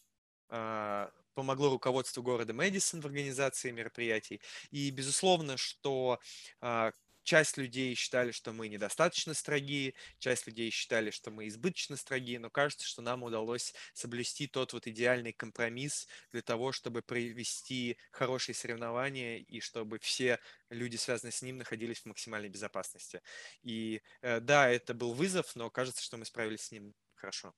а, 0.49 1.11
помогло 1.33 1.69
руководство 1.69 2.21
города 2.21 2.53
Мэдисон 2.53 3.01
в 3.01 3.05
организации 3.05 3.71
мероприятий. 3.71 4.41
И 4.71 4.91
безусловно, 4.91 5.57
что 5.57 6.19
а, 6.61 6.91
часть 7.23 7.57
людей 7.57 7.95
считали, 7.95 8.31
что 8.31 8.53
мы 8.53 8.67
недостаточно 8.67 9.33
строги, 9.33 9.95
часть 10.19 10.45
людей 10.47 10.69
считали, 10.69 11.09
что 11.09 11.31
мы 11.31 11.47
избыточно 11.47 11.97
строги, 11.97 12.37
но 12.37 12.49
кажется, 12.49 12.87
что 12.87 13.01
нам 13.01 13.23
удалось 13.23 13.73
соблюсти 13.93 14.47
тот 14.47 14.73
вот 14.73 14.87
идеальный 14.87 15.33
компромисс 15.33 16.07
для 16.31 16.41
того, 16.41 16.71
чтобы 16.71 17.01
провести 17.01 17.97
хорошие 18.11 18.55
соревнования 18.55 19.37
и 19.39 19.59
чтобы 19.59 19.97
все 19.99 20.39
люди, 20.69 20.97
связанные 20.97 21.31
с 21.31 21.41
ним, 21.41 21.57
находились 21.57 22.01
в 22.01 22.05
максимальной 22.05 22.49
безопасности. 22.49 23.21
И 23.63 24.01
э, 24.21 24.39
да, 24.39 24.69
это 24.69 24.93
был 24.93 25.13
вызов, 25.13 25.55
но 25.55 25.69
кажется, 25.71 26.03
что 26.03 26.17
мы 26.17 26.25
справились 26.25 26.61
с 26.61 26.71
ним 26.71 26.93
хорошо. 27.15 27.55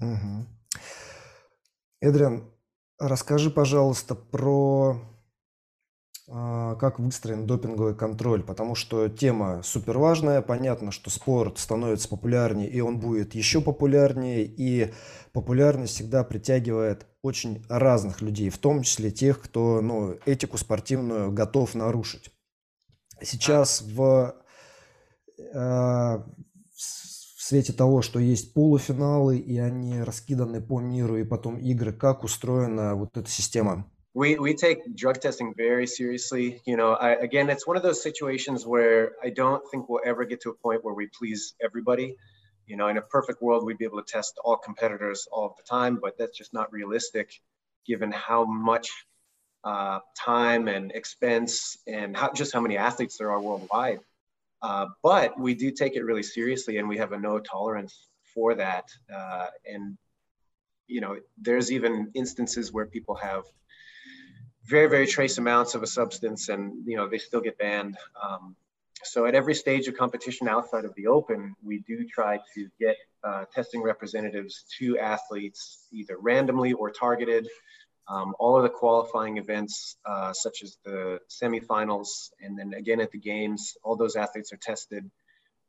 Угу. 0.00 0.46
Эдриан, 2.00 2.44
расскажи, 2.98 3.50
пожалуйста, 3.50 4.14
про 4.14 5.00
а, 6.30 6.74
как 6.74 6.98
выстроен 6.98 7.46
допинговый 7.46 7.94
контроль, 7.94 8.42
потому 8.42 8.74
что 8.74 9.08
тема 9.08 9.62
супер 9.62 9.96
важная. 9.96 10.42
Понятно, 10.42 10.90
что 10.90 11.08
спорт 11.08 11.58
становится 11.58 12.06
популярнее, 12.08 12.68
и 12.68 12.80
он 12.80 13.00
будет 13.00 13.34
еще 13.34 13.62
популярнее, 13.62 14.44
и 14.44 14.92
популярность 15.32 15.94
всегда 15.94 16.24
притягивает 16.24 17.06
очень 17.22 17.64
разных 17.70 18.20
людей, 18.20 18.50
в 18.50 18.58
том 18.58 18.82
числе 18.82 19.10
тех, 19.10 19.40
кто 19.40 19.80
ну, 19.80 20.16
этику 20.26 20.58
спортивную 20.58 21.32
готов 21.32 21.74
нарушить. 21.74 22.30
Сейчас 23.22 23.80
в, 23.80 24.34
э, 25.38 26.22
свете 27.48 27.72
того, 27.72 28.02
что 28.02 28.18
есть 28.18 28.52
полуфиналы, 28.52 29.38
и 29.38 29.58
они 29.58 30.02
раскиданы 30.02 30.60
по 30.60 30.80
миру, 30.80 31.16
и 31.16 31.24
потом 31.24 31.56
игры, 31.56 31.92
как 31.92 32.24
устроена 32.24 32.94
вот 32.94 33.16
эта 33.16 33.28
система? 33.28 33.84
We, 34.14 34.36
we 34.36 34.54
take 34.54 34.80
drug 34.94 35.20
testing 35.20 35.54
very 35.54 35.86
seriously. 35.86 36.60
You 36.66 36.76
know, 36.76 36.94
I, 36.94 37.12
again, 37.12 37.50
it's 37.50 37.66
one 37.66 37.76
of 37.76 37.82
those 37.82 38.02
situations 38.02 38.66
where 38.66 39.12
I 39.22 39.30
don't 39.30 39.62
think 39.70 39.88
we'll 39.88 40.02
ever 40.04 40.24
get 40.24 40.40
to 40.42 40.50
a 40.50 40.54
point 40.54 40.82
where 40.82 40.94
we 40.94 41.08
please 41.18 41.54
everybody. 41.62 42.16
You 42.66 42.76
know, 42.76 42.88
in 42.88 42.96
a 42.96 43.02
perfect 43.02 43.40
world, 43.40 43.64
we'd 43.64 43.78
be 43.78 43.84
able 43.84 44.02
to 44.02 44.12
test 44.12 44.38
all 44.44 44.56
competitors 44.56 45.28
all 45.30 45.54
the 45.56 45.62
time, 45.62 45.98
but 46.02 46.18
that's 46.18 46.36
just 46.36 46.52
not 46.52 46.72
realistic 46.72 47.30
given 47.86 48.10
how 48.12 48.44
much 48.44 48.90
uh, 49.64 50.00
time 50.16 50.68
and 50.68 50.92
expense 50.92 51.78
and 51.86 52.16
how, 52.16 52.32
just 52.32 52.52
how 52.52 52.60
many 52.60 52.76
athletes 52.76 53.18
there 53.18 53.30
are 53.30 53.40
worldwide. 53.40 54.00
Uh, 54.60 54.86
but 55.02 55.38
we 55.38 55.54
do 55.54 55.70
take 55.70 55.94
it 55.94 56.04
really 56.04 56.22
seriously 56.22 56.78
and 56.78 56.88
we 56.88 56.98
have 56.98 57.12
a 57.12 57.18
no 57.18 57.38
tolerance 57.38 58.08
for 58.34 58.54
that. 58.54 58.84
Uh, 59.14 59.46
and, 59.66 59.96
you 60.86 61.00
know, 61.00 61.16
there's 61.40 61.70
even 61.70 62.10
instances 62.14 62.72
where 62.72 62.86
people 62.86 63.14
have 63.14 63.44
very, 64.64 64.88
very 64.88 65.06
trace 65.06 65.38
amounts 65.38 65.74
of 65.74 65.82
a 65.82 65.86
substance 65.86 66.48
and, 66.48 66.86
you 66.86 66.96
know, 66.96 67.08
they 67.08 67.18
still 67.18 67.40
get 67.40 67.56
banned. 67.58 67.96
Um, 68.22 68.56
so 69.04 69.26
at 69.26 69.34
every 69.34 69.54
stage 69.54 69.86
of 69.86 69.96
competition 69.96 70.48
outside 70.48 70.84
of 70.84 70.94
the 70.96 71.06
open, 71.06 71.54
we 71.62 71.84
do 71.86 72.04
try 72.04 72.40
to 72.54 72.68
get 72.80 72.96
uh, 73.22 73.44
testing 73.52 73.82
representatives 73.82 74.64
to 74.78 74.98
athletes 74.98 75.86
either 75.92 76.16
randomly 76.18 76.72
or 76.72 76.90
targeted 76.90 77.48
um, 78.08 78.34
all 78.38 78.56
of 78.56 78.62
the 78.62 78.68
qualifying 78.70 79.36
events, 79.36 79.96
uh, 80.06 80.32
such 80.32 80.62
as 80.62 80.78
the 80.84 81.20
semifinals, 81.28 82.30
and 82.40 82.58
then 82.58 82.74
again 82.74 83.00
at 83.00 83.10
the 83.10 83.18
games, 83.18 83.76
all 83.82 83.96
those 83.96 84.16
athletes 84.16 84.52
are 84.52 84.58
tested. 84.58 85.10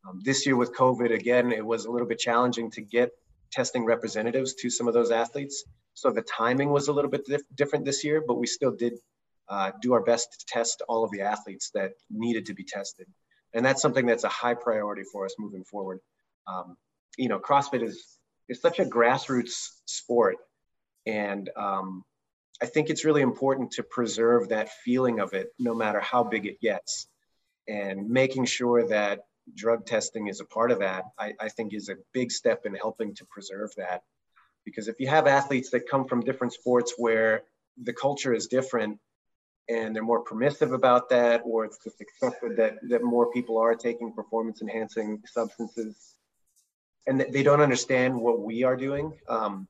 Um, 0.07 0.21
this 0.23 0.45
year 0.45 0.55
with 0.55 0.73
COVID, 0.73 1.13
again, 1.13 1.51
it 1.51 1.65
was 1.65 1.85
a 1.85 1.91
little 1.91 2.07
bit 2.07 2.19
challenging 2.19 2.71
to 2.71 2.81
get 2.81 3.11
testing 3.51 3.83
representatives 3.83 4.53
to 4.55 4.69
some 4.69 4.87
of 4.87 4.93
those 4.93 5.11
athletes. 5.11 5.65
So 5.93 6.11
the 6.11 6.21
timing 6.21 6.69
was 6.69 6.87
a 6.87 6.93
little 6.93 7.11
bit 7.11 7.25
dif- 7.25 7.41
different 7.55 7.83
this 7.83 8.03
year, 8.05 8.23
but 8.25 8.35
we 8.35 8.47
still 8.47 8.71
did 8.71 8.93
uh, 9.49 9.71
do 9.81 9.93
our 9.93 10.01
best 10.01 10.31
to 10.39 10.45
test 10.45 10.81
all 10.87 11.03
of 11.03 11.11
the 11.11 11.21
athletes 11.21 11.71
that 11.73 11.93
needed 12.09 12.45
to 12.45 12.53
be 12.53 12.63
tested. 12.63 13.07
And 13.53 13.65
that's 13.65 13.81
something 13.81 14.05
that's 14.05 14.23
a 14.23 14.29
high 14.29 14.53
priority 14.53 15.03
for 15.11 15.25
us 15.25 15.35
moving 15.39 15.63
forward. 15.63 15.99
Um, 16.47 16.77
you 17.17 17.27
know, 17.27 17.39
CrossFit 17.39 17.83
is, 17.83 18.17
is 18.47 18.61
such 18.61 18.79
a 18.79 18.85
grassroots 18.85 19.69
sport. 19.85 20.37
And 21.05 21.49
um, 21.57 22.03
I 22.61 22.65
think 22.65 22.89
it's 22.89 23.05
really 23.05 23.21
important 23.21 23.71
to 23.71 23.83
preserve 23.83 24.49
that 24.49 24.69
feeling 24.83 25.19
of 25.19 25.33
it, 25.33 25.53
no 25.57 25.73
matter 25.73 25.99
how 25.99 26.23
big 26.23 26.45
it 26.45 26.59
gets. 26.59 27.07
And 27.67 28.09
making 28.09 28.45
sure 28.45 28.87
that 28.87 29.21
drug 29.55 29.85
testing 29.85 30.27
is 30.27 30.39
a 30.39 30.45
part 30.45 30.71
of 30.71 30.79
that, 30.79 31.05
I, 31.17 31.33
I 31.39 31.49
think 31.49 31.73
is 31.73 31.89
a 31.89 31.95
big 32.13 32.31
step 32.31 32.65
in 32.65 32.75
helping 32.75 33.15
to 33.15 33.25
preserve 33.25 33.71
that. 33.77 34.03
Because 34.65 34.87
if 34.87 34.99
you 34.99 35.07
have 35.07 35.27
athletes 35.27 35.69
that 35.71 35.89
come 35.89 36.05
from 36.05 36.21
different 36.21 36.53
sports 36.53 36.93
where 36.97 37.43
the 37.81 37.93
culture 37.93 38.33
is 38.33 38.47
different 38.47 38.99
and 39.69 39.95
they're 39.95 40.03
more 40.03 40.21
permissive 40.21 40.73
about 40.73 41.09
that, 41.09 41.41
or 41.45 41.63
it's 41.63 41.77
just 41.83 42.01
accepted 42.01 42.57
that, 42.57 42.75
that 42.89 43.03
more 43.03 43.31
people 43.31 43.57
are 43.57 43.75
taking 43.75 44.11
performance 44.13 44.61
enhancing 44.61 45.21
substances 45.25 46.15
and 47.07 47.25
they 47.31 47.43
don't 47.43 47.61
understand 47.61 48.15
what 48.15 48.41
we 48.41 48.63
are 48.63 48.75
doing. 48.75 49.13
Um, 49.27 49.67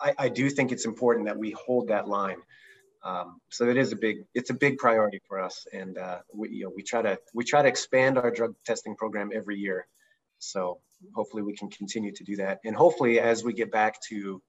I, 0.00 0.14
I 0.18 0.28
do 0.28 0.50
think 0.50 0.72
it's 0.72 0.84
important 0.84 1.26
that 1.26 1.38
we 1.38 1.52
hold 1.52 1.88
that 1.88 2.08
line. 2.08 2.38
Um, 3.04 3.40
so 3.50 3.68
it 3.68 3.76
is 3.76 3.92
a 3.92 3.96
big, 3.96 4.24
it's 4.34 4.50
a 4.50 4.54
big 4.54 4.78
priority 4.78 5.20
for 5.26 5.40
us, 5.40 5.66
and 5.72 5.98
uh, 5.98 6.18
we, 6.32 6.50
you 6.50 6.64
know, 6.64 6.72
we 6.74 6.82
try 6.82 7.02
to 7.02 7.18
we 7.34 7.44
try 7.44 7.62
to 7.62 7.68
expand 7.68 8.16
our 8.16 8.30
drug 8.30 8.54
testing 8.64 8.94
program 8.94 9.30
every 9.34 9.56
year. 9.56 9.86
So 10.38 10.80
hopefully 11.14 11.42
we 11.42 11.54
can 11.56 11.68
continue 11.68 12.12
to 12.12 12.24
do 12.24 12.36
that, 12.36 12.60
and 12.64 12.76
hopefully 12.76 13.18
as 13.18 13.42
we 13.42 13.54
get 13.54 13.72
back 13.72 14.00
to, 14.08 14.40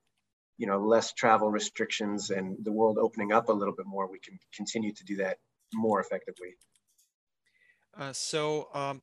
you 0.57 0.67
know, 0.67 0.79
less 0.79 1.13
travel 1.13 1.49
restrictions 1.49 2.29
and 2.29 2.57
the 2.63 2.71
world 2.71 2.97
opening 2.99 3.31
up 3.31 3.49
a 3.49 3.53
little 3.53 3.73
bit 3.73 3.87
more, 3.87 4.07
we 4.07 4.19
can 4.19 4.37
continue 4.55 4.93
to 4.93 5.03
do 5.03 5.15
that 5.17 5.37
more 5.73 5.99
effectively. 5.99 6.55
Uh, 7.95 8.13
so 8.13 8.69
um, 8.73 9.01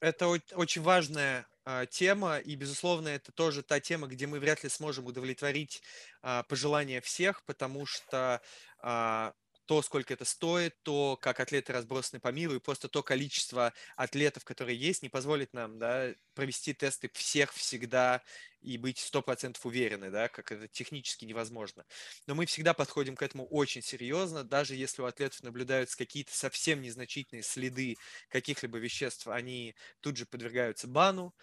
это 0.00 0.28
очень 0.28 0.82
важная 0.82 1.40
а, 1.40 1.49
тема, 1.89 2.37
и, 2.39 2.55
безусловно, 2.55 3.09
это 3.09 3.31
тоже 3.31 3.63
та 3.63 3.79
тема, 3.79 4.07
где 4.07 4.27
мы 4.27 4.39
вряд 4.39 4.63
ли 4.63 4.69
сможем 4.69 5.05
удовлетворить 5.05 5.81
а, 6.21 6.43
пожелания 6.43 7.01
всех, 7.01 7.43
потому 7.45 7.85
что 7.85 8.41
а, 8.81 9.33
то, 9.71 9.81
сколько 9.81 10.13
это 10.13 10.25
стоит, 10.25 10.75
то, 10.83 11.15
как 11.15 11.39
атлеты 11.39 11.71
разбросаны 11.71 12.19
по 12.19 12.27
миру, 12.27 12.55
и 12.55 12.59
просто 12.59 12.89
то 12.89 13.01
количество 13.03 13.71
атлетов, 13.95 14.43
которые 14.43 14.77
есть, 14.77 15.01
не 15.01 15.07
позволит 15.07 15.53
нам 15.53 15.79
да, 15.79 16.13
провести 16.33 16.73
тесты 16.73 17.09
всех 17.13 17.53
всегда 17.53 18.21
и 18.59 18.77
быть 18.77 18.99
сто 18.99 19.21
процентов 19.21 19.65
уверены, 19.65 20.11
да, 20.11 20.27
как 20.27 20.51
это 20.51 20.67
технически 20.67 21.23
невозможно. 21.23 21.85
Но 22.27 22.35
мы 22.35 22.47
всегда 22.47 22.73
подходим 22.73 23.15
к 23.15 23.21
этому 23.21 23.47
очень 23.47 23.81
серьезно, 23.81 24.43
даже 24.43 24.75
если 24.75 25.03
у 25.03 25.05
атлетов 25.05 25.41
наблюдаются 25.41 25.97
какие-то 25.97 26.35
совсем 26.35 26.81
незначительные 26.81 27.41
следы 27.41 27.95
каких-либо 28.27 28.77
веществ, 28.77 29.29
они 29.29 29.77
тут 30.01 30.17
же 30.17 30.25
подвергаются 30.25 30.89
бану. 30.89 31.33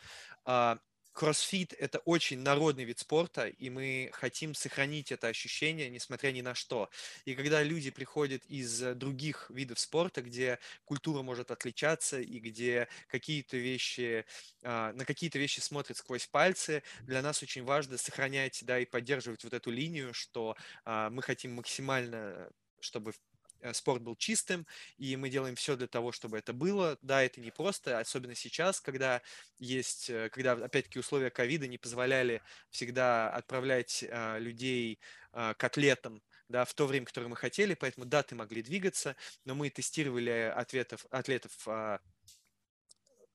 Кроссфит– 1.18 1.72
это 1.80 1.98
очень 2.04 2.38
народный 2.38 2.84
вид 2.84 3.00
спорта, 3.00 3.48
и 3.48 3.70
мы 3.70 4.08
хотим 4.12 4.54
сохранить 4.54 5.10
это 5.10 5.26
ощущение, 5.26 5.90
несмотря 5.90 6.30
ни 6.30 6.42
на 6.42 6.54
что. 6.54 6.90
И 7.24 7.34
когда 7.34 7.60
люди 7.60 7.90
приходят 7.90 8.44
из 8.46 8.80
других 8.94 9.50
видов 9.50 9.80
спорта, 9.80 10.22
где 10.22 10.60
культура 10.84 11.22
может 11.22 11.50
отличаться, 11.50 12.20
и 12.20 12.38
где 12.38 12.86
какие-то 13.08 13.56
вещи, 13.56 14.26
а, 14.62 14.92
на 14.92 15.04
какие-то 15.04 15.40
вещи 15.40 15.58
смотрят 15.58 15.96
сквозь 15.96 16.28
пальцы, 16.28 16.84
для 17.00 17.20
нас 17.20 17.42
очень 17.42 17.64
важно 17.64 17.98
сохранять 17.98 18.60
да, 18.62 18.78
и 18.78 18.84
поддерживать 18.84 19.42
вот 19.42 19.54
эту 19.54 19.72
линию, 19.72 20.14
что 20.14 20.54
а, 20.84 21.10
мы 21.10 21.22
хотим 21.22 21.56
максимально 21.56 22.48
чтобы 22.80 23.10
Э, 23.10 23.27
спорт 23.72 24.02
был 24.02 24.16
чистым, 24.16 24.66
и 24.96 25.16
мы 25.16 25.30
делаем 25.30 25.56
все 25.56 25.76
для 25.76 25.86
того, 25.86 26.12
чтобы 26.12 26.38
это 26.38 26.52
было. 26.52 26.98
Да, 27.02 27.22
это 27.22 27.40
не 27.40 27.50
просто, 27.50 27.98
особенно 27.98 28.34
сейчас, 28.34 28.80
когда 28.80 29.22
есть, 29.58 30.10
э, 30.10 30.28
когда, 30.30 30.52
опять-таки, 30.52 30.98
условия 30.98 31.30
ковида 31.30 31.66
не 31.66 31.78
позволяли 31.78 32.42
всегда 32.70 33.30
отправлять 33.30 34.04
а, 34.10 34.38
людей 34.38 35.00
а, 35.32 35.54
к 35.54 35.64
атлетам, 35.64 36.22
да, 36.48 36.64
в 36.64 36.74
то 36.74 36.86
время, 36.86 37.06
которое 37.06 37.28
мы 37.28 37.36
хотели, 37.36 37.74
поэтому 37.74 38.06
даты 38.06 38.34
могли 38.34 38.62
двигаться, 38.62 39.16
но 39.44 39.54
мы 39.54 39.70
тестировали 39.70 40.52
ответов, 40.54 41.04
атлетов 41.10 41.52
а, 41.66 42.00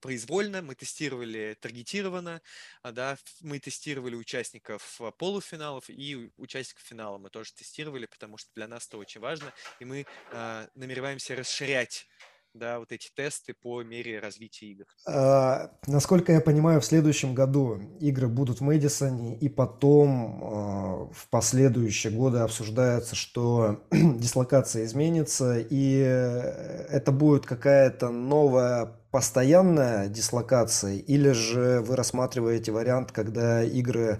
произвольно, 0.04 0.62
мы 0.62 0.76
тестировали 0.76 1.58
таргетированно, 1.62 2.42
а, 2.82 2.92
да, 2.92 3.18
мы 3.40 3.58
тестировали 3.60 4.16
участников 4.16 5.00
а, 5.00 5.12
полуфиналов 5.12 5.86
и 5.88 6.30
участников 6.36 6.84
финала 6.84 7.18
мы 7.18 7.30
тоже 7.30 7.54
тестировали, 7.54 8.06
потому 8.06 8.38
что 8.38 8.50
для 8.54 8.68
нас 8.68 8.86
это 8.86 8.98
очень 8.98 9.22
важно, 9.22 9.54
и 9.80 9.86
мы 9.86 10.06
э, 10.32 10.68
намереваемся 10.76 11.36
расширять 11.38 12.06
да, 12.54 12.80
вот 12.80 12.92
эти 12.92 13.10
тесты 13.16 13.54
по 13.54 13.82
мере 13.82 14.20
развития 14.20 14.68
игр. 14.68 14.86
А, 15.08 15.72
насколько 15.88 16.34
я 16.34 16.42
понимаю, 16.42 16.82
в 16.82 16.86
следующем 16.86 17.34
году 17.34 17.80
игры 18.02 18.28
будут 18.28 18.60
в 18.60 18.64
Мэдисоне, 18.64 19.38
и 19.38 19.48
потом 19.48 20.44
а, 20.44 21.10
в 21.14 21.30
последующие 21.30 22.12
годы 22.12 22.40
обсуждается, 22.40 23.16
что 23.16 23.84
дислокация 23.92 24.84
изменится, 24.84 25.58
и 25.58 25.96
это 25.98 27.12
будет 27.12 27.46
какая-то 27.46 28.10
новая 28.10 28.98
постоянная 29.14 30.10
дислокация, 30.10 30.96
или 30.98 31.34
же 31.34 31.82
вы 31.82 31.96
рассматриваете 31.96 32.72
вариант, 32.72 33.12
когда 33.12 33.64
игры 33.64 34.20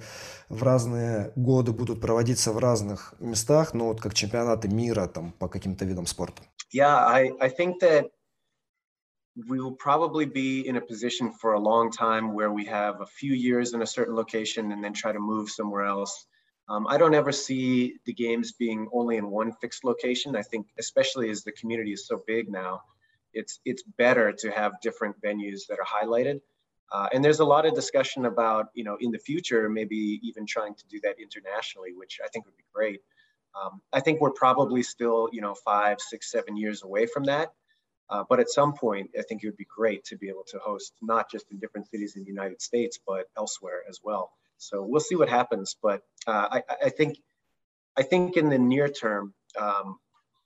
в 0.50 0.62
разные 0.62 1.34
годы 1.36 1.72
будут 1.72 2.00
проводиться 2.00 2.52
в 2.52 2.60
разных 2.60 3.16
местах, 3.20 3.74
ну 3.74 3.86
вот 3.86 4.00
как 4.00 4.14
чемпионаты 4.14 4.68
мира 4.68 5.08
там 5.08 5.32
по 5.32 5.48
каким-то 5.48 5.84
видам 5.86 6.06
спорта? 6.06 6.44
Yeah, 6.72 7.08
I, 7.08 7.32
I 7.42 7.50
think 7.50 7.80
that 7.82 8.12
we 9.36 9.60
will 9.60 9.76
probably 9.76 10.26
be 10.26 10.68
in 10.68 10.76
a 10.76 10.82
position 10.82 11.34
for 11.42 11.54
a 11.54 11.60
long 11.60 11.90
time 11.90 12.36
where 12.36 12.52
we 12.52 12.64
have 12.66 13.02
a 13.02 13.08
few 13.08 13.34
years 13.34 13.74
in 13.74 13.82
a 13.82 13.88
certain 13.88 14.16
location 14.16 14.72
and 14.72 14.84
then 14.84 14.94
try 14.94 15.12
to 15.12 15.20
move 15.20 15.50
somewhere 15.50 15.86
else. 15.86 16.28
Um, 16.70 16.86
I 16.88 17.00
don't 17.00 17.16
ever 17.16 17.32
see 17.32 17.96
the 18.06 18.14
games 18.14 18.52
being 18.52 18.88
only 18.94 19.18
in 19.18 19.26
one 19.32 19.54
fixed 19.60 19.84
location. 19.84 20.36
I 20.36 20.44
think, 20.44 20.68
especially 20.78 21.32
as 21.32 21.44
the 21.44 21.52
community 21.54 21.94
is 21.94 22.06
so 22.06 22.22
big 22.28 22.48
now, 22.48 22.82
it's 23.34 23.60
it's 23.66 23.84
better 23.98 24.32
to 24.32 24.52
have 24.52 24.80
different 24.82 25.22
venues 25.22 25.68
that 25.70 25.78
are 25.80 25.86
highlighted. 25.86 26.42
Uh, 26.92 27.08
and 27.12 27.26
there's 27.26 27.40
a 27.40 27.46
lot 27.46 27.66
of 27.66 27.74
discussion 27.74 28.26
about, 28.26 28.68
you 28.76 28.84
know, 28.84 28.98
in 29.00 29.10
the 29.10 29.18
future, 29.18 29.68
maybe 29.68 30.20
even 30.22 30.46
trying 30.46 30.76
to 30.76 30.86
do 30.88 31.00
that 31.02 31.16
internationally, 31.20 31.92
which 31.96 32.20
I 32.24 32.28
think 32.28 32.46
would 32.46 32.56
be 32.56 32.66
great. 32.72 33.02
Um, 33.60 33.82
I 33.92 34.00
think 34.00 34.22
we're 34.22 34.32
probably 34.32 34.84
still, 34.84 35.28
you 35.32 35.42
know, 35.42 35.56
five, 35.56 36.00
six, 36.00 36.32
seven 36.32 36.56
years 36.56 36.84
away 36.84 37.08
from 37.08 37.24
that. 37.26 37.52
Uh, 38.10 38.24
but 38.30 38.40
at 38.40 38.50
some 38.50 38.74
point, 38.74 39.10
I 39.18 39.24
think 39.24 39.44
it 39.44 39.48
would 39.48 39.58
be 39.58 39.66
great 39.76 40.04
to 40.06 40.18
be 40.18 40.30
able 40.30 40.44
to 40.50 40.60
host 40.60 40.94
not 41.02 41.32
just 41.32 41.50
in 41.52 41.58
different 41.58 41.90
cities 41.90 42.16
in 42.16 42.24
the 42.24 42.30
United 42.30 42.62
States, 42.62 43.00
but 43.06 43.26
elsewhere 43.38 43.82
as 43.90 44.00
well. 44.04 44.32
So 44.58 44.84
we'll 44.84 45.02
see 45.02 45.16
what 45.16 45.30
happens. 45.30 45.76
But 45.82 46.02
uh, 46.28 46.48
I, 46.52 46.64
I, 46.86 46.90
think, 46.90 47.18
I 47.98 48.04
think 48.04 48.38
in 48.38 48.50
the 48.50 48.60
near 48.60 48.88
term, 48.88 49.34
um, 49.60 49.98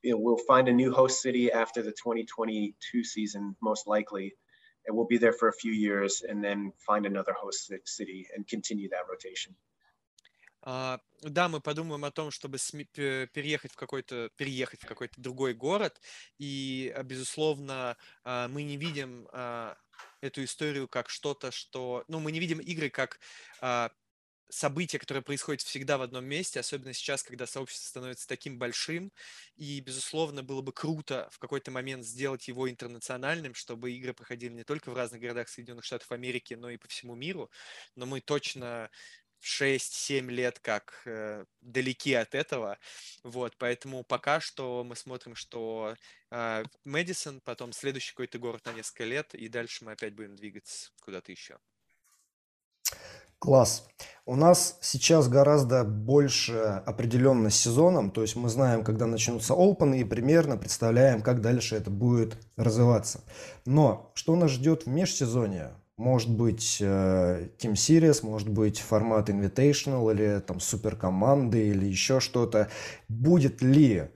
you 0.04 0.12
know, 0.12 0.18
we'll 0.18 0.46
find 0.48 0.68
a 0.68 0.74
new 0.74 0.92
host 0.92 1.22
city 1.22 1.52
after 1.52 1.82
the 1.82 1.92
2022 1.92 3.04
season, 3.04 3.56
most 3.62 3.88
likely, 3.88 4.36
and 4.86 4.96
we'll 4.96 5.08
be 5.08 5.18
there 5.18 5.34
for 5.34 5.50
a 5.50 5.54
few 5.54 5.72
years, 5.72 6.24
and 6.28 6.44
then 6.44 6.72
find 6.86 7.06
another 7.06 7.34
host 7.34 7.72
city 7.86 8.28
and 8.36 8.48
continue 8.48 8.90
that 8.90 9.08
rotation. 9.10 9.56
А, 10.70 11.00
да, 11.22 11.48
мы 11.48 11.62
подумаем 11.62 12.04
о 12.04 12.12
том, 12.12 12.30
чтобы 12.30 12.58
переехать 12.58 13.72
в 13.72 13.76
какой-то 13.76 14.30
переехать 14.36 14.82
в 14.82 14.86
какой-то 14.86 15.14
другой 15.22 15.54
город, 15.54 16.02
и 16.40 16.92
а, 16.94 17.04
безусловно 17.04 17.96
а, 18.26 18.48
мы 18.50 18.64
не 18.64 18.76
видим 18.76 19.28
эту 20.22 20.44
историю 20.44 20.88
как 20.88 21.10
что-то, 21.10 21.52
что, 21.52 22.04
ну, 22.08 22.20
мы 22.20 22.32
не 22.32 22.40
видим 22.40 22.60
игры 22.60 22.90
как 22.90 23.20
событие, 24.50 25.00
которое 25.00 25.22
происходит 25.22 25.62
всегда 25.62 25.98
в 25.98 26.02
одном 26.02 26.26
месте, 26.26 26.60
особенно 26.60 26.94
сейчас, 26.94 27.24
когда 27.24 27.46
сообщество 27.46 27.90
становится 27.90 28.28
таким 28.28 28.58
большим, 28.58 29.12
и, 29.56 29.80
безусловно, 29.82 30.44
было 30.44 30.62
бы 30.62 30.72
круто 30.72 31.30
в 31.32 31.40
какой-то 31.40 31.72
момент 31.72 32.06
сделать 32.06 32.48
его 32.48 32.70
интернациональным, 32.70 33.54
чтобы 33.54 33.92
игры 33.92 34.14
проходили 34.14 34.54
не 34.54 34.64
только 34.64 34.92
в 34.92 34.96
разных 34.96 35.22
городах 35.22 35.50
Соединенных 35.50 35.86
Штатов 35.86 36.12
Америки, 36.12 36.54
но 36.54 36.70
и 36.70 36.78
по 36.78 36.88
всему 36.88 37.16
миру, 37.16 37.50
но 37.96 38.06
мы 38.06 38.22
точно 38.22 38.90
6-7 39.42 40.30
лет 40.32 40.60
как 40.60 41.02
э, 41.06 41.46
далеки 41.62 42.14
от 42.14 42.34
этого. 42.36 42.80
Вот, 43.24 43.56
поэтому 43.58 44.04
пока 44.04 44.40
что 44.40 44.84
мы 44.84 44.96
смотрим, 44.96 45.36
что 45.36 45.96
э, 46.32 46.64
Мэдисон, 46.86 47.42
потом 47.42 47.72
следующий 47.72 48.12
какой-то 48.12 48.40
город 48.40 48.66
на 48.66 48.74
несколько 48.74 49.04
лет, 49.06 49.36
и 49.36 49.48
дальше 49.48 49.86
мы 49.86 49.92
опять 49.94 50.14
будем 50.14 50.36
двигаться 50.36 50.92
куда-то 51.02 51.32
еще. 51.32 51.60
Класс. 53.40 53.88
У 54.26 54.36
нас 54.36 54.78
сейчас 54.82 55.30
гораздо 55.30 55.84
больше 55.84 56.82
определенность 56.86 57.60
сезоном, 57.60 58.12
то 58.12 58.22
есть 58.24 58.36
мы 58.36 58.50
знаем, 58.50 58.84
когда 58.84 59.06
начнутся 59.06 59.54
Open 59.54 59.96
и 59.96 60.04
примерно 60.04 60.58
представляем, 60.58 61.22
как 61.22 61.42
дальше 61.42 61.76
это 61.76 61.92
будет 61.92 62.38
развиваться. 62.58 63.22
Но 63.66 64.12
что 64.16 64.36
нас 64.36 64.52
ждет 64.52 64.86
в 64.86 64.90
межсезонье? 64.90 65.76
Может 65.98 66.30
быть 66.30 66.78
э, 66.82 67.50
Team 67.60 67.74
Series, 67.74 68.26
может 68.26 68.50
быть 68.50 68.80
формат 68.80 69.30
Invitational 69.30 70.12
или 70.12 70.40
там 70.40 70.60
суперкоманды 70.60 71.70
или 71.70 71.86
еще 71.86 72.20
что-то. 72.20 72.70
Будет 73.08 73.62
ли 73.62 74.10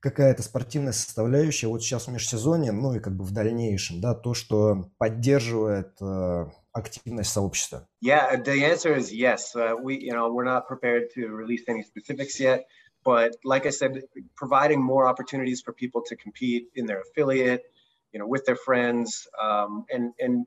какая-то 0.00 0.42
спортивная 0.42 0.92
составляющая 0.92 1.66
вот 1.66 1.82
сейчас 1.82 2.06
в 2.06 2.10
межсезонье, 2.10 2.72
ну 2.72 2.94
и 2.94 3.00
как 3.00 3.16
бы 3.16 3.24
в 3.24 3.30
дальнейшем, 3.30 4.00
да, 4.00 4.14
то, 4.14 4.34
что 4.34 4.90
поддерживает 4.98 5.92
э, 6.00 6.46
активность 6.77 7.31
сообщества? 7.31 7.87
Yeah, 8.01 8.35
the 8.35 8.65
answer 8.65 8.95
is 8.95 9.13
yes. 9.13 9.55
Uh, 9.55 9.73
we, 9.81 9.99
you 9.99 10.11
know, 10.11 10.31
we're 10.31 10.43
not 10.43 10.67
prepared 10.67 11.09
to 11.15 11.27
release 11.27 11.63
any 11.67 11.83
specifics 11.83 12.39
yet, 12.39 12.65
but 13.03 13.35
like 13.43 13.65
I 13.65 13.69
said, 13.71 14.01
providing 14.35 14.81
more 14.81 15.07
opportunities 15.07 15.61
for 15.61 15.73
people 15.73 16.01
to 16.07 16.15
compete 16.15 16.67
in 16.75 16.85
their 16.85 17.01
affiliate, 17.01 17.63
you 18.11 18.19
know, 18.19 18.27
with 18.27 18.45
their 18.45 18.55
friends, 18.55 19.27
um, 19.41 19.85
and 19.91 20.13
and 20.19 20.45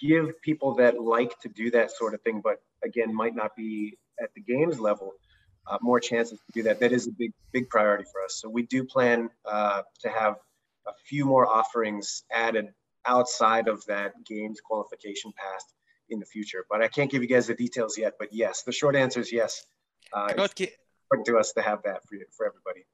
give 0.00 0.40
people 0.42 0.74
that 0.76 1.00
like 1.00 1.38
to 1.40 1.48
do 1.48 1.70
that 1.70 1.90
sort 1.90 2.14
of 2.14 2.20
thing, 2.22 2.40
but 2.42 2.62
again, 2.84 3.14
might 3.14 3.34
not 3.34 3.56
be 3.56 3.98
at 4.22 4.30
the 4.34 4.40
games 4.40 4.78
level, 4.78 5.12
uh, 5.66 5.78
more 5.80 6.00
chances 6.00 6.38
to 6.38 6.52
do 6.52 6.62
that. 6.64 6.80
That 6.80 6.92
is 6.92 7.06
a 7.06 7.12
big, 7.12 7.32
big 7.52 7.68
priority 7.68 8.04
for 8.12 8.22
us. 8.22 8.38
So 8.40 8.48
we 8.48 8.66
do 8.66 8.84
plan 8.84 9.30
uh, 9.44 9.82
to 10.00 10.08
have 10.08 10.34
a 10.86 10.92
few 11.06 11.24
more 11.24 11.46
offerings 11.46 12.24
added 12.32 12.66
outside 13.07 13.67
of 13.67 13.85
that 13.85 14.13
games 14.25 14.59
qualification 14.61 15.31
path 15.37 15.63
in 16.09 16.19
the 16.19 16.25
future. 16.25 16.65
But 16.69 16.81
I 16.81 16.87
can't 16.87 17.09
give 17.09 17.21
you 17.21 17.27
guys 17.27 17.47
the 17.47 17.55
details 17.55 17.97
yet. 17.97 18.13
But 18.19 18.29
yes, 18.31 18.63
the 18.63 18.71
short 18.71 18.95
answer 18.95 19.19
is 19.19 19.31
yes. 19.31 19.65
Uh, 20.13 20.27
it's 20.29 20.61
important 21.11 21.25
to 21.27 21.37
us 21.37 21.51
to 21.53 21.61
have 21.61 21.81
that 21.83 22.01
for, 22.07 22.17
for 22.37 22.45
everybody. 22.45 22.85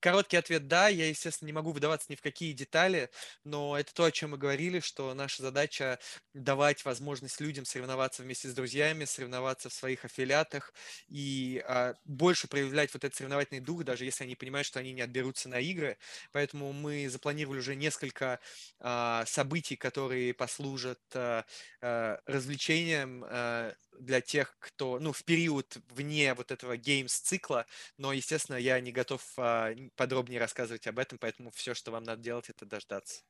Короткий 0.00 0.38
ответ– 0.38 0.66
да. 0.68 0.88
Я, 0.88 1.08
естественно, 1.08 1.46
не 1.46 1.52
могу 1.52 1.72
выдаваться 1.72 2.06
ни 2.10 2.16
в 2.16 2.22
какие 2.22 2.52
детали, 2.52 3.10
но 3.44 3.78
это 3.78 3.92
то, 3.92 4.04
о 4.04 4.10
чем 4.10 4.30
мы 4.30 4.38
говорили, 4.38 4.80
что 4.80 5.12
наша 5.14 5.42
задача– 5.42 5.98
давать 6.34 6.84
возможность 6.84 7.40
людям 7.40 7.64
соревноваться 7.66 8.22
вместе 8.22 8.48
с 8.48 8.54
друзьями, 8.54 9.04
соревноваться 9.04 9.68
в 9.68 9.74
своих 9.74 10.04
аффилиатах 10.06 10.72
и 11.08 11.62
а, 11.66 11.94
больше 12.04 12.48
проявлять 12.48 12.94
вот 12.94 13.04
этот 13.04 13.16
соревновательный 13.16 13.60
дух, 13.60 13.84
даже 13.84 14.04
если 14.06 14.24
они 14.24 14.36
понимают, 14.36 14.66
что 14.66 14.78
они 14.80 14.92
не 14.92 15.02
отберутся 15.02 15.48
на 15.50 15.58
игры. 15.60 15.98
Поэтому 16.32 16.72
мы 16.72 17.08
запланировали 17.10 17.58
уже 17.58 17.74
несколько 17.76 18.40
а, 18.78 19.24
событий, 19.26 19.76
которые 19.76 20.32
послужат 20.34 21.00
а, 21.14 21.44
а, 21.82 22.18
развлечением 22.26 23.24
а, 23.28 23.74
для 23.98 24.20
тех, 24.20 24.56
кто, 24.60 24.98
ну, 24.98 25.12
в 25.12 25.24
период 25.24 25.76
вне 25.88 26.32
вот 26.34 26.50
этого 26.52 26.76
геймс-цикла, 26.76 27.66
но, 27.98 28.12
естественно, 28.12 28.56
я 28.56 28.80
не 28.80 28.92
готов 28.92 29.22
а, 29.36 29.74
подробнее 29.96 30.40
рассказывать 30.40 30.86
об 30.86 30.98
этом, 30.98 31.18
поэтому 31.18 31.50
все, 31.50 31.74
что 31.74 31.90
вам 31.90 32.04
надо 32.04 32.22
делать, 32.22 32.48
это 32.48 32.66
дождаться. 32.66 33.22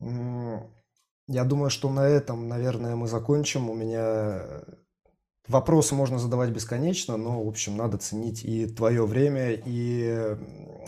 Я 0.00 1.44
думаю, 1.44 1.70
что 1.70 1.90
на 1.90 2.06
этом, 2.06 2.48
наверное, 2.48 2.96
мы 2.96 3.06
закончим. 3.06 3.68
У 3.68 3.74
меня 3.74 4.62
Вопросы 5.48 5.94
можно 5.94 6.18
задавать 6.18 6.50
бесконечно, 6.50 7.16
но, 7.16 7.42
в 7.42 7.48
общем, 7.48 7.74
надо 7.74 7.96
ценить 7.96 8.44
и 8.44 8.66
твое 8.66 9.06
время. 9.06 9.52
И 9.52 10.36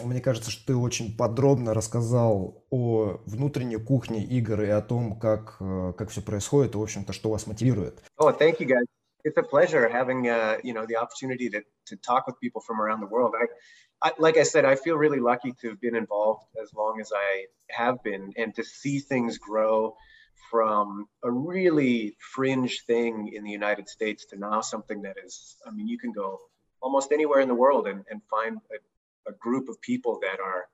мне 0.05 0.21
кажется, 0.21 0.51
что 0.51 0.67
ты 0.67 0.77
очень 0.77 1.17
подробно 1.17 1.73
рассказал 1.73 2.63
о 2.69 3.21
внутренней 3.25 3.79
кухне 3.79 4.23
игр 4.23 4.61
и 4.61 4.69
о 4.69 4.83
том, 4.83 5.19
как, 5.19 5.57
э, 5.61 5.95
как 5.97 6.11
все 6.11 6.21
происходит, 6.21 6.75
и, 6.75 6.79
в 6.79 6.83
общем-то, 6.83 7.15
что 7.15 7.31
вас 7.31 7.47
мотивирует. 7.47 8.03
Oh, 8.19 8.39
thank 8.39 8.59
you, 8.59 8.67
guys. 8.67 8.85
It's 9.25 9.37
a 9.37 9.43
pleasure 9.43 9.89
having, 9.89 10.29
uh, 10.29 10.59
you 10.65 10.73
know, 10.75 10.87
the 10.87 10.97
opportunity 10.97 11.51
to, 11.51 11.63
to 11.87 11.97
talk 11.97 12.27
with 12.27 12.41
people 12.41 12.61
from 12.61 12.81
around 12.81 13.01
the 13.01 13.07
world. 13.07 13.35
I, 13.39 13.47
I, 14.09 14.13
like 14.19 14.39
I 14.39 14.45
said, 14.45 14.65
I 14.65 14.77
feel 14.77 14.97
really 14.97 15.21
lucky 15.21 15.53
to 15.61 15.69
have 15.71 15.81
been 15.81 15.97
involved 15.97 16.45
as 16.63 16.73
long 16.75 17.01
as 17.01 17.13
I 17.15 17.47
have 17.69 18.03
been 18.03 18.33
and 18.37 18.55
to 18.55 18.65
see 18.65 18.99
things 18.99 19.39
grow 19.39 19.97
from 20.51 21.07
a 21.23 21.31
really 21.31 22.17
fringe 22.35 22.83
thing 22.87 23.33
in 23.35 23.45
the 23.45 23.51
United 23.51 23.89
States 23.89 24.25
to 24.27 24.37
now 24.37 24.61
something 24.63 25.03
that 25.03 25.17
is, 25.25 25.57
I 25.67 25.71
mean, 25.71 25.87
you 25.87 25.99
can 25.99 26.13
go 26.13 26.41
almost 26.81 27.13
anywhere 27.13 27.41
in 27.41 27.49
the 27.49 27.55
world 27.55 27.87
and, 27.87 28.05
and 28.11 28.23
find 28.31 28.59
a, 28.73 29.31
a 29.31 29.35
group 29.35 29.69
of 29.69 29.81
people 29.81 30.19
that 30.23 30.41
are 30.41 30.67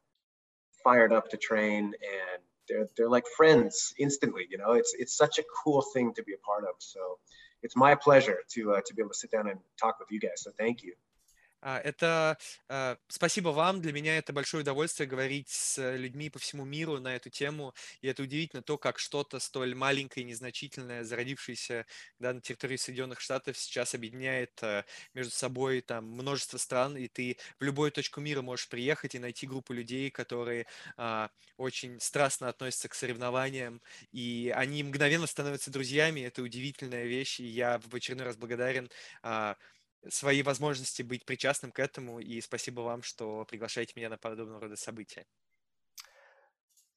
fired 0.84 1.12
up 1.12 1.28
to 1.30 1.36
train 1.36 1.84
and 1.84 2.42
they're, 2.68 2.86
they're 2.96 3.08
like 3.08 3.24
friends 3.36 3.92
instantly, 3.98 4.46
you 4.50 4.58
know, 4.58 4.72
it's, 4.72 4.94
it's 4.98 5.16
such 5.16 5.38
a 5.38 5.44
cool 5.64 5.82
thing 5.82 6.14
to 6.14 6.22
be 6.22 6.32
a 6.32 6.38
part 6.38 6.64
of. 6.64 6.76
So 6.78 7.18
it's 7.62 7.76
my 7.76 7.94
pleasure 7.94 8.38
to, 8.50 8.74
uh, 8.74 8.80
to 8.86 8.94
be 8.94 9.02
able 9.02 9.10
to 9.10 9.18
sit 9.18 9.30
down 9.30 9.48
and 9.48 9.58
talk 9.80 9.98
with 9.98 10.10
you 10.10 10.20
guys. 10.20 10.42
So 10.42 10.50
thank 10.58 10.82
you. 10.82 10.94
А, 11.60 11.78
это 11.80 12.38
а, 12.68 12.96
спасибо 13.08 13.48
вам. 13.48 13.80
Для 13.80 13.92
меня 13.92 14.18
это 14.18 14.32
большое 14.32 14.62
удовольствие 14.62 15.08
говорить 15.08 15.48
с 15.48 15.96
людьми 15.96 16.30
по 16.30 16.38
всему 16.38 16.64
миру 16.64 17.00
на 17.00 17.16
эту 17.16 17.30
тему. 17.30 17.74
И 18.02 18.08
это 18.08 18.22
удивительно 18.22 18.62
то, 18.62 18.78
как 18.78 18.98
что-то 18.98 19.38
столь 19.40 19.74
маленькое 19.74 20.24
и 20.24 20.28
незначительное, 20.28 21.02
зародившееся 21.02 21.86
да, 22.18 22.34
на 22.34 22.40
территории 22.40 22.76
Соединенных 22.76 23.20
Штатов, 23.20 23.56
сейчас 23.58 23.94
объединяет 23.94 24.52
а, 24.62 24.84
между 25.14 25.32
собой 25.32 25.80
там 25.80 26.04
множество 26.06 26.58
стран, 26.58 26.96
и 26.96 27.08
ты 27.08 27.38
в 27.58 27.64
любую 27.64 27.90
точку 27.90 28.20
мира 28.20 28.42
можешь 28.42 28.68
приехать 28.68 29.14
и 29.14 29.18
найти 29.18 29.46
группу 29.46 29.72
людей, 29.72 30.10
которые 30.10 30.66
очень 31.56 32.00
страстно 32.00 32.48
относятся 32.48 32.88
к 32.88 32.94
соревнованиям, 32.94 33.80
и 34.12 34.52
они 34.54 34.82
мгновенно 34.82 35.26
становятся 35.26 35.70
друзьями. 35.70 36.20
Это 36.20 36.42
удивительная 36.42 37.04
вещь, 37.04 37.40
и 37.40 37.44
я 37.44 37.78
в 37.78 37.94
очередной 37.94 38.26
раз 38.26 38.36
благодарен 38.36 38.90
свои 40.10 40.42
возможности 40.42 41.02
быть 41.02 41.24
причастным 41.24 41.72
к 41.72 41.78
этому, 41.78 42.20
и 42.20 42.40
спасибо 42.40 42.80
вам, 42.80 43.02
что 43.02 43.44
приглашаете 43.44 43.92
меня 43.96 44.08
на 44.08 44.18
подобного 44.18 44.60
рода 44.60 44.76
события. 44.76 45.24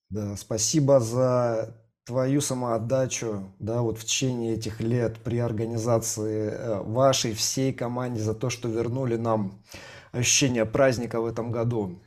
Да, 0.09 0.35
спасибо 0.37 0.99
за 0.99 1.75
твою 2.03 2.41
самоотдачу, 2.41 3.53
да, 3.59 3.81
вот 3.81 3.99
в 3.99 4.03
течение 4.03 4.55
этих 4.55 4.79
лет 4.79 5.19
при 5.19 5.37
организации 5.37 6.49
э, 6.49 6.81
вашей 6.81 7.33
всей 7.33 7.71
команде 7.71 8.19
за 8.19 8.33
то, 8.33 8.49
что 8.49 8.67
вернули 8.67 9.15
нам 9.15 9.63
ощущение 10.11 10.65
праздника 10.65 11.21
в 11.21 11.27
этом 11.27 11.51
году. 11.51 12.01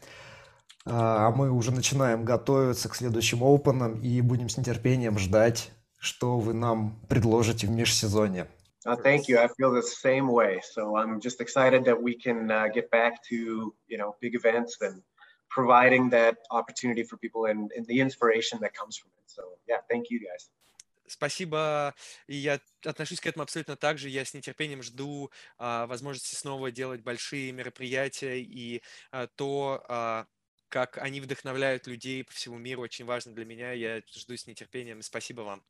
А, 0.84 1.28
а 1.28 1.30
мы 1.30 1.52
уже 1.52 1.70
начинаем 1.70 2.24
готовиться 2.24 2.88
к 2.88 2.96
следующим 2.96 3.44
опенам 3.44 4.00
и 4.00 4.20
будем 4.20 4.48
с 4.48 4.56
нетерпением 4.56 5.18
ждать, 5.18 5.70
что 5.98 6.40
вы 6.40 6.54
нам 6.54 7.00
предложите 7.08 7.68
в 7.68 7.70
межсезонье. 7.70 8.48
Uh, 8.84 8.96
thank 8.96 9.28
you. 9.28 9.38
I 9.38 9.48
feel 9.48 9.72
the 9.72 9.82
same 9.82 10.26
way. 10.28 10.60
So 10.74 10.96
I'm 10.96 11.20
just 11.20 11.40
excited 11.40 11.84
that 11.84 12.00
we 12.00 12.14
can 12.14 12.50
uh, 12.50 12.68
get 12.68 12.90
back 12.90 13.22
to 13.28 13.74
you 13.88 13.98
know 13.98 14.16
big 14.20 14.34
events 14.34 14.76
and 14.80 15.02
providing 15.48 16.10
that 16.10 16.38
opportunity 16.50 17.04
for 17.04 17.16
people 17.16 17.44
and, 17.44 17.70
and 17.76 17.86
the 17.86 18.00
inspiration 18.00 18.58
that 18.62 18.72
comes 18.74 18.96
from 18.96 19.10
it. 19.18 19.30
So 19.30 19.42
yeah, 19.68 19.80
thank 19.90 20.10
you 20.10 20.18
guys. 20.20 20.50
Спасибо, 21.06 21.94
и 22.26 22.36
я 22.36 22.58
отношусь 22.86 23.20
к 23.20 23.26
этому 23.26 23.42
абсолютно 23.42 23.76
так 23.76 23.98
же. 23.98 24.08
Я 24.08 24.24
с 24.24 24.32
нетерпением 24.32 24.82
жду 24.82 25.30
а, 25.58 25.86
возможности 25.86 26.34
снова 26.34 26.70
делать 26.70 27.02
большие 27.02 27.52
мероприятия, 27.52 28.40
и 28.40 28.82
а, 29.10 29.26
то, 29.26 29.84
а, 29.88 30.26
как 30.68 30.96
они 30.96 31.20
вдохновляют 31.20 31.86
людей 31.86 32.24
по 32.24 32.32
всему 32.32 32.56
миру, 32.56 32.82
очень 32.82 33.04
важно 33.04 33.34
для 33.34 33.44
меня. 33.44 33.72
Я 33.72 34.00
жду 34.10 34.36
с 34.36 34.46
нетерпением. 34.46 35.02
Спасибо 35.02 35.42
вам. 35.42 35.62